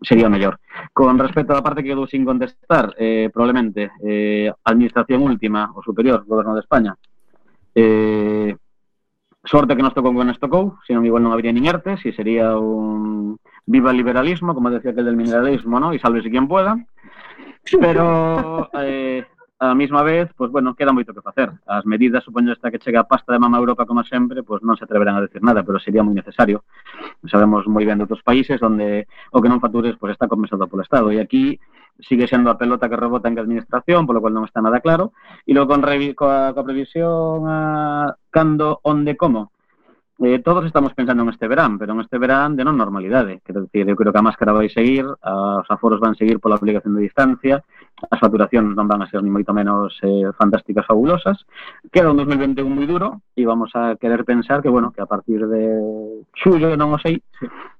sería 0.00 0.26
o 0.26 0.32
mellor. 0.32 0.58
Con 0.96 1.18
respecto 1.18 1.52
á 1.52 1.60
parte 1.60 1.84
que 1.84 1.92
quedou 1.92 2.08
sin 2.08 2.24
contestar, 2.24 2.96
eh, 2.96 3.28
probablemente, 3.28 3.92
eh, 4.00 4.48
administración 4.64 5.20
última, 5.22 5.70
o 5.76 5.84
superior, 5.84 6.24
goberno 6.24 6.56
de 6.56 6.62
España, 6.64 6.96
eh, 7.74 8.56
sorte 9.48 9.74
que 9.74 9.82
nos 9.82 9.96
tocou 9.96 10.12
que 10.12 10.28
nos 10.28 10.38
tocou, 10.38 10.76
senón 10.84 11.08
igual 11.08 11.24
non 11.24 11.32
habría 11.32 11.50
nin 11.50 11.64
ERTES 11.64 12.04
e 12.04 12.12
sería 12.12 12.54
un 12.60 13.40
viva 13.64 13.90
el 13.90 13.98
liberalismo, 13.98 14.54
como 14.54 14.70
decía 14.70 14.92
aquel 14.92 15.08
del 15.08 15.16
mineralismo, 15.16 15.80
¿no? 15.80 15.92
Y 15.92 15.98
sálvese 15.98 16.30
quien 16.30 16.48
pueda. 16.48 16.76
Pero 17.80 18.68
eh, 18.76 19.24
a 19.58 19.74
mesma 19.74 20.02
vez, 20.02 20.30
pois, 20.36 20.50
bueno, 20.50 20.74
queda 20.78 20.94
moito 20.94 21.10
que 21.10 21.20
facer. 21.20 21.50
As 21.66 21.82
medidas, 21.82 22.22
supoño, 22.22 22.54
esta 22.54 22.70
que 22.70 22.78
chega 22.78 23.02
a 23.02 23.10
pasta 23.10 23.34
de 23.34 23.42
mama 23.42 23.58
Europa, 23.58 23.86
como 23.90 24.06
sempre, 24.06 24.46
pois 24.46 24.62
non 24.62 24.78
se 24.78 24.86
atreverán 24.86 25.18
a 25.18 25.24
decir 25.26 25.42
nada, 25.42 25.66
pero 25.66 25.82
sería 25.82 26.06
moi 26.06 26.14
necesario. 26.14 26.62
Sabemos 27.26 27.66
moi 27.66 27.82
ben 27.82 27.98
de 27.98 28.06
outros 28.06 28.22
países 28.22 28.62
onde 28.62 29.10
o 29.34 29.42
que 29.42 29.50
non 29.50 29.58
factures 29.58 29.98
pois, 29.98 30.14
está 30.14 30.30
compensado 30.30 30.70
polo 30.70 30.86
Estado. 30.86 31.10
E 31.10 31.18
aquí 31.18 31.58
sigue 31.98 32.30
sendo 32.30 32.54
a 32.54 32.58
pelota 32.58 32.86
que 32.86 32.94
rebota 32.94 33.26
en 33.26 33.34
que 33.34 33.42
administración, 33.42 34.06
polo 34.06 34.22
cual 34.22 34.38
non 34.38 34.46
está 34.46 34.62
nada 34.62 34.78
claro. 34.78 35.10
E 35.42 35.50
logo 35.50 35.74
con 35.74 35.82
coa, 35.82 36.54
coa 36.54 36.62
previsión 36.62 37.42
a 37.50 38.14
cando, 38.30 38.78
onde, 38.86 39.18
como, 39.18 39.50
eh, 40.20 40.40
todos 40.40 40.66
estamos 40.66 40.94
pensando 40.94 41.22
en 41.22 41.28
este 41.28 41.46
verán, 41.46 41.78
pero 41.78 41.92
en 41.92 42.00
este 42.00 42.18
verán 42.18 42.56
de 42.56 42.64
non 42.66 42.74
normalidade. 42.74 43.38
Quero 43.46 43.62
dicir, 43.62 43.86
eu 43.86 43.94
creo 43.94 44.10
que 44.10 44.18
a 44.18 44.26
máscara 44.26 44.50
vai 44.50 44.66
seguir, 44.66 45.06
a, 45.22 45.62
os 45.62 45.68
aforos 45.70 46.02
van 46.02 46.18
seguir 46.18 46.42
pola 46.42 46.58
aplicación 46.58 46.98
de 46.98 47.06
distancia, 47.06 47.62
as 48.10 48.18
facturacións 48.18 48.74
non 48.74 48.90
van 48.90 49.06
a 49.06 49.10
ser 49.10 49.22
ni 49.22 49.30
moito 49.30 49.54
menos 49.54 49.94
eh, 50.02 50.26
fantásticas, 50.34 50.90
fabulosas. 50.90 51.46
Queda 51.94 52.10
un 52.10 52.18
2021 52.18 52.66
moi 52.66 52.86
duro 52.90 53.22
e 53.38 53.46
vamos 53.46 53.70
a 53.78 53.94
querer 53.94 54.26
pensar 54.26 54.58
que, 54.58 54.70
bueno, 54.70 54.90
que 54.90 54.98
a 54.98 55.06
partir 55.06 55.46
de 55.46 56.26
xullo, 56.34 56.74
non 56.74 56.90
o 56.90 56.98
sei, 56.98 57.22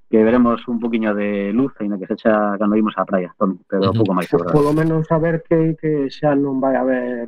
que 0.07 0.23
veremos 0.23 0.63
un 0.71 0.79
poquinho 0.79 1.19
de 1.19 1.51
luz 1.51 1.75
aínda 1.83 1.99
que 1.99 2.07
se 2.07 2.15
echa 2.15 2.55
cando 2.55 2.79
imos 2.79 2.95
á 2.95 3.03
praia, 3.03 3.35
Tom, 3.35 3.59
pero 3.67 3.91
uh 3.91 3.91
-huh. 3.91 3.99
pouco 3.99 4.15
máis. 4.15 4.31
Por 4.31 4.47
polo 4.55 4.71
menos 4.71 5.11
saber 5.11 5.43
que, 5.43 5.75
que 5.75 6.07
xa 6.07 6.39
non 6.39 6.63
vai 6.63 6.79
haber, 6.79 7.27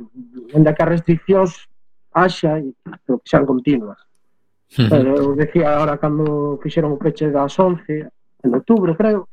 onde 0.55 0.71
que 0.71 0.83
as 0.87 0.91
restriccións 0.95 1.67
haxa, 2.15 2.63
pero 3.03 3.19
que 3.19 3.27
sean 3.27 3.43
continuas 3.43 3.99
Pero 4.71 5.15
eu 5.17 5.33
eh, 5.33 5.43
decía 5.43 5.75
ahora 5.75 5.99
cando 5.99 6.55
fixeron 6.63 6.95
o 6.95 7.01
peche 7.01 7.27
das 7.27 7.59
11, 7.59 8.07
en 8.43 8.49
outubro 8.55 8.95
creo, 8.95 9.27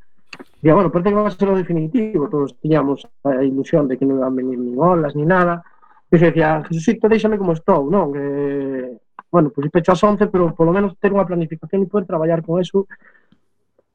día, 0.59 0.75
bueno, 0.75 0.91
parece 0.91 1.11
que 1.11 1.15
va 1.15 1.29
a 1.29 1.31
ser 1.31 1.49
o 1.49 1.55
definitivo, 1.55 2.27
todos 2.27 2.59
tiñamos 2.59 3.07
a 3.23 3.47
ilusión 3.47 3.87
de 3.87 3.95
que 3.95 4.03
non 4.03 4.19
iban 4.19 4.35
venir 4.35 4.59
nin 4.59 4.75
olas, 4.75 5.15
ni 5.15 5.23
nada, 5.23 5.63
e 6.11 6.19
eu 6.19 6.19
decía, 6.19 6.67
Jesucito, 6.67 7.07
déixame 7.07 7.39
como 7.39 7.55
estou, 7.55 7.87
non? 7.87 8.11
Que, 8.11 8.99
bueno, 9.31 9.55
pois 9.55 9.71
pues, 9.71 9.79
pecho 9.79 9.95
as 9.95 10.03
11, 10.03 10.27
pero 10.27 10.51
polo 10.59 10.75
menos 10.75 10.99
ter 10.99 11.15
unha 11.15 11.29
planificación 11.29 11.87
e 11.87 11.91
poder 11.91 12.11
traballar 12.11 12.43
con 12.43 12.59
eso 12.59 12.91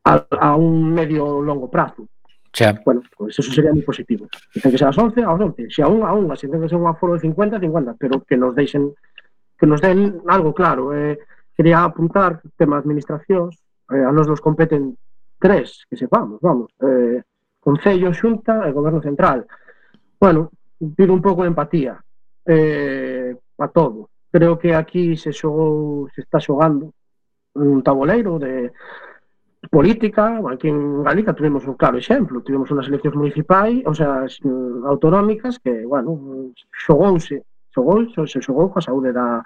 a, 0.08 0.24
a 0.24 0.56
un 0.56 0.96
medio 0.96 1.44
longo 1.44 1.68
prazo. 1.68 2.08
Xa. 2.56 2.80
Bueno, 2.86 3.04
pois 3.18 3.36
pues 3.36 3.44
eso 3.44 3.52
sería 3.52 3.76
moi 3.76 3.84
positivo. 3.84 4.32
Dicen 4.56 4.72
que 4.72 4.80
será 4.80 4.96
as 4.96 5.00
11, 5.02 5.28
aos 5.28 5.42
11. 5.42 5.74
Se 5.74 5.84
a 5.84 5.90
unha, 5.90 6.08
a 6.08 6.16
un, 6.16 6.30
Se 6.38 6.48
ten 6.48 6.62
que 6.62 6.70
ser 6.72 6.80
un 6.80 6.88
aforo 6.88 7.18
de 7.18 7.26
50, 7.26 7.60
50. 7.60 8.00
Pero 8.00 8.22
que 8.24 8.38
nos 8.38 8.54
deixen 8.56 8.94
que 9.58 9.66
nos 9.66 9.82
den 9.82 10.22
algo 10.30 10.54
claro. 10.54 10.94
Eh, 10.94 11.18
quería 11.56 11.84
apuntar 11.84 12.42
tema 12.58 12.78
administracións, 12.78 13.58
eh, 13.94 14.04
a 14.04 14.12
nos 14.12 14.28
nos 14.28 14.42
competen 14.42 14.98
tres, 15.38 15.86
que 15.90 15.98
sepamos, 15.98 16.40
vamos, 16.42 16.72
eh, 16.82 17.22
Concello, 17.60 18.14
Xunta 18.14 18.68
e 18.68 18.72
Goberno 18.72 19.02
Central. 19.02 19.48
Bueno, 20.20 20.52
pido 20.96 21.14
un 21.14 21.22
pouco 21.22 21.44
de 21.44 21.52
empatía 21.52 22.00
eh, 22.46 23.36
a 23.58 23.68
todo. 23.68 24.10
Creo 24.32 24.58
que 24.58 24.74
aquí 24.76 25.16
se 25.16 25.32
xogou, 25.32 26.10
se 26.12 26.22
está 26.22 26.40
xogando 26.40 26.92
un 27.56 27.84
tabuleiro 27.84 28.40
de 28.40 28.74
política, 29.70 30.42
aquí 30.52 30.68
en 30.68 31.04
Galicia 31.04 31.34
tuvimos 31.34 31.66
un 31.68 31.76
claro 31.76 31.98
exemplo, 31.98 32.42
tivemos 32.42 32.70
unas 32.72 32.88
eleccións 32.88 33.16
municipais, 33.16 33.80
ou 33.86 33.96
sea, 33.96 34.26
mm, 34.28 34.84
autonómicas 34.90 35.60
que, 35.60 35.86
bueno, 35.86 36.52
xogouse, 36.72 37.40
xogou, 37.72 38.04
se 38.28 38.42
xogou 38.42 38.70
coa 38.74 38.84
saúde 38.84 39.14
da, 39.16 39.40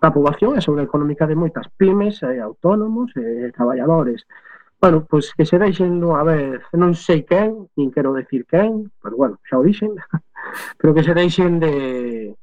da 0.00 0.12
poboación 0.12 0.56
e 0.56 0.62
económica 0.62 1.26
de 1.26 1.36
moitas 1.36 1.66
pymes, 1.76 2.20
e 2.22 2.40
autónomos, 2.40 3.12
e 3.16 3.52
traballadores. 3.52 4.28
Bueno, 4.76 5.08
pois 5.08 5.32
que 5.32 5.48
se 5.48 5.56
deixen 5.56 6.04
a 6.04 6.22
vez, 6.22 6.60
non 6.76 6.92
sei 6.92 7.24
quen, 7.24 7.72
nin 7.80 7.88
quero 7.88 8.12
decir 8.12 8.44
quen, 8.44 8.92
pero 9.00 9.16
bueno, 9.16 9.40
xa 9.48 9.56
o 9.56 9.64
dixen, 9.64 9.96
pero 10.78 10.92
que 10.92 11.02
se 11.02 11.16
deixen 11.16 11.58
de 11.58 12.36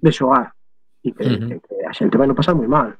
de 0.00 0.10
xogar 0.12 0.52
e 1.04 1.12
que, 1.12 1.24
uh 1.24 1.36
-huh. 1.36 1.48
que, 1.48 1.54
que 1.60 1.76
a 1.84 1.92
xente 1.92 2.16
vai 2.16 2.28
non 2.28 2.36
pasar 2.36 2.56
moi 2.56 2.68
mal. 2.68 2.96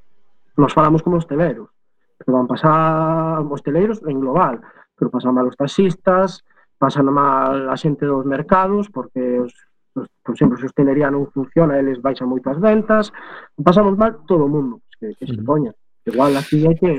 Nos 0.60 0.76
falamos 0.76 1.00
como 1.00 1.16
hosteleros, 1.16 1.72
pero 2.20 2.36
van 2.36 2.48
pasar 2.48 3.40
hosteleros 3.48 4.04
en 4.04 4.20
global, 4.20 4.60
pero 4.96 5.10
pasan 5.10 5.34
mal 5.34 5.48
os 5.48 5.56
taxistas, 5.56 6.44
pasan 6.76 7.08
mal 7.08 7.68
a 7.72 7.76
xente 7.80 8.04
dos 8.04 8.28
mercados 8.28 8.92
porque 8.92 9.40
os 9.40 9.52
por 9.94 10.34
exemplo, 10.34 10.58
se 10.58 10.66
hostelería 10.66 11.10
non 11.10 11.30
funciona, 11.30 11.78
eles 11.78 12.02
baixan 12.02 12.28
moitas 12.28 12.58
ventas, 12.58 13.14
pasamos 13.54 13.94
mal 13.94 14.26
todo 14.26 14.44
o 14.44 14.52
mundo, 14.52 14.82
que, 14.98 15.14
que 15.14 15.26
se 15.26 15.38
poña. 15.40 15.70
Igual 16.04 16.36
aquí 16.36 16.66
é 16.66 16.74
que 16.74 16.90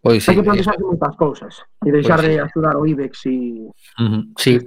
Pois 0.00 0.22
sí, 0.22 0.30
Hai 0.30 0.38
que 0.38 0.46
plantearse 0.46 0.78
eh, 0.78 0.86
moitas 0.86 1.14
cousas 1.18 1.52
e 1.82 1.90
pois 1.90 1.94
deixar 1.98 2.22
pois 2.22 2.30
de 2.30 2.40
axudar 2.40 2.74
o 2.78 2.86
IBEX 2.86 3.26
e... 3.26 3.66
Uh 3.98 4.06
-huh, 4.06 4.22
sí. 4.38 4.62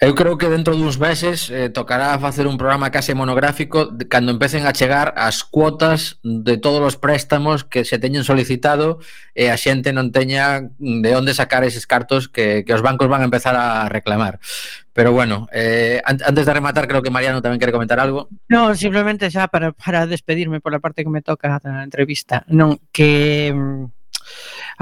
Eu 0.00 0.16
creo 0.16 0.40
que 0.40 0.48
dentro 0.48 0.72
duns 0.72 0.96
meses 0.96 1.52
eh, 1.52 1.68
tocará 1.68 2.16
facer 2.16 2.48
un 2.48 2.56
programa 2.56 2.88
case 2.88 3.12
monográfico 3.12 3.92
de, 3.92 4.08
cando 4.08 4.32
empecen 4.32 4.64
a 4.64 4.72
chegar 4.72 5.12
as 5.20 5.44
cuotas 5.44 6.18
de 6.24 6.56
todos 6.56 6.80
os 6.80 6.96
préstamos 6.96 7.68
que 7.68 7.84
se 7.84 8.00
teñen 8.00 8.24
solicitado 8.24 9.04
e 9.36 9.52
a 9.52 9.56
xente 9.60 9.92
non 9.92 10.10
teña 10.10 10.72
de 10.80 11.10
onde 11.12 11.36
sacar 11.36 11.60
eses 11.62 11.84
cartos 11.84 12.32
que, 12.32 12.64
que 12.64 12.72
os 12.72 12.80
bancos 12.80 13.10
van 13.12 13.20
a 13.20 13.28
empezar 13.28 13.52
a 13.54 13.84
reclamar. 13.92 14.40
Pero 14.92 15.12
bueno, 15.12 15.46
eh, 15.52 16.02
antes 16.04 16.44
de 16.44 16.54
rematar, 16.54 16.88
creo 16.88 17.02
que 17.02 17.14
Mariano 17.14 17.40
tamén 17.40 17.62
quere 17.62 17.70
comentar 17.70 18.02
algo. 18.02 18.26
Non, 18.50 18.74
simplemente 18.74 19.30
xa 19.30 19.46
para, 19.46 19.70
para 19.70 20.04
despedirme 20.04 20.58
pola 20.58 20.82
parte 20.82 21.06
que 21.06 21.12
me 21.12 21.22
toca 21.22 21.62
da 21.62 21.86
entrevista. 21.86 22.42
Non, 22.50 22.76
que 22.90 23.54
mm, 23.54 23.99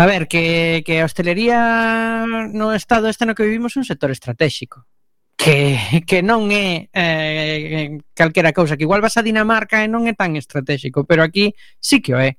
A 0.00 0.06
ver, 0.06 0.28
que, 0.28 0.84
que 0.86 1.00
a 1.00 1.04
hostelería 1.04 2.24
no 2.54 2.72
estado 2.72 3.08
este 3.08 3.26
no 3.26 3.34
que 3.34 3.42
vivimos 3.42 3.74
é 3.74 3.82
un 3.82 3.88
sector 3.90 4.14
estratégico 4.14 4.86
que, 5.34 5.74
que 6.06 6.22
non 6.22 6.46
é 6.54 6.86
eh, 6.94 7.98
calquera 8.14 8.54
cousa, 8.54 8.78
que 8.78 8.86
igual 8.86 9.02
vas 9.02 9.18
a 9.18 9.26
Dinamarca 9.26 9.82
e 9.82 9.90
non 9.90 10.06
é 10.06 10.14
tan 10.14 10.38
estratégico, 10.38 11.02
pero 11.02 11.26
aquí 11.26 11.50
sí 11.82 11.98
que 11.98 12.14
o 12.14 12.22
é. 12.22 12.38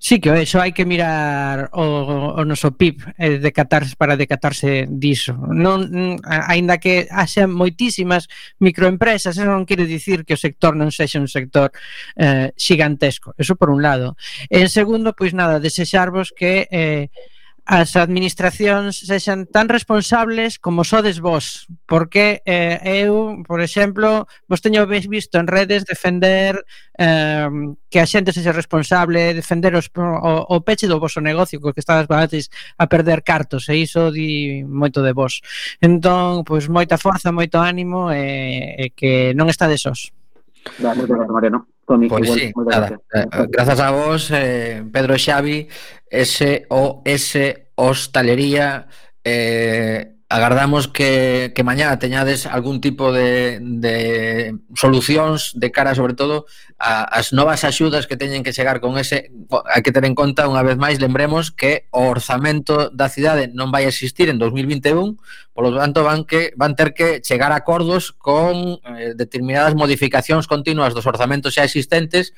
Sí, 0.00 0.20
que 0.20 0.30
eso 0.30 0.62
hai 0.62 0.70
que 0.70 0.86
mirar 0.86 1.74
o, 1.74 2.38
o 2.38 2.42
noso 2.46 2.70
PIB 2.70 3.18
e 3.18 3.34
eh, 3.34 3.38
decatarse 3.42 3.98
para 3.98 4.14
decatarse 4.14 4.86
diso. 4.86 5.34
Non, 5.50 6.22
aínda 6.22 6.78
que 6.78 7.10
haxa 7.10 7.50
moitísimas 7.50 8.30
microempresas, 8.62 9.34
eso 9.34 9.50
non 9.50 9.66
quere 9.66 9.90
dicir 9.90 10.22
que 10.22 10.38
o 10.38 10.40
sector 10.40 10.78
non 10.78 10.94
sexa 10.94 11.18
un 11.18 11.26
sector 11.26 11.74
eh, 12.14 12.54
xigantesco. 12.54 13.34
Eso 13.34 13.58
por 13.58 13.74
un 13.74 13.82
lado. 13.82 14.14
En 14.46 14.70
segundo, 14.70 15.18
pois 15.18 15.34
nada, 15.34 15.58
desexarvos 15.58 16.30
que 16.30 16.70
eh, 16.70 17.10
as 17.68 18.00
administracións 18.00 19.04
sexan 19.04 19.44
tan 19.44 19.68
responsables 19.68 20.56
como 20.56 20.88
sodes 20.88 21.20
vos, 21.20 21.68
porque 21.84 22.40
eh, 22.48 22.80
eu, 23.04 23.44
por 23.44 23.60
exemplo, 23.60 24.24
vos 24.48 24.64
teño 24.64 24.88
visto 24.88 25.36
en 25.36 25.44
redes 25.44 25.84
defender 25.84 26.64
eh, 26.96 27.44
que 27.92 28.00
a 28.00 28.08
xente 28.08 28.32
sexa 28.32 28.56
responsable, 28.56 29.36
defender 29.36 29.76
os, 29.76 29.92
o, 29.92 30.48
o 30.48 30.56
peche 30.64 30.88
do 30.88 30.96
vosso 30.96 31.20
negocio, 31.20 31.60
que 31.60 31.76
estades 31.76 32.08
antes 32.08 32.48
a 32.80 32.88
perder 32.88 33.20
cartos, 33.20 33.68
e 33.68 33.76
iso 33.84 34.08
di 34.08 34.64
moito 34.64 35.04
de 35.04 35.12
vos. 35.12 35.44
Entón, 35.84 36.48
pois 36.48 36.72
moita 36.72 36.96
forza, 36.96 37.36
moito 37.36 37.60
ánimo, 37.60 38.08
e, 38.08 38.80
e 38.80 38.84
que 38.96 39.36
non 39.36 39.52
estades 39.52 39.84
sós. 39.84 40.08
Da, 40.80 40.96
moitas 40.96 41.20
gracias, 41.20 41.36
Mariano. 41.36 41.68
Con 41.88 42.06
pois 42.06 42.28
igual, 42.28 42.38
sí, 42.38 42.52
nada, 42.66 42.88
eh, 42.88 42.98
eh, 43.14 43.26
gracias. 43.30 43.48
grazas 43.48 43.80
a 43.80 43.90
vos, 43.92 44.30
eh, 44.30 44.84
Pedro 44.92 45.14
Xavi, 45.16 45.68
S.O.S. 46.10 47.66
Hostalería, 47.76 48.88
eh, 49.24 50.17
Agardamos 50.30 50.88
que, 50.88 51.52
que 51.56 51.64
mañá 51.64 51.96
teñades 51.96 52.44
algún 52.44 52.82
tipo 52.84 53.16
de, 53.16 53.64
de 53.64 54.52
solucións 54.76 55.56
de 55.56 55.72
cara, 55.72 55.96
sobre 55.96 56.12
todo, 56.12 56.44
a, 56.76 57.08
as 57.08 57.32
novas 57.32 57.64
axudas 57.64 58.04
que 58.04 58.20
teñen 58.20 58.44
que 58.44 58.52
chegar 58.52 58.84
con 58.84 59.00
ese... 59.00 59.32
Hai 59.64 59.80
que 59.80 59.88
ter 59.88 60.04
en 60.04 60.12
conta, 60.12 60.44
unha 60.44 60.60
vez 60.60 60.76
máis, 60.76 61.00
lembremos 61.00 61.48
que 61.48 61.88
o 61.96 62.12
orzamento 62.12 62.92
da 62.92 63.08
cidade 63.08 63.48
non 63.56 63.72
vai 63.72 63.88
existir 63.88 64.28
en 64.28 64.36
2021, 64.36 65.16
polo 65.56 65.72
tanto, 65.72 66.04
van, 66.04 66.28
que, 66.28 66.52
van 66.60 66.76
ter 66.76 66.92
que 66.92 67.24
chegar 67.24 67.48
a 67.48 67.64
acordos 67.64 68.12
con 68.12 68.84
eh, 68.84 69.16
determinadas 69.16 69.72
modificacións 69.72 70.44
continuas 70.44 70.92
dos 70.92 71.08
orzamentos 71.08 71.56
xa 71.56 71.64
existentes 71.64 72.36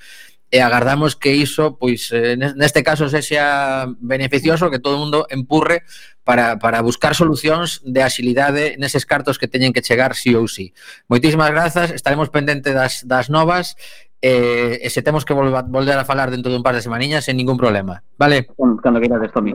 e 0.51 0.59
agardamos 0.59 1.15
que 1.15 1.31
iso, 1.31 1.79
pois 1.79 2.11
eh, 2.11 2.35
neste 2.35 2.83
caso 2.83 3.07
sexa 3.07 3.87
beneficioso 4.03 4.67
que 4.67 4.83
todo 4.83 4.99
o 4.99 5.03
mundo 5.03 5.27
empurre 5.31 5.87
para, 6.27 6.59
para 6.59 6.83
buscar 6.83 7.15
solucións 7.15 7.79
de 7.87 8.03
axilidade 8.03 8.75
neses 8.75 9.07
cartos 9.07 9.39
que 9.39 9.47
teñen 9.47 9.71
que 9.71 9.83
chegar 9.83 10.19
sí 10.19 10.35
ou 10.35 10.51
sí. 10.51 10.75
Moitísimas 11.07 11.55
grazas, 11.55 11.95
estaremos 11.95 12.35
pendente 12.35 12.75
das, 12.75 13.07
das 13.07 13.31
novas 13.31 13.79
eh, 14.19 14.83
e 14.83 14.89
se 14.91 15.07
temos 15.07 15.23
que 15.23 15.33
volva, 15.33 15.63
volver 15.63 15.97
a 15.97 16.05
falar 16.05 16.35
dentro 16.35 16.51
dun 16.51 16.67
par 16.67 16.75
de 16.75 16.83
semaniñas 16.83 17.25
sen 17.25 17.39
ningún 17.39 17.57
problema, 17.57 18.03
vale? 18.19 18.51
Cando 18.83 18.99
queirades, 18.99 19.31
Tomi. 19.31 19.55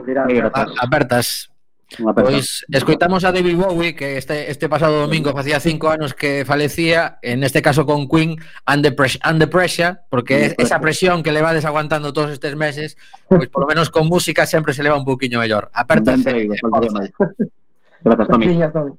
Apertas. 0.80 1.52
Pois 2.14 2.66
escoitamos 2.72 3.24
a 3.24 3.30
David 3.30 3.56
Bowie 3.56 3.94
que 3.94 4.18
este, 4.18 4.50
este 4.50 4.68
pasado 4.68 5.00
domingo 5.00 5.32
facía 5.32 5.60
cinco 5.60 5.88
anos 5.88 6.14
que 6.14 6.44
falecía 6.44 7.18
en 7.22 7.44
este 7.44 7.62
caso 7.62 7.86
con 7.86 8.08
Queen 8.08 8.36
Under 8.66 8.94
Pressure, 8.94 9.22
under 9.30 9.48
pressure 9.48 9.98
porque 10.10 10.56
esa 10.58 10.80
presión 10.80 11.22
que 11.22 11.30
le 11.30 11.42
vades 11.42 11.64
aguantando 11.64 12.12
todos 12.12 12.32
estes 12.32 12.56
meses 12.56 12.96
pois 13.28 13.48
por 13.48 13.62
lo 13.62 13.68
menos 13.68 13.90
con 13.90 14.08
música 14.08 14.46
sempre 14.46 14.74
se 14.74 14.82
leva 14.82 14.96
un 14.96 15.04
pouquiño 15.04 15.38
mellor 15.38 15.70
aperta. 15.72 16.16
Grazas, 18.02 18.28
Tomi. 18.28 18.46
Gracias, 18.46 18.72
Tomi. 18.72 18.96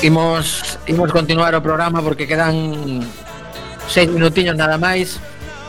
Imos, 0.00 0.78
imos 0.86 1.10
continuar 1.10 1.58
o 1.58 1.62
programa 1.62 1.98
porque 1.98 2.30
quedan 2.30 3.02
seis 3.90 4.06
minutiños 4.06 4.54
nada 4.54 4.78
máis. 4.78 5.18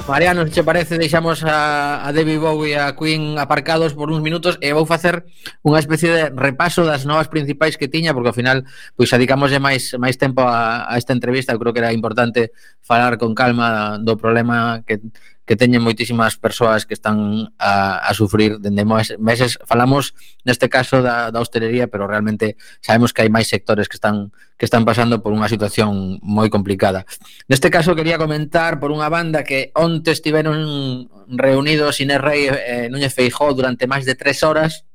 Mariano, 0.06 0.46
se 0.46 0.54
che 0.54 0.64
parece, 0.64 1.02
deixamos 1.02 1.42
a, 1.42 2.06
a 2.06 2.14
David 2.14 2.38
Bowie 2.38 2.74
e 2.74 2.78
a 2.78 2.94
Queen 2.94 3.42
aparcados 3.42 3.98
por 3.98 4.14
uns 4.14 4.22
minutos 4.22 4.62
e 4.62 4.70
vou 4.70 4.86
facer 4.86 5.26
unha 5.66 5.82
especie 5.82 6.14
de 6.14 6.24
repaso 6.30 6.86
das 6.86 7.10
novas 7.10 7.26
principais 7.26 7.74
que 7.74 7.90
tiña, 7.90 8.14
porque 8.14 8.30
ao 8.30 8.38
final 8.38 8.70
pois 8.94 9.10
adicamoslle 9.18 9.58
máis 9.58 9.98
máis 9.98 10.14
tempo 10.22 10.46
a, 10.46 10.86
a 10.86 10.94
esta 11.02 11.14
entrevista, 11.14 11.54
eu 11.54 11.62
creo 11.62 11.74
que 11.74 11.82
era 11.82 11.90
importante 11.90 12.54
falar 12.86 13.18
con 13.18 13.34
calma 13.34 13.98
do 13.98 14.14
problema 14.14 14.86
que 14.86 15.02
que 15.50 15.58
teñen 15.58 15.82
moitísimas 15.82 16.38
persoas 16.38 16.86
que 16.86 16.94
están 16.94 17.50
a, 17.58 17.98
a 18.06 18.14
sufrir 18.14 18.62
dende 18.62 18.86
meses. 19.18 19.58
Falamos 19.66 20.14
neste 20.46 20.70
caso 20.70 21.02
da, 21.02 21.34
da 21.34 21.42
hostelería, 21.42 21.90
pero 21.90 22.06
realmente 22.06 22.54
sabemos 22.86 23.18
que 23.18 23.26
hai 23.26 23.34
máis 23.34 23.50
sectores 23.50 23.90
que 23.90 23.98
están 23.98 24.30
que 24.62 24.70
están 24.70 24.86
pasando 24.86 25.26
por 25.26 25.34
unha 25.34 25.50
situación 25.50 26.22
moi 26.22 26.54
complicada. 26.54 27.10
Neste 27.50 27.74
caso 27.74 27.98
quería 27.98 28.22
comentar 28.22 28.78
por 28.78 28.94
unha 28.94 29.10
banda 29.10 29.42
que 29.42 29.74
onte 29.74 30.14
estiveron 30.14 31.10
reunidos 31.26 31.98
Inés 31.98 32.22
Rey 32.22 32.46
e 32.46 32.54
eh, 32.54 32.88
Núñez 32.94 33.18
Feijó 33.18 33.50
durante 33.58 33.90
máis 33.90 34.06
de 34.06 34.14
tres 34.14 34.46
horas 34.46 34.86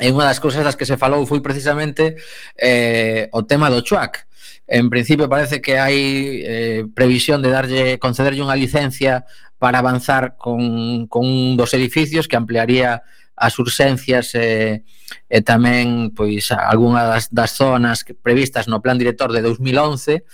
e 0.00 0.08
unha 0.08 0.24
das 0.24 0.40
cousas 0.40 0.64
das 0.64 0.80
que 0.80 0.88
se 0.88 0.96
falou 0.96 1.28
foi 1.28 1.44
precisamente 1.44 2.16
eh, 2.56 3.28
o 3.36 3.44
tema 3.44 3.68
do 3.68 3.84
Chuac 3.84 4.24
En 4.66 4.88
principio 4.88 5.28
parece 5.28 5.60
que 5.60 5.76
hai 5.76 6.40
eh, 6.40 6.80
previsión 6.96 7.44
de 7.44 7.52
darlle 7.52 8.00
concederlle 8.00 8.40
unha 8.40 8.56
licencia 8.56 9.28
para 9.60 9.84
avanzar 9.84 10.40
con, 10.40 11.04
con 11.08 11.28
un 11.28 11.56
dos 11.56 11.76
edificios 11.76 12.28
que 12.28 12.36
ampliaría 12.40 13.04
as 13.36 13.58
urxencias 13.58 14.32
e, 14.38 14.86
e 15.28 15.38
tamén 15.42 16.14
pois 16.14 16.48
algunha 16.54 17.04
das, 17.04 17.28
das 17.34 17.52
zonas 17.52 18.06
que 18.06 18.14
previstas 18.14 18.70
no 18.70 18.80
plan 18.80 18.96
director 18.96 19.34
de 19.34 19.42
2011 19.42 20.24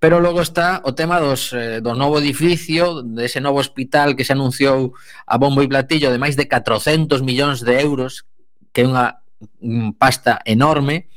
pero 0.00 0.18
logo 0.18 0.40
está 0.40 0.80
o 0.88 0.96
tema 0.96 1.20
dos, 1.20 1.52
eh, 1.52 1.84
do 1.84 1.92
novo 1.92 2.18
edificio, 2.18 3.04
dese 3.04 3.38
novo 3.38 3.60
hospital 3.60 4.16
que 4.16 4.24
se 4.24 4.32
anunciou 4.32 4.96
a 5.28 5.36
bombo 5.36 5.60
e 5.60 5.68
platillo 5.68 6.08
de 6.08 6.16
máis 6.16 6.40
de 6.40 6.48
400 6.48 7.20
millóns 7.20 7.60
de 7.60 7.76
euros, 7.84 8.24
que 8.72 8.80
é 8.80 8.88
unha 8.88 9.20
mm, 9.60 10.00
pasta 10.00 10.40
enorme, 10.48 11.12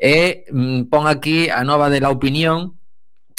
E 0.00 0.48
mm, 0.48 0.88
pon 0.88 1.04
aquí 1.04 1.52
a 1.52 1.60
nova 1.60 1.92
de 1.92 2.00
la 2.00 2.08
opinión 2.08 2.80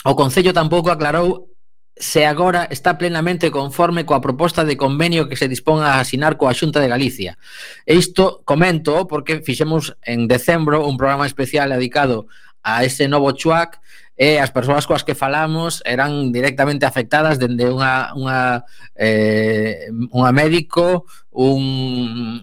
O 0.03 0.16
Concello 0.16 0.53
tampouco 0.53 0.89
aclarou 0.89 1.53
se 1.93 2.26
agora 2.26 2.66
está 2.72 2.97
plenamente 2.97 3.53
conforme 3.53 4.09
coa 4.09 4.24
proposta 4.24 4.66
de 4.66 4.74
convenio 4.74 5.30
que 5.30 5.38
se 5.38 5.45
dispón 5.45 5.86
a 5.86 6.01
asinar 6.01 6.41
coa 6.41 6.57
Xunta 6.57 6.82
de 6.82 6.89
Galicia. 6.89 7.38
E 7.86 7.93
isto 7.93 8.41
comento 8.41 9.05
porque 9.05 9.45
fixemos 9.45 9.93
en 10.01 10.26
decembro 10.26 10.89
un 10.89 10.97
programa 10.97 11.30
especial 11.30 11.70
dedicado 11.70 12.26
a 12.66 12.82
ese 12.82 13.05
novo 13.05 13.30
chuac 13.38 13.78
e 14.18 14.41
as 14.41 14.49
persoas 14.49 14.89
coas 14.89 15.05
que 15.05 15.14
falamos 15.14 15.86
eran 15.86 16.34
directamente 16.34 16.89
afectadas 16.89 17.38
dende 17.38 17.70
unha, 17.70 18.09
unha, 18.18 18.66
eh, 18.97 19.93
unha 20.09 20.32
médico, 20.34 21.05
un 21.30 22.41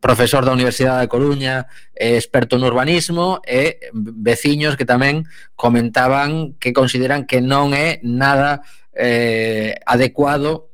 profesor 0.00 0.44
da 0.44 0.52
Universidade 0.52 1.00
da 1.00 1.08
Coruña, 1.08 1.66
eh, 1.94 2.16
experto 2.16 2.58
no 2.58 2.68
urbanismo 2.68 3.40
e 3.48 3.88
veciños 3.92 4.76
que 4.76 4.84
tamén 4.84 5.24
comentaban 5.56 6.52
que 6.60 6.76
consideran 6.76 7.24
que 7.24 7.40
non 7.40 7.72
é 7.72 7.96
nada 8.04 8.60
eh, 8.92 9.80
adecuado 9.88 10.68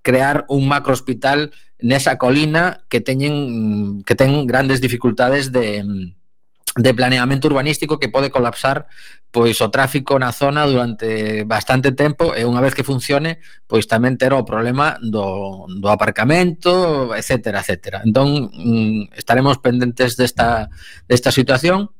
crear 0.00 0.48
un 0.48 0.64
macro 0.64 0.96
hospital 0.96 1.52
nesa 1.76 2.16
colina 2.16 2.80
que 2.88 3.04
teñen 3.04 4.00
que 4.08 4.16
ten 4.16 4.48
grandes 4.48 4.80
dificultades 4.80 5.52
de 5.52 5.84
de 6.76 6.92
planeamento 6.94 7.48
urbanístico 7.48 7.98
que 7.98 8.12
pode 8.12 8.30
colapsar 8.30 8.86
pois 9.36 9.60
o 9.60 9.68
tráfico 9.68 10.16
na 10.16 10.32
zona 10.32 10.64
durante 10.64 11.44
bastante 11.44 11.92
tempo 11.92 12.32
e 12.32 12.48
unha 12.48 12.64
vez 12.64 12.72
que 12.72 12.86
funcione, 12.86 13.36
pois 13.68 13.84
tamén 13.84 14.16
terá 14.16 14.40
o 14.40 14.48
problema 14.48 14.96
do, 15.04 15.68
do 15.68 15.88
aparcamento, 15.92 17.12
etcétera, 17.12 17.60
etcétera. 17.60 18.00
Entón, 18.00 18.48
mm, 18.48 19.12
estaremos 19.12 19.60
pendentes 19.60 20.16
desta, 20.16 20.72
desta 21.04 21.28
situación 21.28 21.92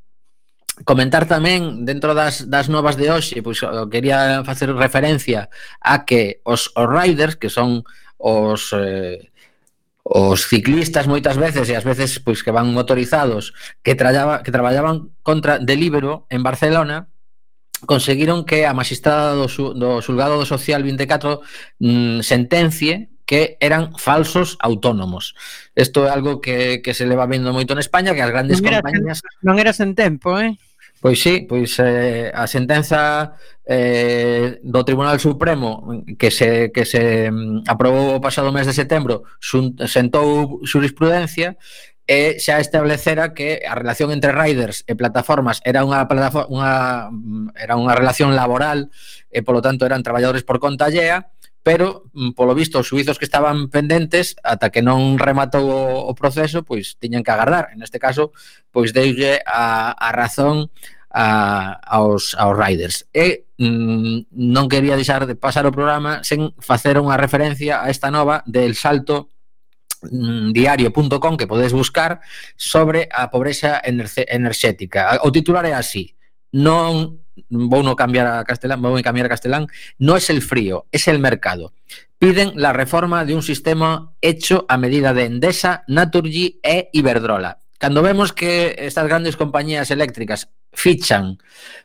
comentar 0.85 1.29
tamén 1.29 1.85
dentro 1.85 2.17
das, 2.17 2.49
das 2.49 2.73
novas 2.73 2.97
de 2.97 3.13
hoxe, 3.13 3.45
pois 3.45 3.61
quería 3.93 4.41
facer 4.45 4.73
referencia 4.73 5.53
a 5.81 6.09
que 6.09 6.41
os, 6.45 6.73
os 6.73 6.89
riders, 6.89 7.37
que 7.37 7.53
son 7.53 7.85
os 8.17 8.73
eh, 8.73 9.29
os 10.07 10.47
ciclistas 10.47 11.11
moitas 11.11 11.35
veces 11.35 11.67
e 11.67 11.75
ás 11.75 11.83
veces 11.83 12.23
pois 12.23 12.47
que 12.47 12.55
van 12.55 12.71
motorizados 12.71 13.51
que 13.83 13.99
traballaba 13.99 14.47
que 14.47 14.55
traballaban 14.55 15.11
contra 15.27 15.59
Delibero 15.59 16.31
en 16.31 16.47
Barcelona 16.47 17.11
conseguiron 17.91 18.47
que 18.47 18.71
a 18.71 18.73
magistrada 18.73 19.35
do, 19.35 19.51
do 19.75 19.99
Sulgado 20.07 20.39
do 20.39 20.47
Social 20.47 20.87
24 20.87 21.43
mm, 21.83 22.23
sentencie 22.23 23.11
que 23.27 23.59
eran 23.59 23.99
falsos 23.99 24.55
autónomos. 24.63 25.35
Isto 25.75 26.07
é 26.07 26.15
algo 26.15 26.41
que, 26.41 26.79
que 26.79 26.95
se 26.95 27.05
leva 27.11 27.27
vendo 27.27 27.51
moito 27.51 27.75
en 27.75 27.83
España, 27.83 28.15
que 28.15 28.23
as 28.23 28.31
grandes 28.31 28.63
non 28.63 28.71
era, 28.71 28.79
compañías... 28.79 29.19
Non 29.43 29.59
era 29.59 29.75
sen 29.75 29.99
tempo, 29.99 30.39
eh? 30.39 30.55
Pois 31.01 31.21
sí, 31.21 31.45
pois 31.49 31.77
eh, 31.79 32.33
a 32.35 32.47
sentenza 32.47 33.37
eh, 33.67 34.59
do 34.63 34.85
Tribunal 34.85 35.21
Supremo 35.21 36.03
que 36.19 36.31
se, 36.31 36.73
que 36.73 36.85
se 36.87 37.31
mm, 37.31 37.69
aprobou 37.69 38.17
o 38.17 38.21
pasado 38.21 38.49
mes 38.49 38.65
de 38.65 38.73
setembro 38.73 39.29
sentou 39.85 40.59
jurisprudencia 40.65 41.61
e 42.07 42.39
xa 42.39 42.63
establecera 42.63 43.35
que 43.35 43.67
a 43.67 43.75
relación 43.75 44.15
entre 44.15 44.31
riders 44.31 44.87
e 44.87 44.95
plataformas 44.95 45.59
era 45.67 45.83
unha 45.83 46.07
plataforma, 46.07 46.49
unha 46.49 46.73
mm, 47.13 47.59
era 47.61 47.75
unha 47.77 47.93
relación 47.93 48.33
laboral 48.33 48.89
e 49.29 49.43
polo 49.45 49.61
tanto 49.61 49.85
eran 49.85 50.07
traballadores 50.07 50.49
por 50.49 50.63
conta 50.63 50.89
allea 50.89 51.35
pero 51.67 52.07
mm, 52.15 52.39
polo 52.39 52.55
visto 52.55 52.79
os 52.79 52.87
suizos 52.87 53.19
que 53.19 53.27
estaban 53.27 53.67
pendentes 53.75 54.39
ata 54.47 54.71
que 54.71 54.87
non 54.87 55.19
rematou 55.19 55.67
o, 55.67 56.07
o 56.07 56.13
proceso, 56.15 56.63
pois 56.63 56.95
tiñan 57.03 57.27
que 57.27 57.35
agardar. 57.35 57.75
En 57.75 57.83
este 57.83 57.99
caso, 57.99 58.31
pois 58.71 58.95
deulle 58.95 59.43
a, 59.43 59.91
a 59.91 60.15
razón 60.15 60.71
a, 61.11 61.75
aos, 61.83 62.39
aos 62.39 62.55
riders. 62.55 63.11
E 63.11 63.51
mm, 63.59 64.31
non 64.31 64.71
quería 64.71 64.95
deixar 64.95 65.27
de 65.27 65.35
pasar 65.35 65.67
o 65.67 65.75
programa 65.75 66.23
sen 66.23 66.55
facer 66.63 67.03
unha 67.03 67.19
referencia 67.19 67.83
a 67.83 67.91
esta 67.91 68.15
nova 68.15 68.47
del 68.47 68.79
salto 68.79 69.35
mm, 70.07 70.55
diario.com 70.55 71.35
que 71.35 71.51
podes 71.51 71.75
buscar 71.75 72.23
sobre 72.55 73.11
a 73.11 73.27
pobreza 73.27 73.83
enerxética. 73.83 75.19
O 75.27 75.35
titular 75.35 75.67
é 75.67 75.75
así: 75.75 76.15
non 76.53 77.21
vou 77.51 77.83
no 77.83 77.97
cambiar 77.97 78.27
a 78.27 78.45
castelán, 78.45 78.81
vou 78.81 78.97
cambiar 79.03 79.27
a 79.27 79.35
castelán, 79.35 79.69
no 79.99 80.17
es 80.17 80.31
el 80.31 80.41
frío, 80.43 80.87
es 80.93 81.09
el 81.09 81.19
mercado. 81.19 81.73
Piden 82.19 82.53
la 82.57 82.73
reforma 82.73 83.25
de 83.25 83.35
un 83.35 83.43
sistema 83.43 84.13
hecho 84.23 84.65
a 84.69 84.79
medida 84.79 85.13
de 85.13 85.25
Endesa, 85.25 85.85
Naturgy 85.87 86.61
e 86.63 86.89
Iberdrola. 86.93 87.59
Cando 87.79 88.03
vemos 88.03 88.33
que 88.33 88.75
estas 88.79 89.07
grandes 89.07 89.37
compañías 89.37 89.91
eléctricas 89.91 90.49
fichan 90.73 91.39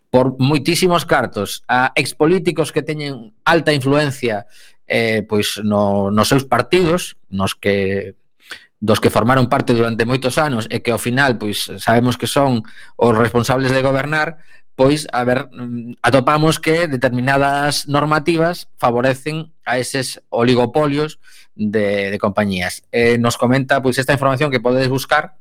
por 0.10 0.40
moitísimos 0.40 1.04
cartos 1.04 1.64
a 1.68 1.92
expolíticos 1.96 2.72
que 2.72 2.84
teñen 2.84 3.36
alta 3.44 3.76
influencia 3.76 4.48
eh, 4.92 5.24
pois 5.24 5.60
no, 5.64 6.12
nos 6.12 6.28
seus 6.28 6.44
partidos, 6.44 7.16
nos 7.32 7.56
que 7.56 8.16
dos 8.82 9.00
que 9.00 9.14
formaron 9.14 9.48
parte 9.48 9.78
durante 9.78 10.10
moitos 10.10 10.42
anos 10.42 10.66
e 10.74 10.82
que 10.82 10.90
ao 10.90 10.98
final 10.98 11.38
pois 11.38 11.70
sabemos 11.78 12.18
que 12.18 12.26
son 12.26 12.66
os 12.98 13.14
responsables 13.14 13.70
de 13.70 13.86
gobernar, 13.86 14.42
pois 14.74 15.06
a 15.14 15.22
ver 15.22 15.48
mm, 15.54 16.02
atopamos 16.02 16.58
que 16.58 16.90
determinadas 16.90 17.86
normativas 17.86 18.74
favorecen 18.82 19.54
a 19.70 19.78
eses 19.78 20.26
oligopolios 20.34 21.22
de, 21.54 22.10
de 22.10 22.18
compañías. 22.18 22.82
Eh, 22.90 23.22
nos 23.22 23.38
comenta 23.38 23.86
pois 23.86 24.02
esta 24.02 24.18
información 24.18 24.50
que 24.50 24.60
podedes 24.60 24.90
buscar 24.90 25.38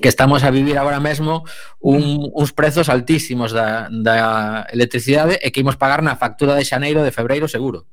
que 0.00 0.08
estamos 0.08 0.46
a 0.46 0.50
vivir 0.54 0.78
agora 0.78 1.00
mesmo 1.02 1.44
un, 1.82 2.30
uns 2.32 2.54
prezos 2.54 2.88
altísimos 2.88 3.52
da, 3.52 3.90
da 3.90 4.64
electricidade 4.72 5.36
e 5.42 5.50
que 5.52 5.60
imos 5.60 5.76
pagar 5.76 6.00
na 6.00 6.16
factura 6.16 6.56
de 6.56 6.64
xaneiro 6.64 7.04
de 7.04 7.12
febreiro 7.12 7.50
seguro. 7.50 7.90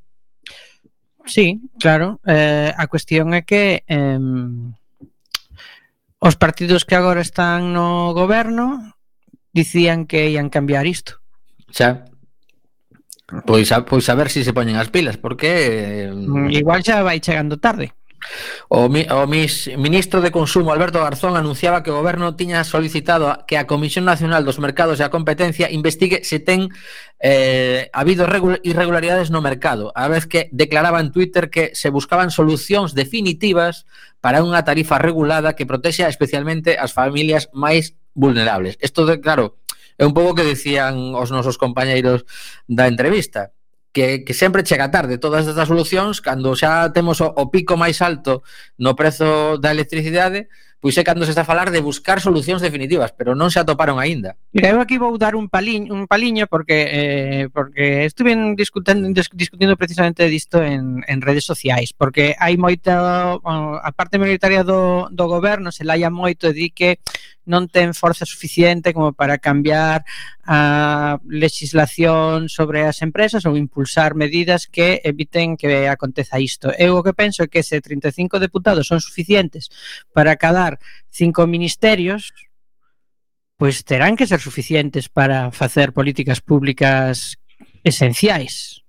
Sí, 1.30 1.62
claro. 1.80 2.20
Eh, 2.26 2.74
a 2.76 2.86
cuestión 2.90 3.38
é 3.38 3.46
que 3.46 3.86
eh, 3.86 4.20
os 6.18 6.36
partidos 6.36 6.84
que 6.90 6.98
agora 6.98 7.22
están 7.22 7.72
no 7.72 8.18
goberno 8.18 8.98
dicían 9.54 10.10
que 10.10 10.34
ian 10.34 10.50
cambiar 10.50 10.90
isto. 10.90 11.22
Xa. 11.70 12.10
Pois 13.46 13.70
a, 13.70 13.86
pois 13.86 14.10
a 14.10 14.18
ver 14.18 14.34
se 14.34 14.42
si 14.42 14.50
se 14.50 14.58
poñen 14.58 14.82
as 14.82 14.90
pilas, 14.90 15.22
porque... 15.22 16.10
Igual 16.50 16.82
xa 16.82 17.06
vai 17.06 17.22
chegando 17.22 17.62
tarde. 17.62 17.94
O, 18.70 18.86
o 18.86 19.28
mis, 19.28 19.70
ministro 19.78 20.22
de 20.22 20.32
Consumo 20.32 20.72
Alberto 20.72 21.00
Garzón 21.02 21.38
anunciaba 21.38 21.84
que 21.84 21.92
o 21.92 21.98
goberno 21.98 22.36
tiña 22.36 22.64
solicitado 22.64 23.46
que 23.48 23.58
a 23.58 23.68
Comisión 23.68 24.06
Nacional 24.06 24.46
dos 24.46 24.60
Mercados 24.60 25.00
e 25.00 25.06
a 25.06 25.14
Competencia 25.14 25.72
investigue 25.72 26.22
se 26.24 26.40
ten 26.40 26.70
eh, 27.20 27.90
habido 27.92 28.28
irregularidades 28.64 29.32
no 29.32 29.42
mercado, 29.42 29.92
a 29.96 30.08
vez 30.08 30.28
que 30.28 30.48
declaraba 30.52 31.00
en 31.00 31.12
Twitter 31.12 31.50
que 31.50 31.72
se 31.74 31.90
buscaban 31.90 32.32
solucións 32.32 32.96
definitivas 32.96 33.90
para 34.22 34.44
unha 34.44 34.64
tarifa 34.64 35.00
regulada 35.00 35.56
que 35.56 35.68
protexa 35.68 36.12
especialmente 36.12 36.76
as 36.80 36.96
familias 36.96 37.52
máis 37.56 37.96
vulnerables. 38.16 38.76
Isto, 38.84 39.08
de, 39.08 39.20
claro, 39.20 39.60
é 40.00 40.08
un 40.08 40.16
pouco 40.16 40.36
que 40.36 40.48
decían 40.48 41.16
os 41.16 41.32
nosos 41.32 41.60
compañeiros 41.60 42.24
da 42.68 42.88
entrevista 42.88 43.52
que, 43.92 44.24
que 44.24 44.34
sempre 44.34 44.64
chega 44.64 44.92
tarde 44.92 45.18
todas 45.18 45.48
estas 45.48 45.68
solucións 45.68 46.22
cando 46.22 46.56
xa 46.56 46.94
temos 46.94 47.22
o, 47.22 47.34
o 47.34 47.50
pico 47.50 47.78
máis 47.78 48.02
alto 48.02 48.46
no 48.78 48.94
prezo 48.94 49.58
da 49.58 49.74
electricidade 49.74 50.48
pois 50.80 50.96
é 50.98 51.04
cando 51.04 51.28
se 51.28 51.36
está 51.36 51.44
a 51.44 51.52
falar 51.52 51.72
de 51.72 51.84
buscar 51.84 52.24
solucións 52.24 52.64
definitivas, 52.64 53.12
pero 53.12 53.36
non 53.36 53.52
se 53.52 53.60
atoparon 53.60 54.00
aínda. 54.00 54.40
Mira, 54.56 54.72
eu 54.72 54.80
aquí 54.80 54.96
vou 54.96 55.20
dar 55.20 55.36
un 55.36 55.52
paliño, 55.52 55.92
un 55.92 56.08
paliño 56.08 56.48
porque 56.48 56.88
eh, 56.88 57.44
porque 57.52 58.08
estuven 58.08 58.56
discutindo 58.56 59.12
discutindo 59.12 59.76
precisamente 59.76 60.32
disto 60.32 60.64
en, 60.64 61.04
en 61.04 61.20
redes 61.20 61.44
sociais, 61.44 61.92
porque 61.92 62.32
hai 62.40 62.56
moita 62.56 63.36
a 63.36 63.92
parte 63.92 64.16
militaria 64.16 64.64
do, 64.64 65.12
do 65.12 65.26
goberno 65.28 65.76
se 65.76 65.84
laia 65.84 66.08
moito 66.08 66.48
e 66.48 66.56
di 66.56 66.72
que 66.72 67.04
non 67.50 67.66
ten 67.66 67.98
forza 67.98 68.30
suficiente 68.30 68.94
como 68.94 69.12
para 69.12 69.42
cambiar 69.42 70.06
a 70.46 71.18
legislación 71.26 72.46
sobre 72.46 72.86
as 72.86 73.02
empresas 73.02 73.46
ou 73.50 73.58
impulsar 73.58 74.14
medidas 74.14 74.70
que 74.70 75.02
eviten 75.02 75.58
que 75.58 75.90
aconteza 75.90 76.38
isto. 76.38 76.70
Eu 76.78 77.02
o 77.02 77.04
que 77.04 77.18
penso 77.18 77.42
é 77.42 77.50
que 77.50 77.66
se 77.66 77.82
35 77.82 78.38
deputados 78.38 78.86
son 78.86 79.02
suficientes 79.02 79.74
para 80.14 80.38
cada 80.38 80.69
gobernar 80.70 80.80
cinco 81.10 81.48
ministerios, 81.48 82.34
pois 83.58 83.84
terán 83.84 84.16
que 84.16 84.28
ser 84.28 84.40
suficientes 84.40 85.10
para 85.10 85.52
facer 85.52 85.92
políticas 85.92 86.42
públicas 86.42 87.38
esenciais. 87.84 88.86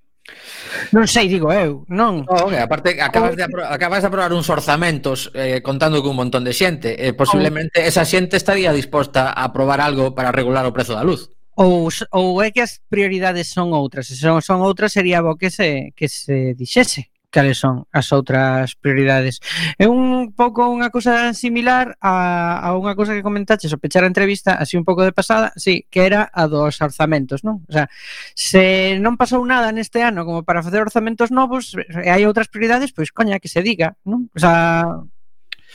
Non 0.95 1.11
sei, 1.11 1.27
digo 1.27 1.51
eu, 1.51 1.83
non. 1.91 2.23
No, 2.23 2.47
okay, 2.47 2.63
aparte 2.63 2.95
acabas 3.03 3.35
de 3.35 3.43
apro 3.43 3.67
acabas 3.67 4.07
de 4.07 4.09
aprobar 4.15 4.31
uns 4.31 4.47
orzamentos 4.47 5.27
eh, 5.35 5.59
contando 5.59 5.99
con 6.07 6.15
un 6.15 6.23
montón 6.23 6.47
de 6.47 6.55
xente, 6.55 6.95
eh, 6.95 7.11
posiblemente 7.19 7.83
esa 7.83 8.07
xente 8.07 8.39
estaría 8.39 8.71
disposta 8.71 9.35
a 9.35 9.51
aprobar 9.51 9.83
algo 9.83 10.15
para 10.15 10.31
regular 10.31 10.63
o 10.71 10.75
prezo 10.75 10.95
da 10.95 11.03
luz. 11.03 11.35
Ou, 11.59 11.91
ou 12.15 12.39
é 12.39 12.55
que 12.55 12.63
as 12.63 12.79
prioridades 12.87 13.51
son 13.51 13.75
outras, 13.75 14.07
se 14.07 14.15
son, 14.15 14.39
son 14.39 14.63
outras 14.63 14.95
sería 14.95 15.19
bo 15.19 15.35
que 15.35 15.51
se 15.51 15.91
que 15.99 16.07
se 16.07 16.55
dixese 16.55 17.11
cales 17.31 17.59
son 17.59 17.87
as 17.95 18.11
outras 18.13 18.75
prioridades. 18.77 19.41
É 19.79 19.87
un 19.87 20.35
pouco 20.35 20.67
unha 20.67 20.91
cousa 20.91 21.33
similar 21.33 21.97
a, 22.03 22.59
a 22.61 22.77
unha 22.77 22.99
cousa 22.99 23.15
que 23.15 23.25
comentaches 23.25 23.71
ao 23.73 23.81
pechar 23.81 24.05
a 24.05 24.11
entrevista, 24.11 24.59
así 24.59 24.77
un 24.77 24.85
pouco 24.85 25.07
de 25.07 25.15
pasada, 25.15 25.55
sí, 25.57 25.87
que 25.89 26.05
era 26.05 26.29
a 26.29 26.51
dos 26.51 26.83
orzamentos, 26.83 27.47
non? 27.47 27.63
O 27.71 27.73
sea, 27.73 27.89
se 28.35 28.99
non 29.01 29.17
pasou 29.17 29.41
nada 29.47 29.71
neste 29.71 30.03
ano 30.03 30.27
como 30.27 30.43
para 30.43 30.61
facer 30.61 30.83
orzamentos 30.83 31.31
novos, 31.31 31.73
e 31.79 32.11
hai 32.11 32.27
outras 32.27 32.51
prioridades, 32.51 32.93
pois 32.93 33.15
coña, 33.15 33.41
que 33.41 33.49
se 33.49 33.63
diga, 33.65 33.97
non? 34.05 34.29
O 34.35 34.41
sea... 34.43 35.01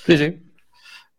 Sí, 0.06 0.20
sí 0.22 0.45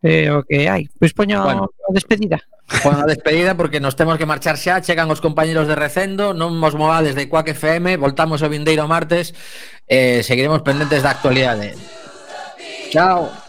eh, 0.02 0.30
o 0.30 0.42
que 0.44 0.68
hai. 0.68 0.88
Pois 0.98 1.12
poño 1.14 1.42
bueno. 1.44 1.70
a 1.70 1.92
despedida. 1.92 2.42
Bueno, 2.82 3.00
a 3.00 3.06
despedida 3.06 3.54
porque 3.54 3.78
nos 3.78 3.94
temos 3.94 4.18
que 4.18 4.26
marchar 4.26 4.58
xa, 4.58 4.82
chegan 4.82 5.08
os 5.08 5.22
compañeros 5.22 5.70
de 5.70 5.78
Recendo, 5.78 6.34
non 6.34 6.58
mos 6.58 6.74
movades 6.74 7.14
de 7.14 7.30
Quack 7.30 7.54
FM, 7.54 7.96
voltamos 7.96 8.42
o 8.42 8.48
vindeiro 8.50 8.90
martes, 8.90 9.32
eh, 9.86 10.26
seguiremos 10.26 10.66
pendentes 10.66 11.06
da 11.06 11.14
actualidade. 11.14 11.78
Chao. 12.90 13.45